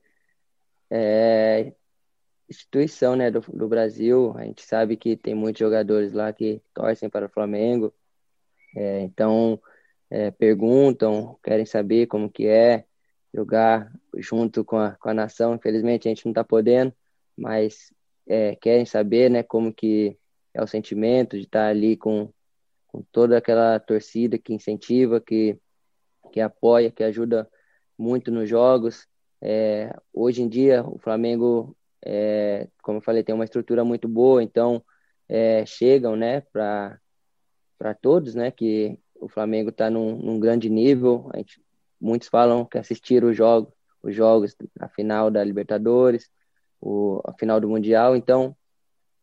é, 0.97 1.73
instituição 2.49 3.17
né, 3.17 3.29
do, 3.29 3.41
do, 3.41 3.67
Brasil. 3.67 4.33
A 4.37 4.45
gente 4.45 4.63
sabe 4.63 4.97
que 4.97 5.17
tem 5.17 5.35
muitos 5.35 5.59
jogadores 5.59 6.13
lá 6.13 6.33
que 6.33 6.63
torcem 6.73 7.11
para 7.11 7.27
o 7.27 7.29
Flamengo, 7.29 7.93
é, 8.77 9.01
então 9.01 9.61
é, 10.09 10.31
perguntam, 10.31 11.37
querem 11.43 11.67
saber 11.67 12.07
como 12.07 12.31
que 12.31 12.47
é 12.47 12.85
jogar 13.33 13.93
junto 14.19 14.65
com 14.65 14.79
a, 14.79 14.93
com 14.93 15.09
a 15.09 15.15
nação. 15.15 15.57
Infelizmente 15.57 16.07
a 16.07 16.11
gente 16.11 16.25
não 16.25 16.31
está 16.31 16.45
podendo, 16.45 16.95
mas 17.37 17.93
é, 18.25 18.55
querem 18.55 18.87
saber 18.87 19.29
né, 19.29 19.43
como 19.43 19.75
que 19.75 20.17
é 20.53 20.63
o 20.63 20.67
sentimento 20.69 21.37
de 21.37 21.45
estar 21.45 21.67
ali 21.67 21.97
com, 21.97 22.33
com 22.87 23.03
toda 23.11 23.37
aquela 23.37 23.81
torcida 23.81 24.39
que 24.39 24.55
incentiva, 24.55 25.21
que, 25.21 25.59
que 26.33 26.41
apoia, 26.41 26.93
que 26.93 27.03
ajuda 27.03 27.51
muito 27.99 28.31
nos 28.31 28.49
jogos. 28.49 29.09
É, 29.47 29.95
hoje 30.11 30.41
em 30.41 30.49
dia, 30.49 30.83
o 30.89 30.99
Flamengo, 30.99 31.77
é, 32.03 32.67
como 32.83 32.97
eu 32.97 33.03
falei, 33.03 33.23
tem 33.23 33.35
uma 33.35 33.45
estrutura 33.45 33.85
muito 33.85 34.09
boa, 34.09 34.43
então 34.43 34.83
é, 35.29 35.67
chegam 35.67 36.17
né, 36.17 36.41
para 36.41 36.99
todos 38.01 38.35
né, 38.35 38.51
que 38.51 38.99
o 39.15 39.29
Flamengo 39.29 39.69
está 39.69 39.91
num, 39.91 40.17
num, 40.17 40.41
grande 40.41 40.71
nível. 40.71 41.31
Gente, 41.35 41.63
muitos 42.01 42.29
falam 42.29 42.65
que 42.65 42.79
assistiram 42.79 43.29
os 43.29 43.37
jogos, 43.37 43.71
os 44.03 44.15
jogos, 44.17 44.57
a 44.81 44.89
final 44.89 45.31
da 45.31 45.45
Libertadores, 45.45 46.31
o, 46.81 47.21
a 47.27 47.35
final 47.35 47.61
do 47.61 47.69
Mundial, 47.69 48.17
então 48.17 48.57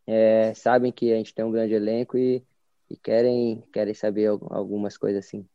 é, 0.05 0.53
sabem 0.53 0.91
que 0.91 1.11
a 1.11 1.17
gente 1.17 1.34
tem 1.34 1.43
um 1.43 1.51
grande 1.51 1.74
elenco 1.74 2.15
e, 2.15 2.45
e 2.88 2.95
querem, 2.95 3.63
querem 3.74 3.95
saber 3.95 4.28
algumas 4.28 4.97
coisas 4.97 5.26
assim. 5.26 5.47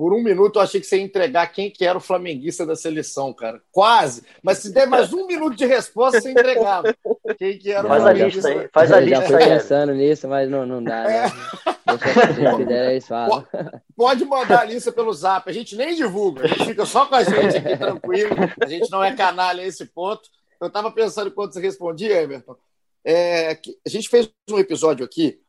Por 0.00 0.14
um 0.14 0.22
minuto 0.22 0.58
eu 0.58 0.62
achei 0.62 0.80
que 0.80 0.86
você 0.86 0.96
ia 0.96 1.02
entregar 1.02 1.46
quem 1.48 1.70
que 1.70 1.84
era 1.84 1.98
o 1.98 2.00
flamenguista 2.00 2.64
da 2.64 2.74
seleção, 2.74 3.34
cara. 3.34 3.60
Quase. 3.70 4.22
Mas 4.42 4.56
se 4.56 4.72
der 4.72 4.86
mais 4.86 5.12
um 5.12 5.26
minuto 5.26 5.54
de 5.54 5.66
resposta, 5.66 6.22
você 6.22 6.30
entregava. 6.30 6.96
Quem 7.36 7.58
que 7.58 7.70
era 7.70 7.86
faz 7.86 8.00
o 8.00 8.06
flamenguista. 8.06 8.48
A 8.48 8.50
lista 8.50 8.62
aí, 8.62 8.68
faz 8.72 8.92
a 8.92 8.98
lista 8.98 9.20
Já 9.20 9.26
fui 9.28 9.38
pensando 9.46 9.92
nisso, 9.92 10.26
mas 10.26 10.48
não, 10.48 10.64
não 10.64 10.82
dá, 10.82 11.04
né? 11.04 11.26
É. 11.26 12.32
Deixa 12.34 12.56
que 12.56 12.64
der, 12.64 12.90
eles 12.92 13.04
falam. 13.06 13.46
Pode 13.94 14.24
mandar 14.24 14.60
a 14.60 14.64
lista 14.64 14.90
pelo 14.90 15.12
zap. 15.12 15.50
A 15.50 15.52
gente 15.52 15.76
nem 15.76 15.94
divulga. 15.94 16.44
A 16.44 16.48
gente 16.48 16.64
fica 16.64 16.86
só 16.86 17.04
com 17.04 17.16
a 17.16 17.22
gente 17.22 17.58
aqui 17.58 17.76
tranquilo. 17.76 18.36
A 18.58 18.66
gente 18.66 18.90
não 18.90 19.04
é 19.04 19.14
canalha 19.14 19.62
a 19.62 19.66
esse 19.66 19.84
ponto. 19.84 20.30
Eu 20.58 20.68
estava 20.68 20.90
pensando 20.90 21.28
enquanto 21.28 21.52
você 21.52 21.60
respondia, 21.60 22.22
Everton. 22.22 22.56
É, 23.04 23.50
a 23.86 23.88
gente 23.90 24.08
fez 24.08 24.30
um 24.50 24.58
episódio 24.58 25.04
aqui 25.04 25.42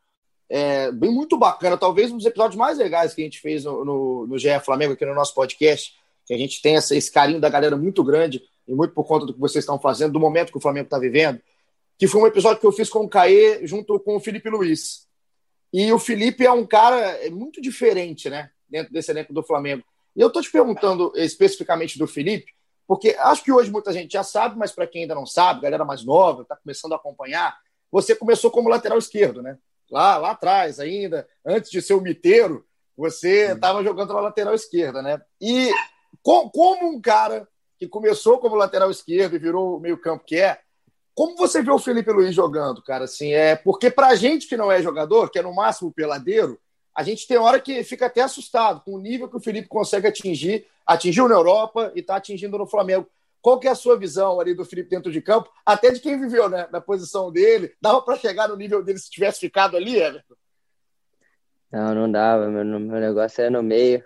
é, 0.48 0.90
bem 0.92 1.10
muito 1.10 1.38
bacana, 1.38 1.78
talvez 1.78 2.10
um 2.10 2.16
dos 2.16 2.26
episódios 2.26 2.56
mais 2.56 2.78
legais 2.78 3.14
que 3.14 3.22
a 3.22 3.24
gente 3.24 3.40
fez 3.40 3.64
no, 3.64 3.84
no, 3.84 4.26
no 4.26 4.38
GE 4.38 4.48
Flamengo, 4.64 4.92
aqui 4.92 5.04
no 5.04 5.14
nosso 5.14 5.34
podcast, 5.34 5.94
que 6.26 6.34
a 6.34 6.38
gente 6.38 6.60
tem 6.60 6.74
esse 6.74 7.10
carinho 7.10 7.40
da 7.40 7.48
galera 7.48 7.76
muito 7.76 8.04
grande, 8.04 8.42
e 8.66 8.74
muito 8.74 8.94
por 8.94 9.04
conta 9.04 9.26
do 9.26 9.34
que 9.34 9.40
vocês 9.40 9.62
estão 9.62 9.78
fazendo, 9.78 10.12
do 10.12 10.20
momento 10.20 10.52
que 10.52 10.58
o 10.58 10.60
Flamengo 10.60 10.86
está 10.86 10.98
vivendo, 10.98 11.40
que 11.98 12.06
foi 12.06 12.20
um 12.20 12.26
episódio 12.26 12.60
que 12.60 12.66
eu 12.66 12.72
fiz 12.72 12.88
com 12.88 13.00
o 13.00 13.08
Caê 13.08 13.66
junto 13.66 13.98
com 14.00 14.16
o 14.16 14.20
Felipe 14.20 14.48
Luiz. 14.48 15.06
E 15.72 15.92
o 15.92 15.98
Felipe 15.98 16.44
é 16.44 16.52
um 16.52 16.66
cara 16.66 16.98
é 17.24 17.30
muito 17.30 17.60
diferente, 17.60 18.28
né, 18.28 18.50
dentro 18.68 18.92
desse 18.92 19.10
elenco 19.10 19.32
do 19.32 19.42
Flamengo. 19.42 19.82
E 20.14 20.20
eu 20.20 20.28
estou 20.28 20.42
te 20.42 20.50
perguntando 20.50 21.12
especificamente 21.16 21.98
do 21.98 22.06
Felipe, 22.06 22.52
porque 22.86 23.16
acho 23.18 23.42
que 23.42 23.52
hoje 23.52 23.70
muita 23.70 23.92
gente 23.92 24.12
já 24.12 24.22
sabe, 24.22 24.58
mas 24.58 24.72
para 24.72 24.86
quem 24.86 25.02
ainda 25.02 25.14
não 25.14 25.26
sabe, 25.26 25.62
galera 25.62 25.84
mais 25.84 26.04
nova, 26.04 26.42
está 26.42 26.56
começando 26.56 26.92
a 26.92 26.96
acompanhar, 26.96 27.56
você 27.90 28.14
começou 28.14 28.50
como 28.50 28.68
lateral 28.68 28.98
esquerdo, 28.98 29.42
né? 29.42 29.58
Lá, 29.92 30.16
lá 30.16 30.30
atrás 30.30 30.80
ainda, 30.80 31.28
antes 31.44 31.70
de 31.70 31.82
ser 31.82 31.92
o 31.92 32.00
miteiro, 32.00 32.64
você 32.96 33.52
estava 33.52 33.84
jogando 33.84 34.14
na 34.14 34.20
lateral 34.20 34.54
esquerda, 34.54 35.02
né? 35.02 35.20
E 35.38 35.70
com, 36.22 36.48
como 36.48 36.88
um 36.88 37.00
cara 37.00 37.46
que 37.78 37.86
começou 37.86 38.38
como 38.38 38.56
lateral 38.56 38.90
esquerdo 38.90 39.36
e 39.36 39.38
virou 39.38 39.78
meio 39.78 39.98
campo 39.98 40.24
que 40.24 40.36
é, 40.36 40.58
como 41.14 41.36
você 41.36 41.62
vê 41.62 41.70
o 41.70 41.78
Felipe 41.78 42.10
Luiz 42.10 42.34
jogando, 42.34 42.82
cara? 42.82 43.04
Assim, 43.04 43.34
é 43.34 43.54
porque 43.54 43.90
pra 43.90 44.14
gente 44.14 44.48
que 44.48 44.56
não 44.56 44.72
é 44.72 44.80
jogador, 44.80 45.30
que 45.30 45.38
é 45.38 45.42
no 45.42 45.54
máximo 45.54 45.92
peladeiro, 45.92 46.58
a 46.94 47.02
gente 47.02 47.26
tem 47.26 47.36
hora 47.36 47.60
que 47.60 47.84
fica 47.84 48.06
até 48.06 48.22
assustado 48.22 48.80
com 48.82 48.94
o 48.94 48.98
nível 48.98 49.28
que 49.28 49.36
o 49.36 49.40
Felipe 49.40 49.68
consegue 49.68 50.06
atingir, 50.06 50.66
atingiu 50.86 51.28
na 51.28 51.34
Europa 51.34 51.92
e 51.94 52.00
está 52.00 52.16
atingindo 52.16 52.56
no 52.56 52.66
Flamengo. 52.66 53.06
Qual 53.42 53.58
que 53.58 53.66
é 53.66 53.72
a 53.72 53.74
sua 53.74 53.98
visão 53.98 54.38
ali 54.38 54.54
do 54.54 54.64
Felipe 54.64 54.88
dentro 54.88 55.10
de 55.10 55.20
campo, 55.20 55.50
até 55.66 55.90
de 55.90 55.98
quem 55.98 56.18
viveu 56.18 56.48
né, 56.48 56.68
na 56.70 56.80
posição 56.80 57.30
dele? 57.32 57.74
Dava 57.82 58.00
para 58.00 58.16
chegar 58.16 58.48
no 58.48 58.56
nível 58.56 58.84
dele 58.84 59.00
se 59.00 59.10
tivesse 59.10 59.40
ficado 59.40 59.76
ali, 59.76 59.96
Everton? 59.96 60.36
Não, 61.72 61.92
não 61.92 62.10
dava. 62.10 62.48
Meu, 62.48 62.64
meu 62.64 63.00
negócio 63.00 63.40
era 63.40 63.50
no 63.50 63.62
meio. 63.62 64.04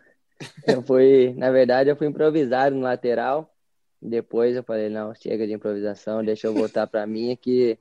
Eu 0.67 0.83
fui, 0.83 1.35
na 1.37 1.51
verdade, 1.51 1.91
eu 1.91 1.97
fui 1.97 2.07
improvisado 2.07 2.75
no 2.75 2.83
lateral. 2.83 3.53
Depois 4.01 4.57
eu 4.57 4.63
falei, 4.63 4.89
não, 4.89 5.15
chega 5.15 5.47
de 5.47 5.53
improvisação, 5.53 6.25
deixa 6.25 6.47
eu 6.47 6.55
voltar 6.55 6.87
para 6.87 7.07
mim, 7.07 7.37
que, 7.37 7.79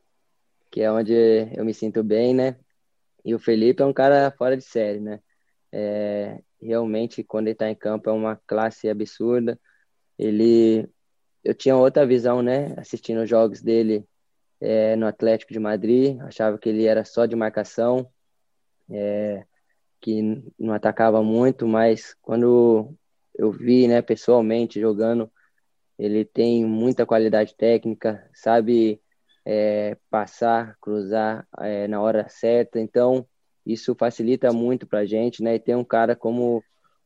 que 0.70 0.82
é 0.82 0.92
onde 0.92 1.14
eu 1.56 1.64
me 1.64 1.74
sinto 1.74 2.04
bem, 2.04 2.34
né? 2.34 2.58
E 3.24 3.34
o 3.34 3.40
Felipe 3.40 3.82
é 3.82 3.86
um 3.86 3.94
cara 3.94 4.30
fora 4.32 4.58
de 4.58 4.64
série, 4.64 5.00
né? 5.00 5.22
É, 5.72 6.42
realmente, 6.62 7.24
quando 7.24 7.48
ele 7.48 7.54
está 7.54 7.70
em 7.70 7.76
campo, 7.76 8.10
é 8.10 8.14
uma 8.14 8.36
classe 8.48 8.90
absurda. 8.90 9.60
Ele 10.18 10.90
eu 11.46 11.54
tinha 11.54 11.78
outra 11.78 12.06
visão, 12.08 12.42
né? 12.42 12.74
Assistindo 12.76 13.22
os 13.22 13.30
jogos 13.30 13.62
dele 13.62 14.04
é, 14.60 14.96
no 14.96 15.06
Atlético 15.06 15.54
de 15.54 15.60
Madrid, 15.60 16.20
achava 16.22 16.58
que 16.58 16.68
ele 16.70 16.86
era 16.86 17.06
só 17.06 17.28
de 17.28 17.36
marcação, 17.36 18.10
é, 18.90 19.46
que 20.02 20.44
não 20.58 20.74
atacava 20.74 21.22
muito, 21.24 21.68
mas 21.68 22.16
quando 22.22 22.92
eu 23.36 23.52
vi, 23.52 23.88
né, 23.88 24.02
pessoalmente 24.02 24.80
jogando, 24.80 25.32
ele 26.00 26.26
tem 26.26 26.66
muita 26.66 27.06
qualidade 27.06 27.56
técnica, 27.56 28.28
sabe 28.34 29.00
é, 29.46 29.98
passar, 30.10 30.76
cruzar 30.82 31.48
é, 31.60 31.88
na 31.88 32.02
hora 32.02 32.28
certa, 32.28 32.80
então 32.80 33.28
isso 33.66 33.96
facilita 33.96 34.52
muito 34.52 34.88
para 34.88 35.00
a 35.00 35.06
gente, 35.06 35.44
né? 35.44 35.56
E 35.56 35.60
ter 35.60 35.76
um 35.76 35.84
cara 35.84 36.16
como 36.16 36.64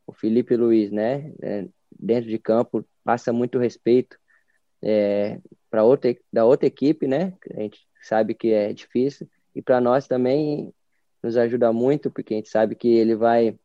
o 0.08 0.14
Felipe 0.14 0.56
Luiz, 0.56 0.92
né, 0.92 1.34
é, 1.42 1.68
dentro 1.92 2.30
de 2.30 2.40
campo, 2.40 2.86
passa 3.04 3.34
muito 3.34 3.60
respeito 3.60 4.18
é, 4.82 5.40
para 5.70 5.84
outra 5.84 6.16
da 6.32 6.46
outra 6.46 6.68
equipe, 6.68 7.08
né? 7.08 7.34
A 7.56 7.62
gente 7.62 7.88
sabe 8.02 8.34
que 8.34 8.52
é 8.52 8.74
difícil 8.74 9.30
e 9.56 9.62
para 9.62 9.82
nós 9.82 10.08
também 10.08 10.74
nos 11.22 11.38
ajuda 11.38 11.72
muito 11.74 12.10
porque 12.10 12.34
a 12.34 12.38
gente 12.38 12.50
sabe 12.50 12.76
que 12.76 12.88
ele 12.88 13.16
vai 13.16 13.58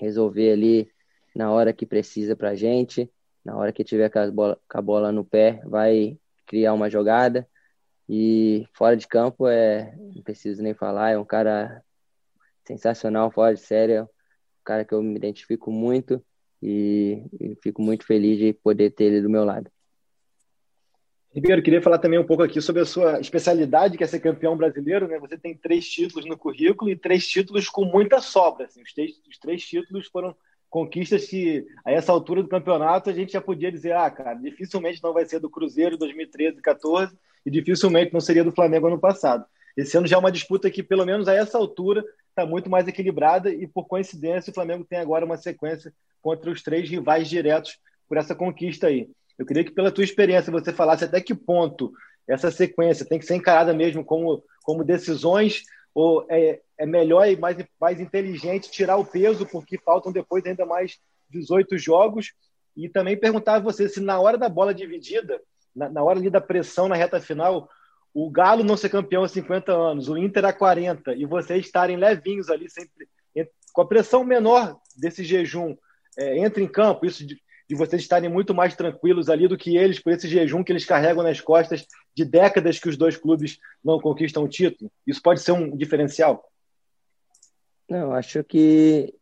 resolver 0.00 0.52
ali 0.52 0.90
na 1.34 1.50
hora 1.50 1.72
que 1.72 1.84
precisa 1.84 2.36
para 2.36 2.50
a 2.50 2.54
gente, 2.54 3.10
na 3.44 3.56
hora 3.56 3.72
que 3.72 3.84
tiver 3.84 4.08
com 4.08 4.18
a, 4.20 4.30
bola, 4.30 4.60
com 4.68 4.78
a 4.78 4.82
bola 4.82 5.12
no 5.12 5.24
pé, 5.24 5.60
vai 5.64 6.18
criar 6.46 6.72
uma 6.72 6.88
jogada 6.88 7.48
e 8.08 8.66
fora 8.72 8.96
de 8.96 9.08
campo 9.08 9.48
é 9.48 9.94
não 10.14 10.22
preciso 10.22 10.62
nem 10.62 10.74
falar, 10.74 11.10
é 11.10 11.18
um 11.18 11.24
cara 11.24 11.82
sensacional, 12.64 13.30
fora 13.30 13.54
de 13.54 13.60
série, 13.60 13.92
é 13.94 14.02
um 14.02 14.08
cara 14.64 14.84
que 14.84 14.94
eu 14.94 15.02
me 15.02 15.16
identifico 15.16 15.70
muito 15.70 16.24
e, 16.62 17.26
e 17.40 17.56
fico 17.62 17.82
muito 17.82 18.06
feliz 18.06 18.38
de 18.38 18.52
poder 18.52 18.90
ter 18.90 19.04
ele 19.04 19.22
do 19.22 19.30
meu 19.30 19.44
lado. 19.44 19.70
Ribeiro, 21.34 21.62
queria 21.62 21.82
falar 21.82 21.98
também 21.98 22.16
um 22.16 22.24
pouco 22.24 22.44
aqui 22.44 22.60
sobre 22.60 22.82
a 22.82 22.86
sua 22.86 23.18
especialidade, 23.18 23.98
que 23.98 24.04
é 24.04 24.06
ser 24.06 24.20
campeão 24.20 24.56
brasileiro. 24.56 25.08
Né? 25.08 25.18
Você 25.18 25.36
tem 25.36 25.52
três 25.56 25.88
títulos 25.88 26.24
no 26.26 26.38
currículo 26.38 26.88
e 26.88 26.96
três 26.96 27.26
títulos 27.26 27.68
com 27.68 27.84
muita 27.84 28.20
sobra. 28.20 28.66
Assim. 28.66 28.80
Os, 28.80 28.92
três, 28.92 29.20
os 29.28 29.36
três 29.38 29.66
títulos 29.66 30.06
foram 30.06 30.36
conquistas 30.70 31.26
que, 31.26 31.66
a 31.84 31.90
essa 31.90 32.12
altura 32.12 32.40
do 32.40 32.48
campeonato, 32.48 33.10
a 33.10 33.12
gente 33.12 33.32
já 33.32 33.40
podia 33.40 33.72
dizer: 33.72 33.96
ah, 33.96 34.08
cara, 34.08 34.34
dificilmente 34.34 35.02
não 35.02 35.12
vai 35.12 35.26
ser 35.26 35.40
do 35.40 35.50
Cruzeiro 35.50 35.98
2013 35.98 36.58
e 36.58 36.62
14 36.62 37.18
e 37.44 37.50
dificilmente 37.50 38.12
não 38.12 38.20
seria 38.20 38.44
do 38.44 38.52
Flamengo 38.52 38.86
ano 38.86 39.00
passado. 39.00 39.44
Esse 39.76 39.96
ano 39.98 40.06
já 40.06 40.14
é 40.14 40.18
uma 40.20 40.30
disputa 40.30 40.70
que, 40.70 40.84
pelo 40.84 41.04
menos 41.04 41.26
a 41.26 41.34
essa 41.34 41.58
altura, 41.58 42.04
está 42.28 42.46
muito 42.46 42.70
mais 42.70 42.86
equilibrada 42.86 43.52
e, 43.52 43.66
por 43.66 43.88
coincidência, 43.88 44.52
o 44.52 44.54
Flamengo 44.54 44.84
tem 44.84 45.00
agora 45.00 45.24
uma 45.24 45.36
sequência 45.36 45.92
contra 46.22 46.48
os 46.48 46.62
três 46.62 46.88
rivais 46.88 47.28
diretos 47.28 47.76
por 48.08 48.18
essa 48.18 48.36
conquista 48.36 48.86
aí. 48.86 49.10
Eu 49.38 49.46
queria 49.46 49.64
que, 49.64 49.70
pela 49.70 49.90
tua 49.90 50.04
experiência, 50.04 50.52
você 50.52 50.72
falasse 50.72 51.04
até 51.04 51.20
que 51.20 51.34
ponto 51.34 51.92
essa 52.26 52.50
sequência 52.50 53.06
tem 53.06 53.18
que 53.18 53.26
ser 53.26 53.34
encarada 53.34 53.74
mesmo 53.74 54.04
como, 54.04 54.42
como 54.62 54.84
decisões 54.84 55.62
ou 55.94 56.26
é, 56.28 56.60
é 56.78 56.86
melhor 56.86 57.28
e 57.28 57.36
mais, 57.36 57.56
mais 57.80 58.00
inteligente 58.00 58.70
tirar 58.70 58.96
o 58.96 59.04
peso, 59.04 59.46
porque 59.46 59.78
faltam 59.78 60.12
depois 60.12 60.44
ainda 60.44 60.64
mais 60.64 60.98
18 61.30 61.76
jogos. 61.78 62.32
E 62.76 62.88
também 62.88 63.16
perguntar 63.16 63.56
a 63.56 63.60
você 63.60 63.88
se 63.88 64.00
na 64.00 64.18
hora 64.18 64.36
da 64.36 64.48
bola 64.48 64.74
dividida, 64.74 65.40
na, 65.74 65.88
na 65.88 66.02
hora 66.02 66.18
ali 66.18 66.30
da 66.30 66.40
pressão 66.40 66.88
na 66.88 66.96
reta 66.96 67.20
final, 67.20 67.68
o 68.12 68.30
Galo 68.30 68.64
não 68.64 68.76
ser 68.76 68.88
campeão 68.88 69.22
há 69.22 69.28
50 69.28 69.72
anos, 69.72 70.08
o 70.08 70.16
Inter 70.16 70.44
há 70.44 70.52
40, 70.52 71.14
e 71.14 71.24
vocês 71.24 71.66
estarem 71.66 71.96
levinhos 71.96 72.48
ali, 72.48 72.68
sempre 72.70 73.08
com 73.74 73.82
a 73.82 73.86
pressão 73.86 74.24
menor 74.24 74.80
desse 74.96 75.24
jejum, 75.24 75.76
é, 76.16 76.38
entra 76.38 76.62
em 76.62 76.68
campo, 76.68 77.04
isso 77.04 77.26
de 77.68 77.74
vocês 77.74 78.02
estarem 78.02 78.28
muito 78.28 78.54
mais 78.54 78.76
tranquilos 78.76 79.28
ali 79.28 79.48
do 79.48 79.56
que 79.56 79.76
eles 79.76 79.98
por 79.98 80.12
esse 80.12 80.28
jejum 80.28 80.62
que 80.62 80.72
eles 80.72 80.84
carregam 80.84 81.22
nas 81.22 81.40
costas 81.40 81.86
de 82.14 82.24
décadas 82.24 82.78
que 82.78 82.88
os 82.88 82.96
dois 82.96 83.16
clubes 83.16 83.58
não 83.82 84.00
conquistam 84.00 84.44
o 84.44 84.48
título? 84.48 84.90
Isso 85.06 85.22
pode 85.22 85.40
ser 85.40 85.52
um 85.52 85.76
diferencial? 85.76 86.50
Não, 87.88 88.12
acho 88.12 88.42
que 88.44 89.14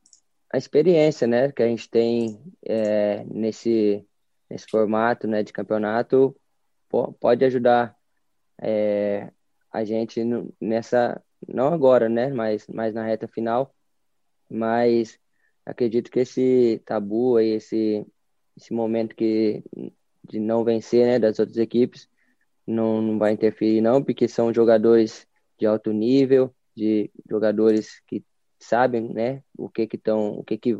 a 0.53 0.59
experiência, 0.59 1.27
né, 1.27 1.51
que 1.51 1.63
a 1.63 1.67
gente 1.67 1.89
tem 1.89 2.41
é, 2.65 3.25
nesse 3.25 4.07
nesse 4.51 4.67
formato, 4.69 5.27
né, 5.27 5.43
de 5.43 5.53
campeonato 5.53 6.37
pode 7.19 7.43
ajudar 7.43 7.97
é, 8.61 9.33
a 9.73 9.83
gente 9.83 10.21
nessa 10.61 11.23
não 11.49 11.73
agora, 11.73 12.09
né, 12.09 12.29
mas 12.29 12.67
mas 12.69 12.95
na 12.95 13.05
reta 13.05 13.27
final, 13.27 13.75
mas 14.49 15.19
acredito 15.65 16.11
que 16.11 16.21
esse 16.21 16.83
tabu 16.85 17.37
aí, 17.37 17.53
esse 17.53 18.07
esse 18.57 18.73
momento 18.73 19.15
que 19.15 19.63
de 20.25 20.39
não 20.39 20.65
vencer, 20.65 21.07
né, 21.07 21.19
das 21.19 21.39
outras 21.39 21.59
equipes, 21.59 22.09
não, 22.67 23.03
não 23.03 23.19
vai 23.19 23.33
interferir 23.33 23.81
não, 23.81 24.03
porque 24.03 24.29
são 24.29 24.55
jogadores 24.55 25.27
de 25.59 25.67
alto 25.67 25.93
nível, 25.93 26.55
de 26.75 27.11
jogadores 27.29 28.01
que 28.07 28.25
sabem, 28.59 29.13
né, 29.13 29.43
o 29.57 29.69
que 29.69 29.87
que 29.87 29.97
estão, 29.97 30.39
o 30.39 30.45
que 30.45 30.57
que 30.57 30.79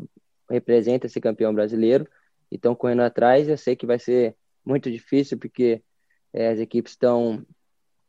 representa 0.49 1.07
esse 1.07 1.19
campeão 1.19 1.53
brasileiro 1.53 2.07
e 2.51 2.55
estão 2.55 2.75
correndo 2.75 3.01
atrás. 3.01 3.47
Eu 3.47 3.57
sei 3.57 3.75
que 3.75 3.85
vai 3.85 3.99
ser 3.99 4.35
muito 4.65 4.89
difícil 4.89 5.37
porque 5.37 5.83
é, 6.31 6.49
as 6.49 6.59
equipes 6.59 6.93
estão 6.93 7.45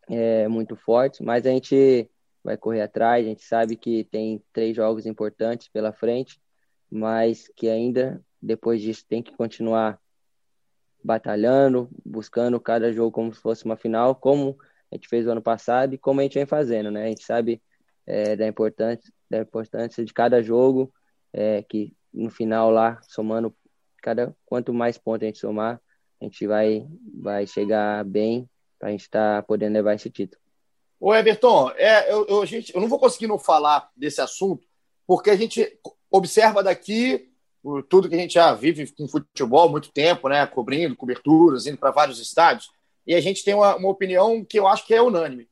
é, 0.08 0.46
muito 0.48 0.76
fortes, 0.76 1.20
mas 1.20 1.46
a 1.46 1.50
gente 1.50 2.08
vai 2.42 2.56
correr 2.56 2.82
atrás. 2.82 3.24
A 3.24 3.28
gente 3.28 3.42
sabe 3.42 3.76
que 3.76 4.04
tem 4.04 4.42
três 4.52 4.76
jogos 4.76 5.06
importantes 5.06 5.68
pela 5.68 5.92
frente, 5.92 6.40
mas 6.90 7.48
que 7.56 7.68
ainda 7.68 8.22
depois 8.44 8.80
disso 8.80 9.04
tem 9.08 9.22
que 9.22 9.36
continuar 9.36 9.98
batalhando, 11.02 11.88
buscando 12.04 12.58
cada 12.60 12.92
jogo 12.92 13.10
como 13.10 13.34
se 13.34 13.40
fosse 13.40 13.64
uma 13.64 13.76
final, 13.76 14.14
como 14.14 14.56
a 14.90 14.94
gente 14.94 15.08
fez 15.08 15.26
o 15.26 15.30
ano 15.30 15.42
passado 15.42 15.94
e 15.94 15.98
como 15.98 16.20
a 16.20 16.22
gente 16.22 16.34
vem 16.34 16.46
fazendo, 16.46 16.90
né? 16.90 17.04
A 17.04 17.08
gente 17.08 17.24
sabe 17.24 17.62
é, 18.06 18.36
da 18.36 18.46
importância 18.46 19.12
da 19.30 19.40
importância 19.40 20.04
de 20.04 20.12
cada 20.12 20.42
jogo, 20.42 20.92
é, 21.32 21.62
que 21.62 21.92
no 22.12 22.30
final 22.30 22.70
lá 22.70 23.00
somando 23.02 23.54
cada 24.00 24.36
quanto 24.46 24.72
mais 24.72 24.96
pontos 24.96 25.24
a 25.24 25.26
gente 25.26 25.38
somar, 25.38 25.80
a 26.20 26.24
gente 26.24 26.46
vai 26.46 26.86
vai 27.20 27.46
chegar 27.46 28.04
bem 28.04 28.48
para 28.78 28.88
a 28.88 28.90
gente 28.92 29.02
estar 29.02 29.36
tá 29.36 29.42
podendo 29.42 29.74
levar 29.74 29.94
esse 29.94 30.10
título. 30.10 30.40
Ô 31.00 31.14
Everton, 31.14 31.70
é, 31.76 32.12
eu, 32.12 32.26
eu, 32.26 32.46
gente, 32.46 32.74
eu 32.74 32.80
não 32.80 32.88
vou 32.88 32.98
conseguir 32.98 33.26
não 33.26 33.38
falar 33.38 33.90
desse 33.96 34.20
assunto, 34.20 34.66
porque 35.06 35.30
a 35.30 35.36
gente 35.36 35.78
observa 36.10 36.62
daqui 36.62 37.33
tudo 37.88 38.08
que 38.08 38.14
a 38.14 38.18
gente 38.18 38.34
já 38.34 38.52
vive 38.52 38.92
com 38.92 39.08
futebol 39.08 39.68
há 39.68 39.70
muito 39.70 39.90
tempo, 39.90 40.28
né? 40.28 40.46
Cobrindo, 40.46 40.96
coberturas, 40.96 41.66
indo 41.66 41.78
para 41.78 41.90
vários 41.90 42.20
estádios, 42.20 42.70
e 43.06 43.14
a 43.14 43.20
gente 43.20 43.44
tem 43.44 43.54
uma, 43.54 43.76
uma 43.76 43.88
opinião 43.88 44.44
que 44.44 44.58
eu 44.58 44.66
acho 44.66 44.86
que 44.86 44.94
é 44.94 45.00
unânime. 45.00 45.48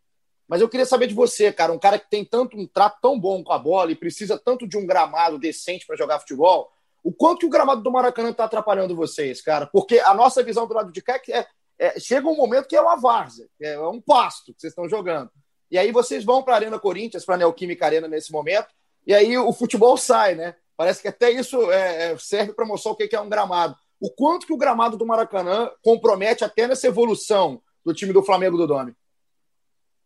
Mas 0.46 0.60
eu 0.60 0.68
queria 0.68 0.84
saber 0.84 1.06
de 1.06 1.14
você, 1.14 1.50
cara, 1.52 1.72
um 1.72 1.78
cara 1.78 1.98
que 1.98 2.10
tem 2.10 2.24
tanto 2.24 2.58
um 2.58 2.66
trato 2.66 2.98
tão 3.00 3.18
bom 3.18 3.42
com 3.42 3.52
a 3.52 3.58
bola 3.58 3.90
e 3.90 3.96
precisa 3.96 4.38
tanto 4.38 4.66
de 4.66 4.76
um 4.76 4.86
gramado 4.86 5.38
decente 5.38 5.86
para 5.86 5.96
jogar 5.96 6.20
futebol, 6.20 6.70
o 7.02 7.12
quanto 7.12 7.40
que 7.40 7.46
o 7.46 7.50
gramado 7.50 7.82
do 7.82 7.90
Maracanã 7.90 8.30
está 8.30 8.44
atrapalhando 8.44 8.94
vocês, 8.94 9.40
cara? 9.40 9.66
Porque 9.66 9.98
a 9.98 10.14
nossa 10.14 10.42
visão 10.42 10.66
do 10.66 10.74
lado 10.74 10.92
de 10.92 11.02
cá 11.02 11.20
é, 11.30 11.46
é 11.78 11.98
chega 11.98 12.28
um 12.28 12.36
momento 12.36 12.68
que 12.68 12.76
é 12.76 12.80
uma 12.80 12.96
várzea, 12.96 13.48
é 13.60 13.78
um 13.80 14.00
pasto 14.00 14.52
que 14.54 14.60
vocês 14.60 14.72
estão 14.72 14.88
jogando. 14.88 15.30
E 15.70 15.78
aí 15.78 15.90
vocês 15.90 16.22
vão 16.22 16.42
para 16.42 16.52
a 16.52 16.56
Arena 16.56 16.78
Corinthians, 16.78 17.24
para 17.24 17.34
a 17.34 17.38
Neoquímica 17.38 17.86
Arena 17.86 18.06
nesse 18.06 18.30
momento, 18.30 18.68
e 19.06 19.14
aí 19.14 19.36
o 19.36 19.52
futebol 19.52 19.96
sai, 19.96 20.34
né? 20.34 20.54
Parece 20.76 21.02
que 21.02 21.08
até 21.08 21.30
isso 21.30 21.70
é, 21.70 22.12
é 22.12 22.18
serve 22.18 22.52
para 22.52 22.66
mostrar 22.66 22.92
o 22.92 22.96
que 22.96 23.14
é 23.14 23.20
um 23.20 23.28
gramado. 23.28 23.76
O 24.00 24.10
quanto 24.10 24.46
que 24.46 24.52
o 24.52 24.56
gramado 24.56 24.96
do 24.96 25.06
Maracanã 25.06 25.70
compromete 25.82 26.44
até 26.44 26.66
nessa 26.66 26.88
evolução 26.88 27.62
do 27.84 27.94
time 27.94 28.12
do 28.12 28.22
Flamengo 28.22 28.56
do 28.56 28.66
Dome? 28.66 28.94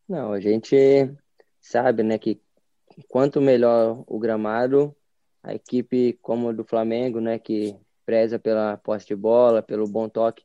Não, 0.09 0.33
a 0.33 0.41
gente 0.41 1.11
sabe, 1.61 2.03
né, 2.03 2.19
que 2.19 2.41
quanto 3.09 3.41
melhor 3.41 4.05
o 4.07 4.19
gramado, 4.19 4.95
a 5.43 5.55
equipe 5.55 6.19
como 6.23 6.51
a 6.51 6.53
do 6.53 6.64
Flamengo, 6.64 7.21
né, 7.21 7.39
que 7.39 7.77
preza 8.05 8.39
pela 8.39 8.77
posse 8.77 9.07
de 9.07 9.17
bola, 9.17 9.62
pelo 9.62 9.89
bom 9.89 10.09
toque, 10.09 10.45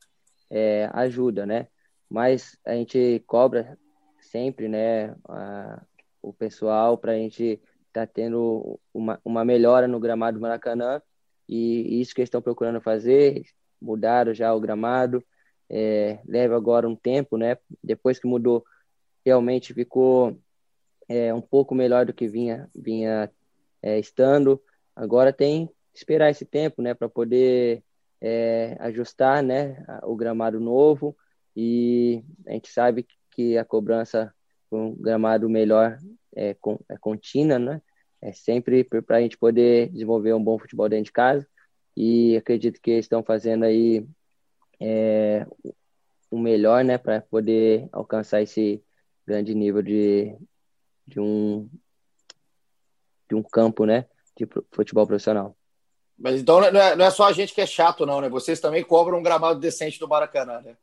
é, 0.50 0.90
ajuda, 0.94 1.46
né? 1.46 1.68
Mas 2.10 2.58
a 2.66 2.74
gente 2.74 3.24
cobra 3.28 3.78
sempre, 4.20 4.68
né, 4.68 5.16
a, 5.28 5.82
o 6.22 6.34
pessoal 6.34 6.98
para 6.98 7.14
a 7.14 7.16
gente 7.16 7.62
estar 7.92 8.08
tá 8.08 8.12
tendo 8.14 8.80
uma, 8.94 9.20
uma 9.24 9.46
melhora 9.46 9.88
no 9.88 10.00
gramado 10.00 10.38
do 10.38 10.42
Maracanã 10.42 11.02
e 11.48 12.00
isso 12.02 12.16
que 12.16 12.22
eles 12.22 12.28
estão 12.28 12.42
procurando 12.42 12.82
fazer, 12.82 13.44
mudaram 13.82 14.34
já 14.34 14.54
o 14.54 14.60
gramado, 14.60 15.24
é, 15.70 16.20
leva 16.26 16.56
agora 16.56 16.88
um 16.88 16.96
tempo, 16.96 17.38
né? 17.38 17.58
Depois 17.84 18.20
que 18.20 18.28
mudou 18.28 18.64
realmente 19.26 19.74
ficou 19.74 20.38
é, 21.08 21.34
um 21.34 21.42
pouco 21.42 21.76
melhor 21.76 22.06
do 22.06 22.14
que 22.14 22.28
vinha, 22.28 22.70
vinha 22.76 23.32
é, 23.82 24.00
estando. 24.00 24.62
Agora 24.96 25.34
tem 25.34 25.68
que 25.68 25.74
esperar 26.00 26.30
esse 26.30 26.46
tempo, 26.46 26.82
né, 26.82 26.94
para 26.94 27.10
poder 27.10 27.84
é, 28.22 28.78
ajustar, 28.80 29.44
né, 29.44 29.84
o 30.04 30.16
gramado 30.16 30.60
novo 30.60 31.16
e 31.56 32.24
a 32.48 32.52
gente 32.52 32.70
sabe 32.70 33.06
que 33.32 33.58
a 33.58 33.66
cobrança 33.66 34.34
com 34.70 34.90
um 34.90 34.96
gramado 34.96 35.50
melhor 35.50 35.98
é, 36.36 36.54
com, 36.56 36.80
é 36.90 36.98
contínua, 36.98 37.60
né, 37.60 37.82
é 38.22 38.32
sempre 38.32 38.84
para 38.84 39.18
a 39.18 39.22
gente 39.22 39.38
poder 39.38 39.90
desenvolver 39.90 40.34
um 40.34 40.44
bom 40.44 40.60
futebol 40.60 40.88
dentro 40.88 41.06
de 41.06 41.12
casa 41.12 41.48
e 41.96 42.38
acredito 42.38 42.80
que 42.82 42.92
estão 42.92 43.24
fazendo 43.24 43.66
aí 43.66 44.06
é, 44.80 45.46
o 46.30 46.38
melhor, 46.38 46.84
né, 46.84 46.98
para 46.98 47.22
poder 47.22 47.88
alcançar 47.92 48.42
esse 48.42 48.84
grande 49.26 49.54
nível 49.54 49.82
de, 49.82 50.36
de 51.08 51.20
um 51.20 51.70
de 53.30 53.36
um 53.36 53.44
campo, 53.44 53.86
né, 53.86 54.06
de 54.38 54.46
futebol 54.72 55.08
profissional. 55.08 55.56
Mas 56.18 56.40
então 56.40 56.60
não 56.60 56.80
é, 56.80 56.96
não 56.96 57.06
é 57.06 57.10
só 57.10 57.26
a 57.26 57.32
gente 57.32 57.54
que 57.54 57.62
é 57.62 57.66
chato, 57.66 58.06
não, 58.06 58.22
né? 58.22 58.30
Vocês 58.30 58.60
também 58.60 58.84
cobram 58.84 59.18
um 59.18 59.24
gramado 59.24 59.60
decente 59.60 59.98
do 59.98 60.08
Maracanã, 60.08 60.62
né? 60.62 60.78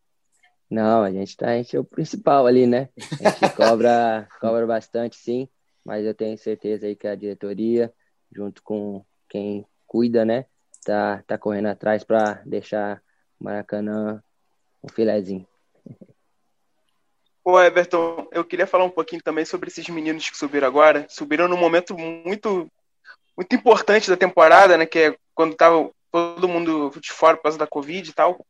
Não, 0.71 1.03
a 1.03 1.11
gente 1.11 1.37
tá, 1.37 1.51
a 1.51 1.57
gente 1.57 1.75
é 1.75 1.81
o 1.81 1.85
principal 1.85 2.47
ali, 2.47 2.66
né? 2.66 2.89
A 3.25 3.31
gente 3.31 3.55
cobra, 3.57 4.29
cobra 4.41 4.66
bastante, 4.66 5.16
sim, 5.16 5.49
mas 5.85 6.05
eu 6.05 6.14
tenho 6.14 6.37
certeza 6.37 6.87
aí 6.87 6.95
que 6.95 7.07
a 7.07 7.14
diretoria, 7.14 7.93
junto 8.31 8.62
com 8.62 9.05
quem 9.29 9.66
cuida, 9.87 10.25
né, 10.25 10.45
tá, 10.85 11.23
tá 11.27 11.39
correndo 11.39 11.69
atrás 11.69 12.05
para 12.05 12.43
deixar 12.45 13.03
o 13.41 13.45
Maracanã 13.45 14.23
um 14.83 14.89
filezinho. 14.89 15.47
Ô 17.43 17.59
Everton, 17.59 18.29
eu 18.31 18.45
queria 18.45 18.66
falar 18.66 18.85
um 18.85 18.91
pouquinho 18.91 19.23
também 19.23 19.45
sobre 19.45 19.69
esses 19.69 19.89
meninos 19.89 20.29
que 20.29 20.37
subiram 20.37 20.66
agora. 20.66 21.07
Subiram 21.09 21.49
num 21.49 21.57
momento 21.57 21.97
muito 21.97 22.71
muito 23.35 23.55
importante 23.55 24.11
da 24.11 24.16
temporada, 24.16 24.77
né? 24.77 24.85
Que 24.85 24.99
é 24.99 25.16
quando 25.35 25.55
tava 25.55 25.91
todo 26.11 26.49
mundo 26.49 26.93
de 27.01 27.12
fora 27.12 27.37
por 27.37 27.45
causa 27.45 27.57
da 27.57 27.66
Covid 27.66 28.11
e 28.11 28.12
tal. 28.12 28.45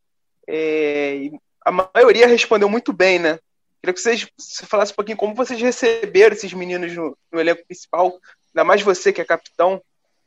É, 0.48 1.30
a 1.68 1.90
maioria 1.94 2.26
respondeu 2.26 2.68
muito 2.68 2.92
bem, 2.92 3.18
né? 3.18 3.38
Queria 3.80 3.92
que 3.92 4.00
vocês 4.00 4.26
falassem 4.64 4.92
um 4.92 4.96
pouquinho 4.96 5.18
como 5.18 5.34
vocês 5.34 5.60
receberam 5.60 6.34
esses 6.34 6.52
meninos 6.52 6.94
no, 6.96 7.16
no 7.30 7.40
elenco 7.40 7.64
principal, 7.66 8.18
ainda 8.48 8.64
mais 8.64 8.82
você 8.82 9.12
que 9.12 9.20
é 9.20 9.24
capitão. 9.24 9.80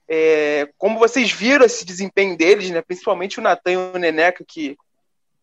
É, 0.07 0.69
como 0.77 0.99
vocês 0.99 1.31
viram 1.31 1.65
esse 1.65 1.83
desempenho 1.83 2.37
deles, 2.37 2.69
né? 2.69 2.81
Principalmente 2.81 3.39
o 3.39 3.41
Natan 3.41 3.71
e 3.71 3.77
o 3.77 3.97
Neneca, 3.97 4.45
que 4.47 4.77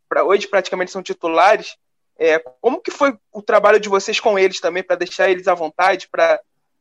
para 0.08 0.24
hoje 0.24 0.46
praticamente 0.46 0.92
são 0.92 1.02
titulares. 1.02 1.76
É, 2.16 2.38
como 2.60 2.80
que 2.80 2.92
foi 2.92 3.16
o 3.32 3.42
trabalho 3.42 3.80
de 3.80 3.88
vocês 3.88 4.20
com 4.20 4.38
eles 4.38 4.60
também, 4.60 4.84
para 4.84 4.96
deixar 4.96 5.28
eles 5.28 5.48
à 5.48 5.54
vontade, 5.54 6.08
para 6.08 6.40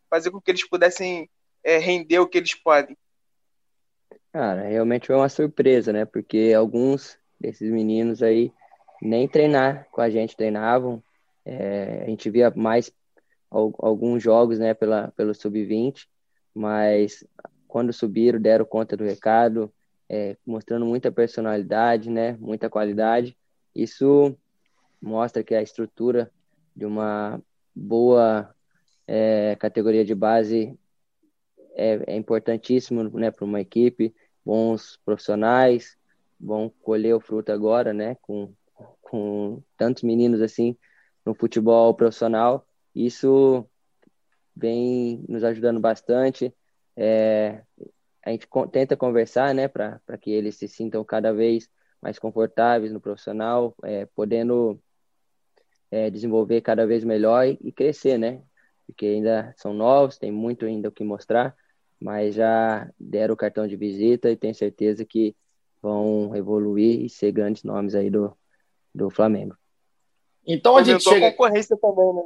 fazer 0.10 0.30
com 0.30 0.40
que 0.40 0.52
eles 0.52 0.68
pudessem 0.68 1.28
é, 1.64 1.78
render 1.78 2.20
o 2.20 2.28
que 2.28 2.38
eles 2.38 2.54
podem? 2.54 2.96
Cara, 4.32 4.62
realmente 4.62 5.08
foi 5.08 5.16
uma 5.16 5.30
surpresa, 5.30 5.92
né? 5.92 6.06
Porque 6.06 6.54
alguns 6.56 7.18
desses 7.40 7.70
meninos 7.72 8.22
aí 8.22 8.52
nem 9.02 9.28
treinar 9.28 9.88
com 9.92 10.02
a 10.02 10.10
gente 10.10 10.36
treinavam. 10.36 11.02
É, 11.46 12.04
a 12.04 12.10
gente 12.10 12.30
via 12.30 12.52
mais 12.56 12.92
alguns 13.50 14.22
jogos, 14.22 14.60
né, 14.60 14.74
pela, 14.74 15.14
pelo 15.16 15.34
sub-20, 15.34 16.06
mas 16.54 17.26
quando 17.68 17.94
subiram 17.94 18.40
deram 18.40 18.66
conta 18.66 18.98
do 18.98 19.04
recado, 19.04 19.72
é, 20.10 20.36
mostrando 20.46 20.86
muita 20.86 21.12
personalidade, 21.12 22.10
né, 22.10 22.38
muita 22.40 22.70
qualidade. 22.70 23.38
Isso 23.74 24.38
mostra 25.02 25.44
que 25.44 25.56
a 25.56 25.62
estrutura 25.62 26.32
de 26.76 26.86
uma 26.86 27.42
boa 27.76 28.54
é, 29.06 29.56
categoria 29.56 30.04
de 30.04 30.16
base 30.16 30.78
é, 31.76 32.14
é 32.14 32.16
importantíssimo 32.16 33.04
né, 33.18 33.32
para 33.32 33.46
uma 33.46 33.62
equipe, 33.62 34.14
bons 34.44 35.00
profissionais, 35.06 35.98
vão 36.40 36.72
colher 36.82 37.16
o 37.16 37.20
fruto 37.20 37.52
agora, 37.52 37.94
né, 37.94 38.16
com, 38.22 38.54
com 39.10 39.64
tantos 39.78 40.04
meninos 40.04 40.42
assim 40.42 40.78
no 41.26 41.34
futebol 41.34 41.94
profissional. 41.94 42.68
Isso 42.94 43.66
vem 44.56 45.24
nos 45.28 45.44
ajudando 45.44 45.80
bastante. 45.80 46.54
É, 46.96 47.62
a 48.26 48.32
gente 48.32 48.48
tenta 48.72 48.98
conversar, 48.98 49.54
né, 49.54 49.68
para 49.68 50.00
que 50.20 50.32
eles 50.32 50.56
se 50.56 50.68
sintam 50.68 51.04
cada 51.04 51.32
vez 51.32 51.70
mais 52.02 52.20
confortáveis 52.20 52.92
no 52.92 53.00
profissional, 53.00 53.74
é, 53.84 54.06
podendo 54.08 54.80
é, 55.90 56.10
desenvolver 56.10 56.62
cada 56.62 56.86
vez 56.86 57.04
melhor 57.04 57.48
e, 57.48 57.58
e, 57.62 57.72
crescer, 57.72 58.18
né? 58.18 58.42
Porque 58.86 59.06
ainda 59.06 59.54
são 59.58 59.74
novos, 59.74 60.18
tem 60.18 60.32
muito 60.32 60.66
ainda 60.66 60.90
o 60.90 60.92
que 60.92 61.04
mostrar, 61.04 61.56
mas 62.00 62.36
já 62.36 62.90
deram 63.00 63.34
o 63.34 63.38
cartão 63.38 63.68
de 63.68 63.76
visita 63.76 64.30
e 64.30 64.36
tenho 64.36 64.54
certeza 64.54 65.06
que 65.06 65.36
vão 65.82 66.36
evoluir 66.36 67.02
e 67.06 67.10
ser 67.10 67.32
grandes 67.32 67.64
nomes 67.64 67.96
aí 67.96 68.10
do, 68.10 68.36
do 68.98 69.10
Flamengo. 69.10 69.56
Então 70.46 70.76
a 70.78 70.84
gente 70.84 71.04
chega... 71.04 71.28
a 71.28 71.32
concorrência 71.32 71.78
também, 71.78 72.14
né? 72.14 72.24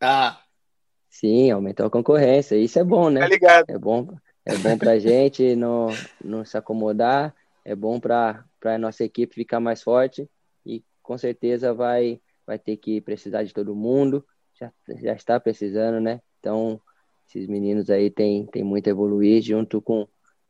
Ah. 0.00 0.40
Sim, 1.08 1.50
aumentou 1.50 1.86
a 1.86 1.90
concorrência. 1.90 2.56
Isso 2.56 2.78
é 2.78 2.84
bom, 2.84 3.10
né? 3.10 3.20
Tá 3.20 3.28
ligado. 3.28 3.64
É 3.68 3.78
bom, 3.78 4.14
é 4.44 4.56
bom 4.56 4.78
pra 4.78 4.98
gente 4.98 5.54
não, 5.56 5.88
não 6.22 6.44
se 6.44 6.56
acomodar, 6.56 7.34
é 7.64 7.74
bom 7.74 8.00
para 8.00 8.44
a 8.64 8.78
nossa 8.78 9.04
equipe 9.04 9.34
ficar 9.34 9.60
mais 9.60 9.82
forte 9.82 10.28
e 10.64 10.84
com 11.02 11.18
certeza 11.18 11.74
vai 11.74 12.20
vai 12.44 12.58
ter 12.58 12.76
que 12.76 13.00
precisar 13.00 13.44
de 13.44 13.54
todo 13.54 13.74
mundo, 13.74 14.26
já, 14.58 14.72
já 15.00 15.12
está 15.14 15.38
precisando, 15.38 16.00
né? 16.00 16.20
Então, 16.40 16.80
esses 17.28 17.46
meninos 17.46 17.88
aí 17.88 18.10
têm 18.10 18.46
tem 18.46 18.64
muito 18.64 18.88
a 18.88 18.90
evoluir 18.90 19.42
junto 19.42 19.80
com, 19.80 20.08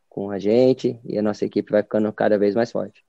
com 0.09 0.31
a 0.31 0.39
gente 0.39 0.99
e 1.05 1.17
a 1.17 1.21
nossa 1.21 1.45
equipe 1.45 1.71
vai 1.71 1.83
ficando 1.83 2.11
cada 2.11 2.37
vez 2.37 2.55
mais 2.55 2.71
forte. 2.71 3.03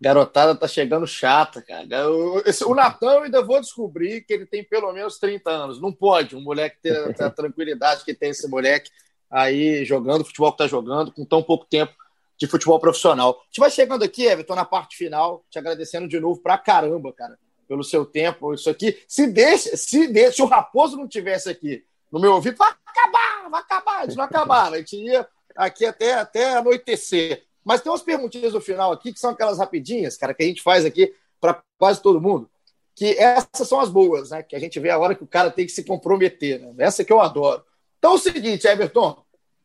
Garotada 0.00 0.54
tá 0.54 0.68
chegando 0.68 1.06
chata, 1.06 1.62
cara. 1.62 1.86
O 2.10 2.74
Natan 2.74 3.12
eu 3.12 3.22
ainda 3.22 3.42
vou 3.42 3.60
descobrir 3.60 4.22
que 4.22 4.32
ele 4.32 4.44
tem 4.44 4.62
pelo 4.62 4.92
menos 4.92 5.18
30 5.18 5.50
anos. 5.50 5.80
Não 5.80 5.90
pode 5.90 6.36
um 6.36 6.40
moleque 6.40 6.76
ter, 6.82 7.14
ter 7.14 7.24
a 7.24 7.30
tranquilidade 7.30 8.04
que 8.04 8.12
tem 8.12 8.30
esse 8.30 8.46
moleque 8.46 8.90
aí 9.30 9.84
jogando 9.84 10.24
futebol 10.24 10.52
que 10.52 10.58
tá 10.58 10.66
jogando 10.66 11.10
com 11.10 11.24
tão 11.24 11.42
pouco 11.42 11.64
tempo 11.64 11.94
de 12.38 12.46
futebol 12.46 12.78
profissional. 12.78 13.40
A 13.40 13.44
gente 13.46 13.60
vai 13.60 13.70
chegando 13.70 14.04
aqui, 14.04 14.26
Everton, 14.26 14.54
na 14.54 14.64
parte 14.64 14.96
final, 14.96 15.42
te 15.50 15.58
agradecendo 15.58 16.06
de 16.06 16.20
novo 16.20 16.40
pra 16.42 16.58
caramba, 16.58 17.12
cara, 17.12 17.38
pelo 17.66 17.82
seu 17.82 18.04
tempo. 18.04 18.52
Isso 18.52 18.68
aqui, 18.68 19.02
se 19.08 19.26
deixa, 19.26 19.76
se 19.76 20.06
deixa, 20.08 20.32
se 20.32 20.42
o 20.42 20.46
Raposo 20.46 20.96
não 20.96 21.08
tivesse 21.08 21.48
aqui 21.48 21.82
no 22.12 22.20
meu 22.20 22.34
ouvido, 22.34 22.58
vai 22.58 22.70
acabar, 22.84 23.48
vai 23.48 23.60
acabar, 23.62 23.98
a 24.00 24.02
gente 24.04 24.16
não 24.16 24.24
acabava, 24.24 24.76
a 24.76 24.78
gente 24.78 24.96
ia 24.96 25.26
aqui 25.56 25.86
até, 25.86 26.14
até 26.14 26.54
anoitecer. 26.54 27.45
Mas 27.66 27.80
tem 27.80 27.90
umas 27.90 28.02
perguntinhas 28.02 28.52
no 28.52 28.60
final 28.60 28.92
aqui, 28.92 29.12
que 29.12 29.18
são 29.18 29.30
aquelas 29.30 29.58
rapidinhas, 29.58 30.16
cara, 30.16 30.32
que 30.32 30.44
a 30.44 30.46
gente 30.46 30.62
faz 30.62 30.84
aqui 30.84 31.12
para 31.40 31.60
quase 31.76 32.00
todo 32.00 32.20
mundo, 32.20 32.48
que 32.94 33.18
essas 33.18 33.66
são 33.66 33.80
as 33.80 33.90
boas, 33.90 34.30
né? 34.30 34.40
Que 34.40 34.54
a 34.54 34.60
gente 34.60 34.78
vê 34.78 34.88
a 34.88 34.98
hora 34.98 35.16
que 35.16 35.24
o 35.24 35.26
cara 35.26 35.50
tem 35.50 35.66
que 35.66 35.72
se 35.72 35.82
comprometer, 35.82 36.60
né? 36.60 36.72
Essa 36.78 37.04
que 37.04 37.12
eu 37.12 37.20
adoro. 37.20 37.64
Então 37.98 38.12
é 38.12 38.14
o 38.14 38.18
seguinte, 38.18 38.68
Everton, 38.68 39.20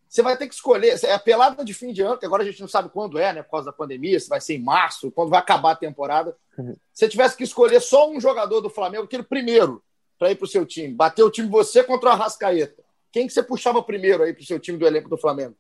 você 0.10 0.24
vai 0.24 0.36
ter 0.36 0.48
que 0.48 0.56
escolher. 0.56 1.00
É 1.04 1.14
a 1.14 1.20
pelada 1.20 1.64
de 1.64 1.76
fim 1.76 1.94
de 1.94 2.02
ano, 2.02 2.18
que 2.18 2.26
agora 2.26 2.42
a 2.42 2.46
gente 2.46 2.60
não 2.60 2.68
sabe 2.68 2.90
quando 2.90 3.20
é, 3.20 3.32
né? 3.32 3.44
Por 3.44 3.52
causa 3.52 3.68
da 3.68 3.72
pandemia, 3.72 4.20
se 4.20 4.28
vai 4.28 4.42
ser 4.42 4.56
em 4.56 4.64
março, 4.64 5.12
quando 5.12 5.30
vai 5.30 5.40
acabar 5.40 5.74
a 5.74 5.76
temporada. 5.76 6.36
Uhum. 6.58 6.74
Se 6.92 7.06
você 7.06 7.08
tivesse 7.08 7.38
que 7.38 7.44
escolher 7.44 7.80
só 7.82 8.10
um 8.10 8.20
jogador 8.20 8.62
do 8.62 8.70
Flamengo, 8.70 9.04
aquele 9.04 9.22
primeiro, 9.22 9.84
para 10.18 10.32
ir 10.32 10.36
para 10.36 10.46
o 10.46 10.50
seu 10.50 10.66
time, 10.66 10.92
bater 10.92 11.22
o 11.22 11.30
time 11.30 11.48
você 11.48 11.84
contra 11.84 12.10
o 12.10 12.12
Arrascaeta. 12.14 12.84
Quem 13.12 13.28
que 13.28 13.34
você 13.34 13.44
puxava 13.44 13.84
primeiro 13.84 14.24
aí 14.24 14.34
para 14.34 14.42
o 14.42 14.46
seu 14.46 14.60
time 14.60 14.80
do 14.80 14.88
elenco 14.88 15.08
do 15.08 15.18
Flamengo? 15.18 15.56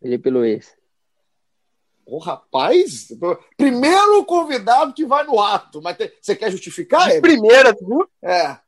Felipe 0.00 0.30
Luiz. 0.30 0.74
Ô, 2.06 2.18
rapaz, 2.18 3.08
primeiro 3.56 4.24
convidado 4.24 4.92
que 4.92 5.06
vai 5.06 5.24
no 5.24 5.40
ato, 5.40 5.80
mas 5.82 5.96
tem... 5.96 6.12
você 6.20 6.36
quer 6.36 6.50
justificar? 6.50 7.08
De 7.10 7.20
primeira, 7.20 7.72
viu? 7.72 8.08
É. 8.22 8.58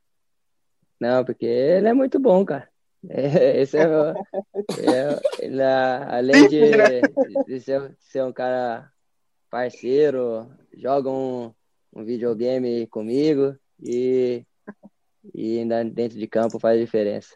Não, 0.98 1.24
porque 1.24 1.44
ele 1.44 1.88
é 1.88 1.92
muito 1.92 2.18
bom, 2.18 2.44
cara. 2.44 2.68
É, 3.08 3.60
esse 3.60 3.76
é, 3.76 3.86
o, 3.86 4.10
é 4.10 5.20
ele, 5.38 5.62
além 5.62 6.48
de, 6.48 6.60
de 7.46 7.60
ser, 7.60 7.96
ser, 8.00 8.24
um 8.24 8.32
cara 8.32 8.90
parceiro, 9.50 10.50
joga 10.74 11.10
um, 11.10 11.52
um 11.94 12.04
videogame 12.04 12.86
comigo 12.86 13.56
e, 13.82 14.44
e 15.34 15.58
ainda 15.58 15.84
dentro 15.84 16.18
de 16.18 16.26
campo 16.26 16.58
faz 16.58 16.80
diferença. 16.80 17.34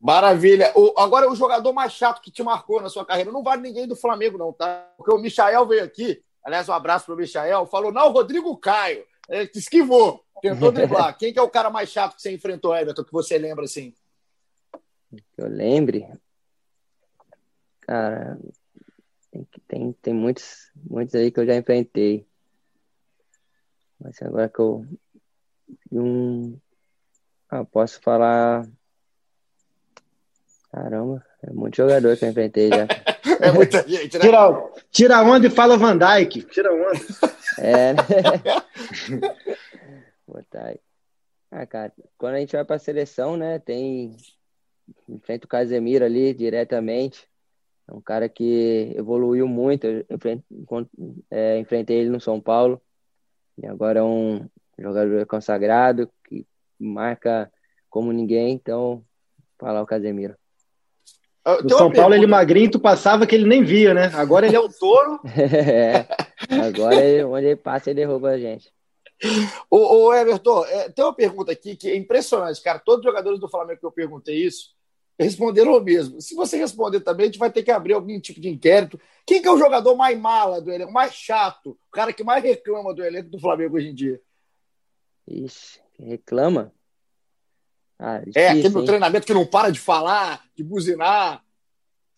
Maravilha. 0.00 0.72
O, 0.74 0.94
agora, 0.98 1.30
o 1.30 1.34
jogador 1.34 1.72
mais 1.72 1.92
chato 1.92 2.20
que 2.20 2.30
te 2.30 2.42
marcou 2.42 2.80
na 2.80 2.88
sua 2.88 3.04
carreira, 3.04 3.32
não 3.32 3.42
vale 3.42 3.62
ninguém 3.62 3.86
do 3.86 3.96
Flamengo, 3.96 4.38
não, 4.38 4.52
tá? 4.52 4.88
Porque 4.96 5.12
o 5.12 5.18
Michael 5.18 5.66
veio 5.66 5.84
aqui, 5.84 6.22
aliás, 6.44 6.68
um 6.68 6.72
abraço 6.72 7.06
para 7.06 7.14
o 7.14 7.18
Michael, 7.18 7.66
falou: 7.66 7.92
não, 7.92 8.12
Rodrigo 8.12 8.56
Caio. 8.56 9.04
Ele 9.28 9.46
te 9.46 9.58
esquivou, 9.58 10.24
tentou 10.40 10.72
driblar. 10.72 11.16
Quem 11.18 11.32
que 11.32 11.38
é 11.38 11.42
o 11.42 11.50
cara 11.50 11.68
mais 11.68 11.90
chato 11.90 12.16
que 12.16 12.22
você 12.22 12.32
enfrentou, 12.32 12.74
Everton, 12.74 13.04
que 13.04 13.12
você 13.12 13.36
lembra 13.36 13.64
assim? 13.64 13.94
Eu 15.36 15.48
lembre. 15.48 16.08
Cara, 17.80 18.38
tem, 19.30 19.46
tem, 19.66 19.92
tem 19.92 20.14
muitos, 20.14 20.70
muitos 20.74 21.14
aí 21.14 21.30
que 21.30 21.40
eu 21.40 21.46
já 21.46 21.56
enfrentei. 21.56 22.26
Mas 24.00 24.20
agora 24.22 24.48
que 24.48 24.60
eu. 24.60 24.86
Um, 25.92 26.58
ah, 27.50 27.64
posso 27.64 28.00
falar. 28.00 28.66
Caramba, 30.70 31.24
é 31.42 31.52
muito 31.52 31.76
jogador 31.76 32.16
que 32.16 32.24
eu 32.24 32.30
enfrentei 32.30 32.68
já. 32.68 32.86
é 33.40 33.52
muita 33.52 33.86
gente, 33.88 34.18
né? 34.18 34.24
Tira, 34.24 34.70
tira 34.90 35.22
onda 35.22 35.46
e 35.46 35.50
fala 35.50 35.76
Van 35.78 35.96
Dyke. 35.96 36.42
Tira 36.42 36.72
onda. 36.72 37.00
É, 37.58 37.94
né? 37.94 38.02
Botar. 40.26 40.74
Ah, 41.50 41.66
cara, 41.66 41.92
quando 42.18 42.34
a 42.34 42.40
gente 42.40 42.52
vai 42.52 42.64
pra 42.64 42.78
seleção, 42.78 43.36
né, 43.36 43.58
tem 43.58 44.14
enfrenta 45.08 45.46
o 45.46 45.48
Casemiro 45.48 46.04
ali 46.04 46.34
diretamente. 46.34 47.26
É 47.86 47.94
um 47.94 48.00
cara 48.00 48.28
que 48.28 48.92
evoluiu 48.96 49.48
muito. 49.48 49.86
Eu 49.86 50.06
é, 51.30 51.58
enfrentei 51.58 51.98
ele 51.98 52.10
no 52.10 52.20
São 52.20 52.40
Paulo. 52.40 52.80
E 53.56 53.66
agora 53.66 54.00
é 54.00 54.02
um 54.02 54.46
jogador 54.78 55.24
consagrado 55.26 56.10
que 56.24 56.46
marca 56.78 57.50
como 57.88 58.12
ninguém. 58.12 58.52
Então, 58.52 59.02
falar 59.58 59.82
o 59.82 59.86
Casemiro. 59.86 60.36
No 61.62 61.70
São 61.70 61.90
Paulo 61.90 62.14
ele 62.14 62.26
magrinho, 62.26 62.70
tu 62.70 62.78
passava 62.78 63.26
que 63.26 63.34
ele 63.34 63.46
nem 63.46 63.64
via, 63.64 63.94
né? 63.94 64.10
Agora 64.14 64.46
ele 64.46 64.56
é 64.56 64.60
o 64.60 64.68
touro. 64.68 65.20
é, 65.36 66.06
agora 66.50 66.96
ele, 66.96 67.24
onde 67.24 67.46
ele 67.46 67.56
passa, 67.56 67.90
ele 67.90 68.00
derruba 68.00 68.30
a 68.30 68.38
gente. 68.38 68.70
Ô, 69.70 70.06
ô 70.06 70.14
Everton, 70.14 70.64
é, 70.64 70.88
tem 70.90 71.04
uma 71.04 71.14
pergunta 71.14 71.50
aqui 71.50 71.74
que 71.74 71.88
é 71.88 71.96
impressionante, 71.96 72.62
cara. 72.62 72.78
Todos 72.78 73.00
os 73.00 73.10
jogadores 73.10 73.40
do 73.40 73.48
Flamengo 73.48 73.80
que 73.80 73.86
eu 73.86 73.92
perguntei 73.92 74.44
isso, 74.44 74.70
responderam 75.18 75.76
o 75.76 75.80
mesmo. 75.80 76.20
Se 76.20 76.34
você 76.34 76.56
responder 76.56 77.00
também, 77.00 77.24
a 77.24 77.26
gente 77.26 77.38
vai 77.38 77.50
ter 77.50 77.62
que 77.62 77.70
abrir 77.70 77.94
algum 77.94 78.20
tipo 78.20 78.40
de 78.40 78.48
inquérito. 78.48 79.00
Quem 79.26 79.42
que 79.42 79.48
é 79.48 79.52
o 79.52 79.58
jogador 79.58 79.96
mais 79.96 80.18
mala 80.18 80.60
do 80.60 80.70
elenco, 80.70 80.92
mais 80.92 81.12
chato, 81.12 81.70
o 81.70 81.90
cara 81.90 82.12
que 82.12 82.22
mais 82.22 82.42
reclama 82.42 82.94
do 82.94 83.02
elenco 83.02 83.30
do 83.30 83.40
Flamengo 83.40 83.76
hoje 83.76 83.88
em 83.88 83.94
dia? 83.94 84.20
Ixi, 85.26 85.80
reclama? 85.98 86.72
Ah, 87.98 88.18
difícil, 88.18 88.40
é, 88.40 88.48
aquele 88.50 88.68
no 88.68 88.84
treinamento 88.84 89.26
que 89.26 89.34
não 89.34 89.44
para 89.44 89.70
de 89.70 89.80
falar, 89.80 90.44
de 90.54 90.62
buzinar. 90.62 91.42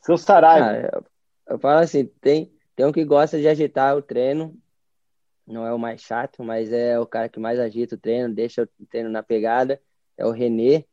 Seu 0.03 0.19
Saraiva. 0.19 0.67
Ah, 0.67 0.91
eu, 0.97 1.05
eu, 1.55 1.59
falo 1.59 1.81
assim, 1.81 2.05
tem, 2.21 2.53
tem 2.77 2.87
um 2.87 2.93
que 2.93 3.05
gosta 3.05 3.39
de 3.39 3.49
agitar 3.49 3.97
o 3.97 4.03
treino, 4.03 4.55
não 5.47 5.67
é 5.67 5.73
o 5.73 5.79
mais 5.79 6.03
chato, 6.03 6.45
mas 6.45 6.73
é 6.73 6.99
o 6.99 7.07
cara 7.07 7.29
que 7.29 7.41
mais 7.41 7.59
agita 7.59 7.95
o 7.95 7.99
treino, 7.99 8.35
deixa 8.35 8.63
o 8.63 8.87
treino 8.87 9.09
na 9.09 9.23
pegada, 9.23 9.81
é 10.17 10.27
o 10.27 10.31
Renê. 10.31 10.85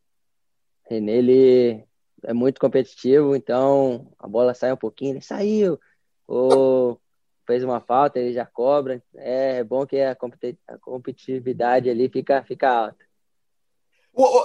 Renê, 0.90 1.18
ele 1.18 1.84
é 2.24 2.34
muito 2.34 2.60
competitivo, 2.60 3.36
então 3.36 4.10
a 4.18 4.28
bola 4.28 4.54
sai 4.54 4.72
um 4.72 4.78
pouquinho, 4.78 5.14
ele 5.14 5.22
saiu, 5.22 5.78
ou 6.26 7.00
fez 7.46 7.64
uma 7.64 7.80
falta, 7.80 8.20
ele 8.20 8.34
já 8.34 8.46
cobra. 8.46 9.02
É 9.16 9.64
bom 9.64 9.86
que 9.86 10.00
a 10.00 10.16
competitividade 10.82 11.90
ali 11.90 12.10
fica, 12.10 12.44
fica 12.44 12.70
alta. 12.70 13.07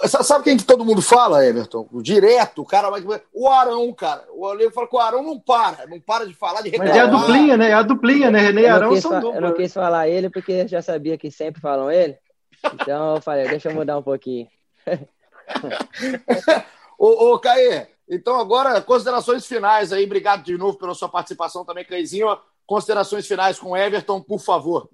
Sabe 0.07 0.45
quem 0.45 0.57
que 0.57 0.65
todo 0.65 0.85
mundo 0.85 1.01
fala, 1.01 1.47
Everton? 1.47 1.89
O 1.91 2.03
direto, 2.03 2.61
o 2.61 2.67
cara 2.67 2.91
vai. 2.91 3.03
O 3.33 3.49
Arão, 3.49 3.91
cara. 3.95 4.25
O 4.35 4.47
Alejo 4.47 4.71
fala 4.71 4.87
que 4.87 4.97
o 4.97 4.99
Arão 4.99 5.23
não 5.23 5.41
para, 5.41 5.87
não 5.87 5.99
para 5.99 6.27
de 6.27 6.35
falar, 6.35 6.61
de 6.61 6.69
reclamar. 6.69 6.95
Mas 6.95 7.03
é 7.03 7.07
a 7.07 7.11
duplinha, 7.11 7.57
né? 7.57 7.71
É 7.71 7.75
a 7.75 7.83
duplinha, 7.83 8.31
né? 8.31 8.41
René 8.41 8.63
e 8.63 8.67
Arão 8.67 9.01
são 9.01 9.19
dupla. 9.19 9.37
Eu 9.37 9.41
não 9.41 9.55
quis 9.55 9.73
falar 9.73 10.09
ele 10.09 10.29
porque 10.29 10.69
já 10.69 10.83
sabia 10.83 11.17
que 11.17 11.31
sempre 11.31 11.61
falam 11.61 11.91
ele. 11.91 12.19
Então 12.75 13.17
eu 13.17 13.23
falei, 13.23 13.49
deixa 13.49 13.71
eu 13.71 13.75
mudar 13.75 13.99
um 13.99 14.03
pouquinho. 14.03 14.47
ô, 16.99 17.33
ô, 17.33 17.39
Caê, 17.39 17.87
então 18.09 18.39
agora, 18.39 18.81
considerações 18.83 19.47
finais 19.47 19.93
aí. 19.93 20.05
Obrigado 20.05 20.43
de 20.43 20.59
novo 20.59 20.77
pela 20.77 20.95
sua 20.95 21.09
participação 21.09 21.65
também, 21.65 21.85
Caezinho. 21.85 22.29
Considerações 22.67 23.27
finais 23.27 23.59
com 23.59 23.77
Everton, 23.77 24.21
por 24.21 24.39
favor. 24.39 24.89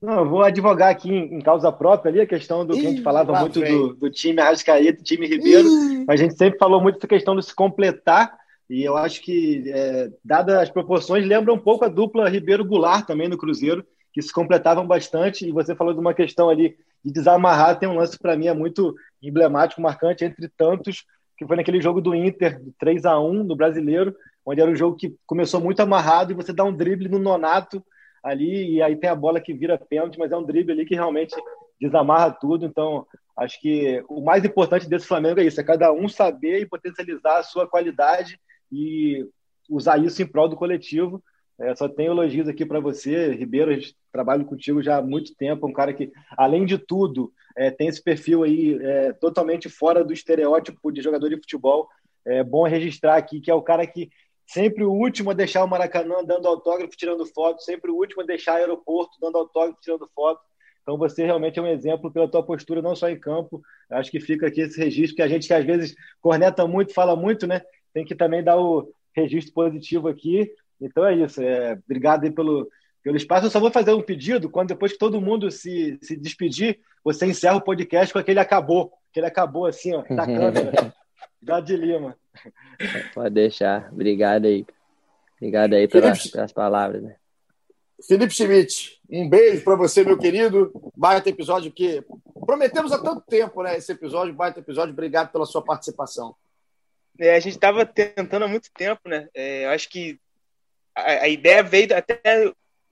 Não, 0.00 0.20
eu 0.20 0.28
vou 0.28 0.42
advogar 0.42 0.90
aqui 0.90 1.10
em, 1.10 1.40
causa 1.40 1.72
própria 1.72 2.10
ali 2.10 2.20
a 2.20 2.26
questão 2.26 2.64
do 2.64 2.74
que 2.74 2.86
a 2.86 2.90
gente 2.90 3.02
falava 3.02 3.40
muito 3.40 3.60
do, 3.60 3.94
do, 3.94 4.10
time 4.10 4.40
Arrascaeta, 4.40 4.98
do 4.98 5.04
time 5.04 5.26
Ribeiro, 5.26 5.66
Ih. 5.66 6.04
mas 6.06 6.20
a 6.20 6.22
gente 6.22 6.36
sempre 6.36 6.58
falou 6.58 6.80
muito 6.80 6.98
essa 6.98 7.08
questão 7.08 7.34
de 7.34 7.44
se 7.44 7.54
completar, 7.54 8.38
e 8.70 8.84
eu 8.84 8.96
acho 8.96 9.20
que, 9.20 9.64
é, 9.66 10.08
dadas 10.24 10.54
as 10.56 10.70
proporções, 10.70 11.26
lembra 11.26 11.52
um 11.52 11.58
pouco 11.58 11.84
a 11.84 11.88
dupla 11.88 12.28
Ribeiro-Goulart 12.28 13.06
também 13.06 13.28
no 13.28 13.36
Cruzeiro, 13.36 13.84
que 14.12 14.22
se 14.22 14.32
completavam 14.32 14.86
bastante, 14.86 15.48
e 15.48 15.52
você 15.52 15.74
falou 15.74 15.92
de 15.92 16.00
uma 16.00 16.14
questão 16.14 16.48
ali 16.48 16.76
de 17.04 17.12
desamarrar, 17.12 17.78
tem 17.78 17.88
um 17.88 17.96
lance 17.96 18.16
para 18.18 18.36
mim 18.36 18.46
é 18.46 18.54
muito 18.54 18.94
emblemático, 19.20 19.80
marcante, 19.80 20.24
entre 20.24 20.48
tantos, 20.56 21.04
que 21.36 21.46
foi 21.46 21.56
naquele 21.56 21.80
jogo 21.80 22.00
do 22.00 22.14
Inter, 22.14 22.60
3 22.78 23.04
a 23.04 23.18
1 23.18 23.44
no 23.44 23.56
Brasileiro, 23.56 24.14
onde 24.44 24.60
era 24.60 24.70
um 24.70 24.76
jogo 24.76 24.96
que 24.96 25.16
começou 25.26 25.60
muito 25.60 25.80
amarrado, 25.80 26.32
e 26.32 26.36
você 26.36 26.52
dá 26.52 26.62
um 26.64 26.72
drible 26.72 27.08
no 27.08 27.18
nonato, 27.18 27.82
ali, 28.22 28.74
e 28.74 28.82
aí 28.82 28.96
tem 28.96 29.10
a 29.10 29.14
bola 29.14 29.40
que 29.40 29.52
vira 29.52 29.78
pênalti, 29.78 30.18
mas 30.18 30.32
é 30.32 30.36
um 30.36 30.44
drible 30.44 30.72
ali 30.72 30.84
que 30.84 30.94
realmente 30.94 31.34
desamarra 31.80 32.30
tudo. 32.30 32.66
Então, 32.66 33.06
acho 33.36 33.60
que 33.60 34.02
o 34.08 34.20
mais 34.20 34.44
importante 34.44 34.88
desse 34.88 35.06
Flamengo 35.06 35.40
é 35.40 35.44
isso: 35.44 35.60
é 35.60 35.64
cada 35.64 35.92
um 35.92 36.08
saber 36.08 36.60
e 36.60 36.66
potencializar 36.66 37.38
a 37.38 37.42
sua 37.42 37.66
qualidade 37.66 38.38
e 38.70 39.26
usar 39.68 39.98
isso 39.98 40.22
em 40.22 40.26
prol 40.26 40.48
do 40.48 40.56
coletivo. 40.56 41.22
É, 41.60 41.74
só 41.74 41.88
tenho 41.88 42.12
elogios 42.12 42.48
aqui 42.48 42.64
para 42.64 42.78
você, 42.78 43.32
Ribeiro. 43.32 43.70
A 43.70 43.74
gente 43.74 43.96
trabalha 44.12 44.44
contigo 44.44 44.82
já 44.82 44.98
há 44.98 45.02
muito 45.02 45.34
tempo. 45.34 45.66
Um 45.66 45.72
cara 45.72 45.92
que, 45.92 46.12
além 46.36 46.64
de 46.64 46.78
tudo, 46.78 47.32
é, 47.56 47.70
tem 47.70 47.88
esse 47.88 48.02
perfil 48.02 48.44
aí 48.44 48.78
é, 48.80 49.12
totalmente 49.14 49.68
fora 49.68 50.04
do 50.04 50.12
estereótipo 50.12 50.92
de 50.92 51.02
jogador 51.02 51.28
de 51.28 51.36
futebol. 51.36 51.88
É 52.24 52.44
bom 52.44 52.62
registrar 52.64 53.16
aqui 53.16 53.40
que 53.40 53.50
é 53.50 53.54
o 53.54 53.62
cara 53.62 53.86
que 53.86 54.10
sempre 54.48 54.82
o 54.82 54.90
último 54.90 55.30
a 55.30 55.34
deixar 55.34 55.62
o 55.62 55.68
Maracanã 55.68 56.24
dando 56.24 56.48
autógrafo, 56.48 56.96
tirando 56.96 57.26
foto, 57.26 57.62
sempre 57.62 57.90
o 57.90 57.94
último 57.94 58.22
a 58.22 58.26
deixar 58.26 58.54
o 58.54 58.56
aeroporto 58.56 59.18
dando 59.20 59.36
autógrafo, 59.36 59.80
tirando 59.80 60.08
foto. 60.14 60.40
Então 60.82 60.96
você 60.96 61.24
realmente 61.24 61.58
é 61.58 61.62
um 61.62 61.66
exemplo 61.66 62.10
pela 62.10 62.26
tua 62.26 62.42
postura, 62.42 62.80
não 62.80 62.96
só 62.96 63.10
em 63.10 63.20
campo. 63.20 63.60
Acho 63.90 64.10
que 64.10 64.18
fica 64.18 64.46
aqui 64.46 64.62
esse 64.62 64.80
registro 64.80 65.16
que 65.16 65.22
a 65.22 65.28
gente 65.28 65.46
que 65.46 65.52
às 65.52 65.64
vezes 65.64 65.94
corneta 66.20 66.66
muito, 66.66 66.94
fala 66.94 67.14
muito, 67.14 67.46
né? 67.46 67.60
Tem 67.92 68.06
que 68.06 68.14
também 68.14 68.42
dar 68.42 68.58
o 68.58 68.90
registro 69.14 69.52
positivo 69.52 70.08
aqui. 70.08 70.50
Então 70.80 71.04
é 71.04 71.14
isso. 71.14 71.42
É, 71.42 71.78
obrigado 71.84 72.24
aí 72.24 72.30
pelo, 72.30 72.66
pelo 73.02 73.18
espaço. 73.18 73.46
Eu 73.46 73.50
só 73.50 73.60
vou 73.60 73.70
fazer 73.70 73.92
um 73.92 74.00
pedido, 74.00 74.48
quando 74.48 74.68
depois 74.68 74.92
que 74.92 74.98
todo 74.98 75.20
mundo 75.20 75.50
se, 75.50 75.98
se 76.00 76.16
despedir, 76.16 76.80
você 77.04 77.26
encerra 77.26 77.56
o 77.56 77.62
podcast 77.62 78.10
com 78.10 78.18
aquele 78.18 78.40
acabou. 78.40 78.94
Aquele 79.10 79.26
acabou 79.26 79.66
assim, 79.66 79.94
ó, 79.94 80.02
da 80.02 80.24
câmera. 80.24 80.94
da 81.40 81.60
de 81.60 81.76
Lima. 81.76 82.16
Pode 83.14 83.30
deixar. 83.30 83.92
Obrigado 83.92 84.46
aí. 84.46 84.66
Obrigado 85.36 85.74
aí 85.74 85.86
pelas, 85.86 86.26
pelas 86.26 86.52
palavras. 86.52 87.02
Né? 87.02 87.16
Felipe 88.06 88.32
Schmidt, 88.32 89.00
um 89.10 89.28
beijo 89.28 89.64
para 89.64 89.76
você, 89.76 90.04
meu 90.04 90.18
querido. 90.18 90.72
Baita 90.96 91.28
episódio 91.28 91.72
que 91.72 92.04
prometemos 92.46 92.92
há 92.92 93.02
tanto 93.02 93.22
tempo, 93.22 93.62
né? 93.62 93.76
Esse 93.76 93.92
episódio, 93.92 94.34
baita 94.34 94.60
episódio. 94.60 94.92
Obrigado 94.92 95.32
pela 95.32 95.46
sua 95.46 95.62
participação. 95.62 96.34
É, 97.18 97.34
a 97.34 97.40
gente 97.40 97.54
estava 97.54 97.84
tentando 97.84 98.44
há 98.44 98.48
muito 98.48 98.70
tempo, 98.72 99.08
né? 99.08 99.28
É, 99.34 99.64
eu 99.64 99.70
acho 99.70 99.88
que 99.88 100.20
a, 100.94 101.24
a, 101.24 101.28
ideia 101.28 101.62
veio 101.62 101.96
até 101.96 102.20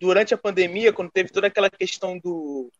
durante 0.01 0.35
a 0.35 0.39
pandemia, 0.39 0.93
quando 0.93 1.11
teve 1.13 1.31
toda 1.31 1.47
aquela 1.47 1.71
questão 1.71 2.19
do, 2.19 2.71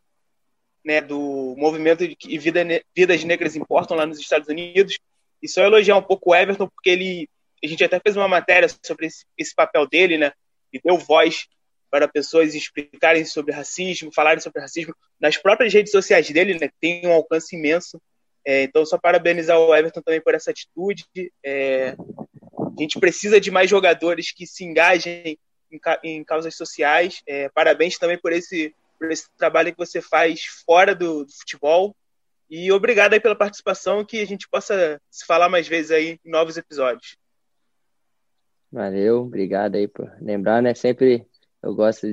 né, 0.83 1.01
do 1.01 1.55
movimento 1.57 2.05
de 2.05 2.15
que 2.15 2.37
vida, 2.37 2.61
vidas 2.95 3.23
negras 3.23 3.55
importam 3.55 3.95
lá 3.95 4.05
nos 4.05 4.19
Estados 4.19 4.49
Unidos. 4.49 4.99
E 5.41 5.47
só 5.47 5.61
elogiar 5.61 5.97
um 5.97 6.01
pouco 6.01 6.31
o 6.31 6.35
Everton, 6.35 6.67
porque 6.67 6.89
ele, 6.89 7.29
a 7.63 7.67
gente 7.67 7.83
até 7.83 7.99
fez 7.99 8.15
uma 8.15 8.27
matéria 8.27 8.67
sobre 8.83 9.07
esse, 9.07 9.25
esse 9.37 9.53
papel 9.53 9.87
dele, 9.87 10.17
né? 10.17 10.31
E 10.73 10.79
deu 10.83 10.97
voz 10.97 11.47
para 11.89 12.07
pessoas 12.07 12.53
explicarem 12.53 13.23
sobre 13.25 13.53
racismo, 13.53 14.11
falarem 14.13 14.41
sobre 14.41 14.61
racismo 14.61 14.93
nas 15.19 15.37
próprias 15.37 15.73
redes 15.73 15.91
sociais 15.91 16.29
dele, 16.29 16.57
né? 16.59 16.69
Tem 16.79 17.05
um 17.05 17.13
alcance 17.13 17.55
imenso. 17.55 18.01
É, 18.45 18.63
então, 18.63 18.85
só 18.85 18.97
parabenizar 18.97 19.59
o 19.59 19.75
Everton 19.75 20.01
também 20.01 20.21
por 20.21 20.33
essa 20.33 20.51
atitude. 20.51 21.05
É, 21.43 21.95
a 22.77 22.81
gente 22.81 22.99
precisa 22.99 23.41
de 23.41 23.51
mais 23.51 23.69
jogadores 23.69 24.31
que 24.31 24.45
se 24.47 24.63
engajem 24.63 25.37
em, 25.71 25.79
em 26.03 26.23
causas 26.23 26.55
sociais. 26.55 27.21
É, 27.27 27.49
parabéns 27.49 27.97
também 27.97 28.17
por 28.17 28.31
esse, 28.31 28.73
por 28.97 29.11
esse 29.11 29.25
trabalho 29.37 29.71
que 29.71 29.77
você 29.77 30.01
faz 30.01 30.41
fora 30.65 30.95
do, 30.95 31.25
do, 31.25 31.31
futebol. 31.31 31.95
E 32.49 32.71
obrigado 32.71 33.13
aí 33.13 33.19
pela 33.19 33.35
participação, 33.35 34.05
que 34.05 34.21
a 34.21 34.25
gente 34.25 34.47
possa 34.47 35.01
se 35.09 35.25
falar 35.25 35.49
mais 35.49 35.67
vezes 35.67 35.91
aí 35.91 36.19
em 36.23 36.29
novos 36.31 36.57
episódios. 36.57 37.17
Valeu, 38.71 39.23
obrigado 39.23 39.75
aí 39.75 39.87
por 39.87 40.11
lembrar, 40.21 40.61
né? 40.61 40.73
Sempre 40.73 41.25
eu 41.61 41.73
gosto 41.73 42.07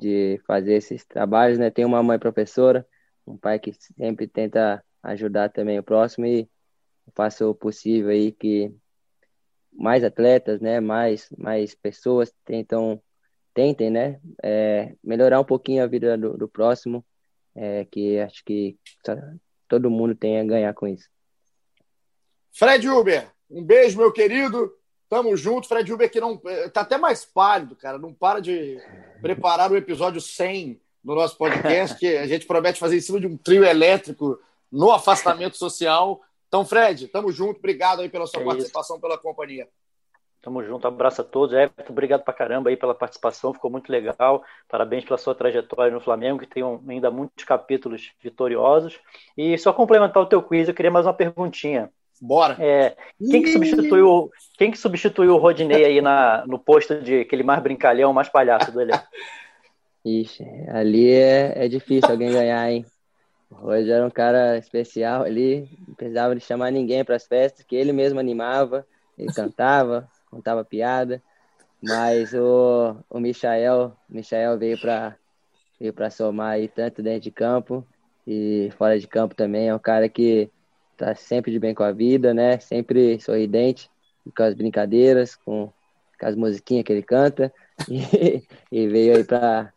de 0.00 0.40
fazer 0.46 0.74
esses 0.74 1.04
trabalhos, 1.04 1.58
né? 1.58 1.70
Tenho 1.70 1.88
uma 1.88 2.02
mãe 2.02 2.18
professora, 2.18 2.86
um 3.26 3.36
pai 3.36 3.58
que 3.58 3.72
sempre 3.72 4.26
tenta 4.26 4.84
ajudar 5.02 5.50
também 5.50 5.78
o 5.78 5.82
próximo 5.82 6.26
e 6.26 6.48
faço 7.14 7.50
o 7.50 7.54
possível 7.54 8.10
aí 8.10 8.32
que 8.32 8.74
mais 9.72 10.04
atletas, 10.04 10.60
né? 10.60 10.80
Mais 10.80 11.28
mais 11.36 11.74
pessoas 11.74 12.32
tentam 12.44 13.02
tentem, 13.52 13.90
né? 13.90 14.20
É, 14.42 14.94
melhorar 15.02 15.40
um 15.40 15.44
pouquinho 15.44 15.82
a 15.82 15.86
vida 15.86 16.18
do, 16.18 16.36
do 16.36 16.48
próximo, 16.48 17.04
é, 17.54 17.84
que 17.84 18.18
acho 18.18 18.44
que 18.44 18.76
todo 19.68 19.90
mundo 19.90 20.14
tem 20.14 20.40
a 20.40 20.44
ganhar 20.44 20.74
com 20.74 20.86
isso. 20.86 21.08
Fred 22.52 22.88
Uber, 22.88 23.28
um 23.50 23.62
beijo, 23.62 23.98
meu 23.98 24.12
querido. 24.12 24.72
Tamo 25.08 25.36
junto, 25.36 25.68
Fred 25.68 25.92
Uber 25.92 26.10
que 26.10 26.20
não 26.20 26.40
eh, 26.46 26.68
tá 26.68 26.80
até 26.80 26.96
mais 26.96 27.24
pálido, 27.24 27.76
cara. 27.76 27.98
Não 27.98 28.12
para 28.12 28.40
de 28.40 28.80
preparar 29.20 29.70
o 29.70 29.76
episódio 29.76 30.20
100 30.20 30.80
no 31.04 31.14
nosso 31.14 31.36
podcast, 31.36 31.98
que 31.98 32.16
a 32.16 32.26
gente 32.26 32.46
promete 32.46 32.80
fazer 32.80 32.96
em 32.96 33.00
cima 33.00 33.20
de 33.20 33.26
um 33.26 33.36
trio 33.36 33.64
elétrico 33.64 34.40
no 34.72 34.90
afastamento 34.90 35.56
social. 35.56 36.20
Então, 36.48 36.64
Fred, 36.64 37.08
tamo 37.08 37.30
junto. 37.30 37.58
Obrigado 37.58 38.00
aí 38.00 38.08
pela 38.08 38.26
sua 38.26 38.40
é 38.40 38.44
participação, 38.44 38.96
isso. 38.96 39.02
pela 39.02 39.18
companhia. 39.18 39.68
Tamo 40.44 40.62
junto, 40.62 40.86
abraço 40.86 41.22
a 41.22 41.24
todos. 41.24 41.54
Everton, 41.54 41.90
obrigado 41.90 42.22
pra 42.22 42.34
caramba 42.34 42.68
aí 42.68 42.76
pela 42.76 42.94
participação, 42.94 43.54
ficou 43.54 43.70
muito 43.70 43.90
legal. 43.90 44.44
Parabéns 44.68 45.02
pela 45.02 45.16
sua 45.16 45.34
trajetória 45.34 45.90
no 45.90 46.02
Flamengo, 46.02 46.40
que 46.40 46.46
tem 46.46 46.62
um, 46.62 46.78
ainda 46.86 47.10
muitos 47.10 47.46
capítulos 47.46 48.12
vitoriosos. 48.22 49.00
E 49.38 49.56
só 49.56 49.72
complementar 49.72 50.22
o 50.22 50.26
teu 50.26 50.42
quiz, 50.42 50.68
eu 50.68 50.74
queria 50.74 50.90
mais 50.90 51.06
uma 51.06 51.14
perguntinha. 51.14 51.90
Bora. 52.20 52.58
É, 52.60 52.94
quem, 53.18 53.42
que 53.42 53.52
substituiu, 53.54 54.30
quem 54.58 54.70
que 54.70 54.76
substituiu 54.76 55.34
o 55.34 55.38
Rodinei 55.38 55.82
aí 55.82 56.02
na, 56.02 56.44
no 56.46 56.58
posto 56.58 57.00
de 57.00 57.20
aquele 57.20 57.42
mais 57.42 57.62
brincalhão, 57.62 58.12
mais 58.12 58.28
palhaço 58.28 58.70
do 58.70 58.82
elenco? 58.82 59.02
Ixi, 60.04 60.44
ali 60.68 61.10
é, 61.10 61.64
é 61.64 61.68
difícil 61.68 62.10
alguém 62.10 62.30
ganhar, 62.30 62.70
hein? 62.70 62.84
O 63.50 63.54
Roger 63.54 63.94
era 63.94 64.06
um 64.06 64.10
cara 64.10 64.58
especial 64.58 65.22
ali, 65.22 65.66
não 65.88 65.94
precisava 65.94 66.34
de 66.34 66.42
chamar 66.42 66.70
ninguém 66.70 67.02
para 67.02 67.16
as 67.16 67.26
festas, 67.26 67.64
que 67.64 67.74
ele 67.74 67.92
mesmo 67.92 68.20
animava, 68.20 68.86
ele 69.16 69.32
cantava, 69.32 70.06
contava 70.34 70.64
piada, 70.64 71.22
mas 71.82 72.34
o, 72.34 72.96
o 73.10 73.20
Michael, 73.20 73.96
Michael 74.08 74.58
veio 74.58 74.80
para 74.80 75.16
veio 75.80 75.94
somar 76.10 76.52
aí 76.52 76.68
tanto 76.68 77.02
dentro 77.02 77.22
de 77.22 77.30
campo 77.30 77.86
e 78.26 78.70
fora 78.78 78.98
de 78.98 79.06
campo 79.06 79.34
também, 79.34 79.68
é 79.68 79.74
um 79.74 79.78
cara 79.78 80.08
que 80.08 80.50
tá 80.96 81.14
sempre 81.14 81.52
de 81.52 81.58
bem 81.58 81.74
com 81.74 81.82
a 81.82 81.92
vida, 81.92 82.32
né? 82.32 82.58
Sempre 82.58 83.20
sorridente, 83.20 83.90
com 84.36 84.42
as 84.42 84.54
brincadeiras, 84.54 85.36
com, 85.36 85.70
com 86.18 86.26
as 86.26 86.36
musiquinhas 86.36 86.84
que 86.84 86.92
ele 86.92 87.02
canta. 87.02 87.52
E, 87.90 88.46
e 88.70 88.86
veio 88.86 89.16
aí 89.16 89.24
para 89.24 89.74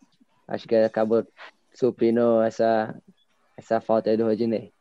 Acho 0.48 0.68
que 0.68 0.76
acabou 0.76 1.28
suprindo 1.74 2.42
essa, 2.42 2.96
essa 3.58 3.82
falta 3.82 4.10
aí 4.10 4.16
do 4.16 4.24
Rodinei. 4.24 4.72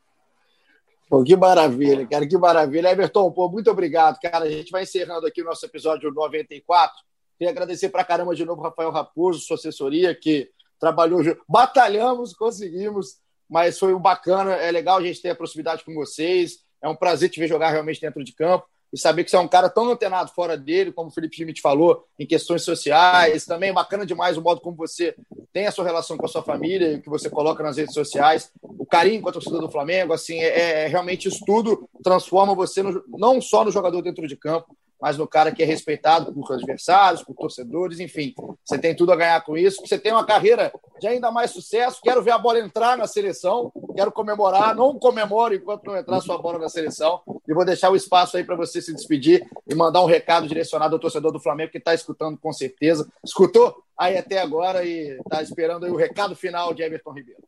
Pô, 1.08 1.22
que 1.22 1.36
maravilha, 1.36 2.06
cara, 2.06 2.26
que 2.26 2.36
maravilha. 2.36 2.90
Everton, 2.90 3.30
pô, 3.30 3.48
muito 3.48 3.70
obrigado, 3.70 4.18
cara. 4.20 4.44
A 4.44 4.50
gente 4.50 4.70
vai 4.70 4.82
encerrando 4.82 5.26
aqui 5.26 5.42
o 5.42 5.44
nosso 5.44 5.64
episódio 5.64 6.12
94. 6.12 6.96
Queria 7.38 7.52
agradecer 7.52 7.90
pra 7.90 8.04
caramba 8.04 8.34
de 8.34 8.44
novo 8.44 8.62
Rafael 8.62 8.90
Raposo, 8.90 9.40
sua 9.40 9.56
assessoria, 9.56 10.14
que 10.14 10.50
trabalhou, 10.80 11.22
batalhamos, 11.48 12.34
conseguimos 12.34 13.20
mas 13.48 13.78
foi 13.78 13.96
bacana, 13.98 14.54
é 14.54 14.70
legal 14.70 14.98
a 14.98 15.02
gente 15.02 15.22
ter 15.22 15.30
a 15.30 15.34
proximidade 15.34 15.84
com 15.84 15.94
vocês. 15.94 16.64
É 16.82 16.88
um 16.88 16.96
prazer 16.96 17.30
te 17.30 17.40
ver 17.40 17.48
jogar 17.48 17.70
realmente 17.70 18.00
dentro 18.00 18.22
de 18.22 18.32
campo 18.32 18.66
e 18.96 18.98
saber 18.98 19.24
que 19.24 19.30
você 19.30 19.36
é 19.36 19.40
um 19.40 19.46
cara 19.46 19.68
tão 19.68 19.90
antenado 19.90 20.32
fora 20.32 20.56
dele, 20.56 20.90
como 20.90 21.10
o 21.10 21.12
Felipe 21.12 21.36
Schmidt 21.36 21.60
falou, 21.60 22.06
em 22.18 22.24
questões 22.24 22.62
sociais. 22.62 23.44
Também 23.44 23.68
é 23.68 23.72
bacana 23.74 24.06
demais 24.06 24.38
o 24.38 24.42
modo 24.42 24.62
como 24.62 24.74
você 24.74 25.14
tem 25.52 25.66
a 25.66 25.70
sua 25.70 25.84
relação 25.84 26.16
com 26.16 26.24
a 26.24 26.28
sua 26.28 26.42
família 26.42 26.98
que 26.98 27.10
você 27.10 27.28
coloca 27.28 27.62
nas 27.62 27.76
redes 27.76 27.92
sociais. 27.92 28.50
O 28.62 28.86
carinho 28.86 29.20
com 29.20 29.28
a 29.28 29.32
torcida 29.32 29.58
do 29.58 29.70
Flamengo, 29.70 30.14
assim, 30.14 30.38
é, 30.38 30.84
é 30.84 30.86
realmente 30.86 31.28
isso 31.28 31.44
tudo 31.44 31.86
transforma 32.02 32.54
você 32.54 32.82
no, 32.82 33.04
não 33.06 33.38
só 33.38 33.62
no 33.66 33.70
jogador 33.70 34.00
dentro 34.00 34.26
de 34.26 34.34
campo, 34.34 34.74
mas 35.00 35.16
no 35.16 35.26
cara 35.26 35.52
que 35.52 35.62
é 35.62 35.66
respeitado 35.66 36.32
por 36.32 36.52
adversários, 36.52 37.22
por 37.22 37.34
torcedores, 37.34 38.00
enfim. 38.00 38.34
Você 38.64 38.78
tem 38.78 38.94
tudo 38.94 39.12
a 39.12 39.16
ganhar 39.16 39.40
com 39.42 39.56
isso. 39.56 39.86
Você 39.86 39.98
tem 39.98 40.12
uma 40.12 40.24
carreira 40.24 40.72
de 40.98 41.06
ainda 41.06 41.30
mais 41.30 41.50
sucesso. 41.50 42.00
Quero 42.02 42.22
ver 42.22 42.30
a 42.30 42.38
bola 42.38 42.58
entrar 42.58 42.96
na 42.96 43.06
seleção. 43.06 43.70
Quero 43.94 44.10
comemorar. 44.10 44.74
Não 44.74 44.98
comemoro 44.98 45.54
enquanto 45.54 45.84
não 45.84 45.96
entrar 45.96 46.20
sua 46.20 46.38
bola 46.38 46.58
na 46.58 46.68
seleção. 46.68 47.20
E 47.46 47.54
vou 47.54 47.64
deixar 47.64 47.90
o 47.90 47.96
espaço 47.96 48.36
aí 48.36 48.44
para 48.44 48.56
você 48.56 48.80
se 48.80 48.94
despedir 48.94 49.46
e 49.68 49.74
mandar 49.74 50.02
um 50.02 50.06
recado 50.06 50.48
direcionado 50.48 50.94
ao 50.94 51.00
torcedor 51.00 51.32
do 51.32 51.40
Flamengo 51.40 51.70
que 51.70 51.78
está 51.78 51.94
escutando 51.94 52.38
com 52.38 52.52
certeza. 52.52 53.06
Escutou 53.24 53.82
aí 53.96 54.16
até 54.16 54.38
agora 54.38 54.84
e 54.84 55.18
está 55.18 55.42
esperando 55.42 55.84
aí 55.84 55.92
o 55.92 55.96
recado 55.96 56.34
final 56.34 56.72
de 56.72 56.82
Everton 56.82 57.12
Ribeiro. 57.12 57.42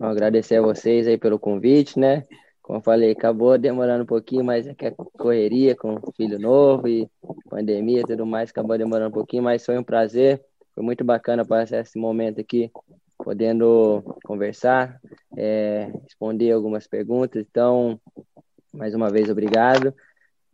Agradecer 0.00 0.56
a 0.56 0.62
vocês 0.62 1.06
aí 1.06 1.16
pelo 1.16 1.38
convite, 1.38 1.98
né? 1.98 2.24
Como 2.64 2.80
falei, 2.80 3.10
acabou 3.10 3.58
demorando 3.58 4.04
um 4.04 4.06
pouquinho, 4.06 4.42
mas 4.42 4.66
é 4.66 4.74
que 4.74 4.86
a 4.86 4.94
correria 5.18 5.76
com 5.76 6.00
filho 6.16 6.38
novo 6.38 6.88
e 6.88 7.06
pandemia 7.50 8.00
e 8.00 8.04
tudo 8.04 8.24
mais, 8.24 8.48
acabou 8.48 8.78
demorando 8.78 9.10
um 9.10 9.12
pouquinho, 9.12 9.42
mas 9.42 9.66
foi 9.66 9.76
um 9.76 9.84
prazer, 9.84 10.42
foi 10.74 10.82
muito 10.82 11.04
bacana 11.04 11.44
passar 11.44 11.80
esse 11.80 11.98
momento 11.98 12.40
aqui, 12.40 12.72
podendo 13.18 14.02
conversar, 14.24 14.98
é, 15.36 15.92
responder 16.04 16.52
algumas 16.52 16.86
perguntas. 16.86 17.44
Então, 17.46 18.00
mais 18.72 18.94
uma 18.94 19.10
vez, 19.10 19.28
obrigado. 19.28 19.94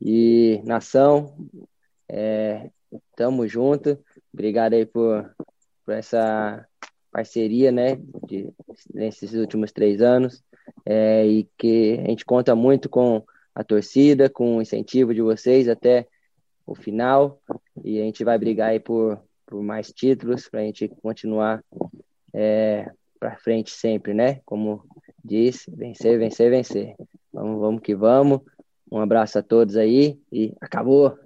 E, 0.02 0.60
nação, 0.64 1.32
é, 2.08 2.70
tamo 3.14 3.46
junto. 3.46 3.96
Obrigado 4.34 4.72
aí 4.72 4.84
por, 4.84 5.32
por 5.84 5.94
essa 5.94 6.66
parceria, 7.12 7.70
né, 7.70 8.00
de, 8.26 8.52
nesses 8.92 9.32
últimos 9.32 9.70
três 9.70 10.02
anos 10.02 10.42
é, 10.84 11.26
e 11.26 11.48
que 11.56 12.00
a 12.04 12.08
gente 12.08 12.24
conta 12.24 12.54
muito 12.54 12.88
com 12.88 13.24
a 13.54 13.64
torcida, 13.64 14.30
com 14.30 14.56
o 14.56 14.62
incentivo 14.62 15.14
de 15.14 15.22
vocês 15.22 15.68
até 15.68 16.06
o 16.66 16.74
final 16.74 17.40
e 17.84 18.00
a 18.00 18.04
gente 18.04 18.24
vai 18.24 18.38
brigar 18.38 18.70
aí 18.70 18.80
por, 18.80 19.20
por 19.46 19.62
mais 19.62 19.92
títulos 19.92 20.48
para 20.48 20.60
a 20.60 20.64
gente 20.64 20.88
continuar 21.02 21.62
é, 22.32 22.90
para 23.18 23.36
frente 23.36 23.72
sempre, 23.72 24.14
né? 24.14 24.40
Como 24.44 24.84
disse, 25.22 25.70
vencer, 25.70 26.18
vencer, 26.18 26.50
vencer. 26.50 26.94
Vamos, 27.32 27.60
vamos 27.60 27.82
que 27.82 27.94
vamos. 27.94 28.40
Um 28.90 28.98
abraço 28.98 29.38
a 29.38 29.42
todos 29.42 29.76
aí 29.76 30.18
e 30.32 30.54
acabou. 30.60 31.18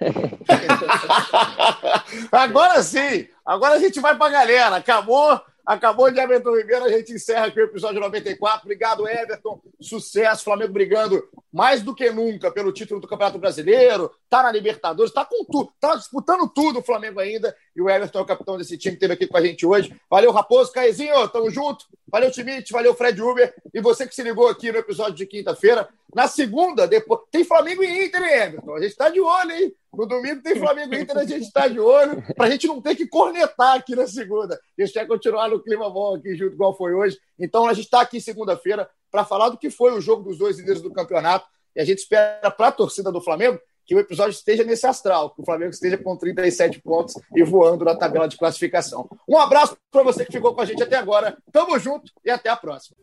Agora 2.30 2.82
sim! 2.82 3.26
Agora 3.44 3.74
a 3.74 3.78
gente 3.78 4.00
vai 4.00 4.16
para 4.16 4.26
a 4.26 4.30
galera. 4.30 4.76
Acabou. 4.76 5.40
Acabou 5.64 6.10
de 6.10 6.18
Everton 6.18 6.56
Ribeiro, 6.56 6.84
a 6.84 6.88
gente 6.88 7.12
encerra 7.12 7.46
aqui 7.46 7.60
o 7.60 7.64
episódio 7.64 8.00
94. 8.00 8.62
Obrigado, 8.64 9.08
Everton. 9.08 9.60
Sucesso. 9.80 10.44
Flamengo 10.44 10.72
brigando 10.72 11.22
mais 11.52 11.82
do 11.82 11.94
que 11.94 12.10
nunca 12.10 12.50
pelo 12.50 12.72
título 12.72 13.00
do 13.00 13.06
Campeonato 13.06 13.38
Brasileiro. 13.38 14.10
Tá 14.28 14.42
na 14.42 14.50
Libertadores, 14.50 15.12
tá 15.12 15.24
com 15.24 15.44
tudo, 15.44 15.72
tá 15.78 15.94
disputando 15.94 16.48
tudo 16.48 16.80
o 16.80 16.82
Flamengo 16.82 17.20
ainda. 17.20 17.54
E 17.76 17.80
o 17.80 17.88
Everton 17.88 18.18
é 18.18 18.22
o 18.22 18.26
capitão 18.26 18.58
desse 18.58 18.76
time 18.76 18.96
que 18.96 19.04
esteve 19.04 19.14
aqui 19.14 19.26
com 19.26 19.36
a 19.36 19.42
gente 19.42 19.64
hoje. 19.64 19.94
Valeu, 20.10 20.32
Raposo, 20.32 20.72
Caezinho, 20.72 21.28
tamo 21.28 21.50
junto. 21.50 21.84
Valeu, 22.08 22.30
Timite, 22.30 22.72
valeu, 22.72 22.94
Fred 22.94 23.22
Uber. 23.22 23.54
E 23.72 23.80
você 23.80 24.06
que 24.06 24.14
se 24.14 24.22
ligou 24.22 24.48
aqui 24.48 24.72
no 24.72 24.78
episódio 24.78 25.14
de 25.14 25.26
quinta-feira. 25.26 25.88
Na 26.14 26.26
segunda, 26.26 26.86
depois. 26.86 27.20
Tem 27.30 27.44
Flamengo 27.44 27.84
e 27.84 28.06
Inter, 28.06 28.22
hein, 28.22 28.34
Everton? 28.34 28.74
A 28.74 28.82
gente 28.82 28.96
tá 28.96 29.08
de 29.08 29.20
olho, 29.20 29.52
hein? 29.52 29.74
No 29.92 30.06
domingo 30.06 30.42
tem 30.42 30.56
Flamengo 30.56 30.94
Inter, 30.94 31.18
a 31.18 31.24
gente 31.24 31.42
está 31.42 31.68
de 31.68 31.78
olho, 31.78 32.22
para 32.34 32.46
a 32.46 32.50
gente 32.50 32.66
não 32.66 32.80
ter 32.80 32.94
que 32.94 33.06
cornetar 33.06 33.76
aqui 33.76 33.94
na 33.94 34.06
segunda. 34.06 34.54
A 34.54 34.82
gente 34.82 34.94
quer 34.94 35.06
continuar 35.06 35.50
no 35.50 35.62
clima 35.62 35.90
bom 35.90 36.16
aqui, 36.16 36.34
junto 36.34 36.54
igual 36.54 36.74
foi 36.74 36.94
hoje. 36.94 37.18
Então, 37.38 37.66
a 37.66 37.74
gente 37.74 37.84
está 37.84 38.00
aqui 38.00 38.20
segunda-feira 38.20 38.88
para 39.10 39.24
falar 39.24 39.50
do 39.50 39.58
que 39.58 39.68
foi 39.68 39.92
o 39.92 40.00
jogo 40.00 40.22
dos 40.22 40.38
dois 40.38 40.58
líderes 40.58 40.80
do 40.80 40.90
campeonato. 40.90 41.46
E 41.76 41.80
a 41.80 41.84
gente 41.84 41.98
espera 41.98 42.50
para 42.50 42.68
a 42.68 42.72
torcida 42.72 43.12
do 43.12 43.20
Flamengo 43.20 43.60
que 43.84 43.94
o 43.94 43.98
episódio 43.98 44.32
esteja 44.32 44.64
nesse 44.64 44.86
astral, 44.86 45.30
que 45.34 45.42
o 45.42 45.44
Flamengo 45.44 45.72
esteja 45.72 45.98
com 45.98 46.16
37 46.16 46.80
pontos 46.80 47.14
e 47.34 47.42
voando 47.42 47.84
na 47.84 47.94
tabela 47.94 48.28
de 48.28 48.38
classificação. 48.38 49.08
Um 49.28 49.36
abraço 49.36 49.76
para 49.90 50.02
você 50.02 50.24
que 50.24 50.32
ficou 50.32 50.54
com 50.54 50.60
a 50.60 50.64
gente 50.64 50.82
até 50.82 50.96
agora. 50.96 51.36
Tamo 51.52 51.78
junto 51.78 52.10
e 52.24 52.30
até 52.30 52.48
a 52.48 52.56
próxima. 52.56 52.96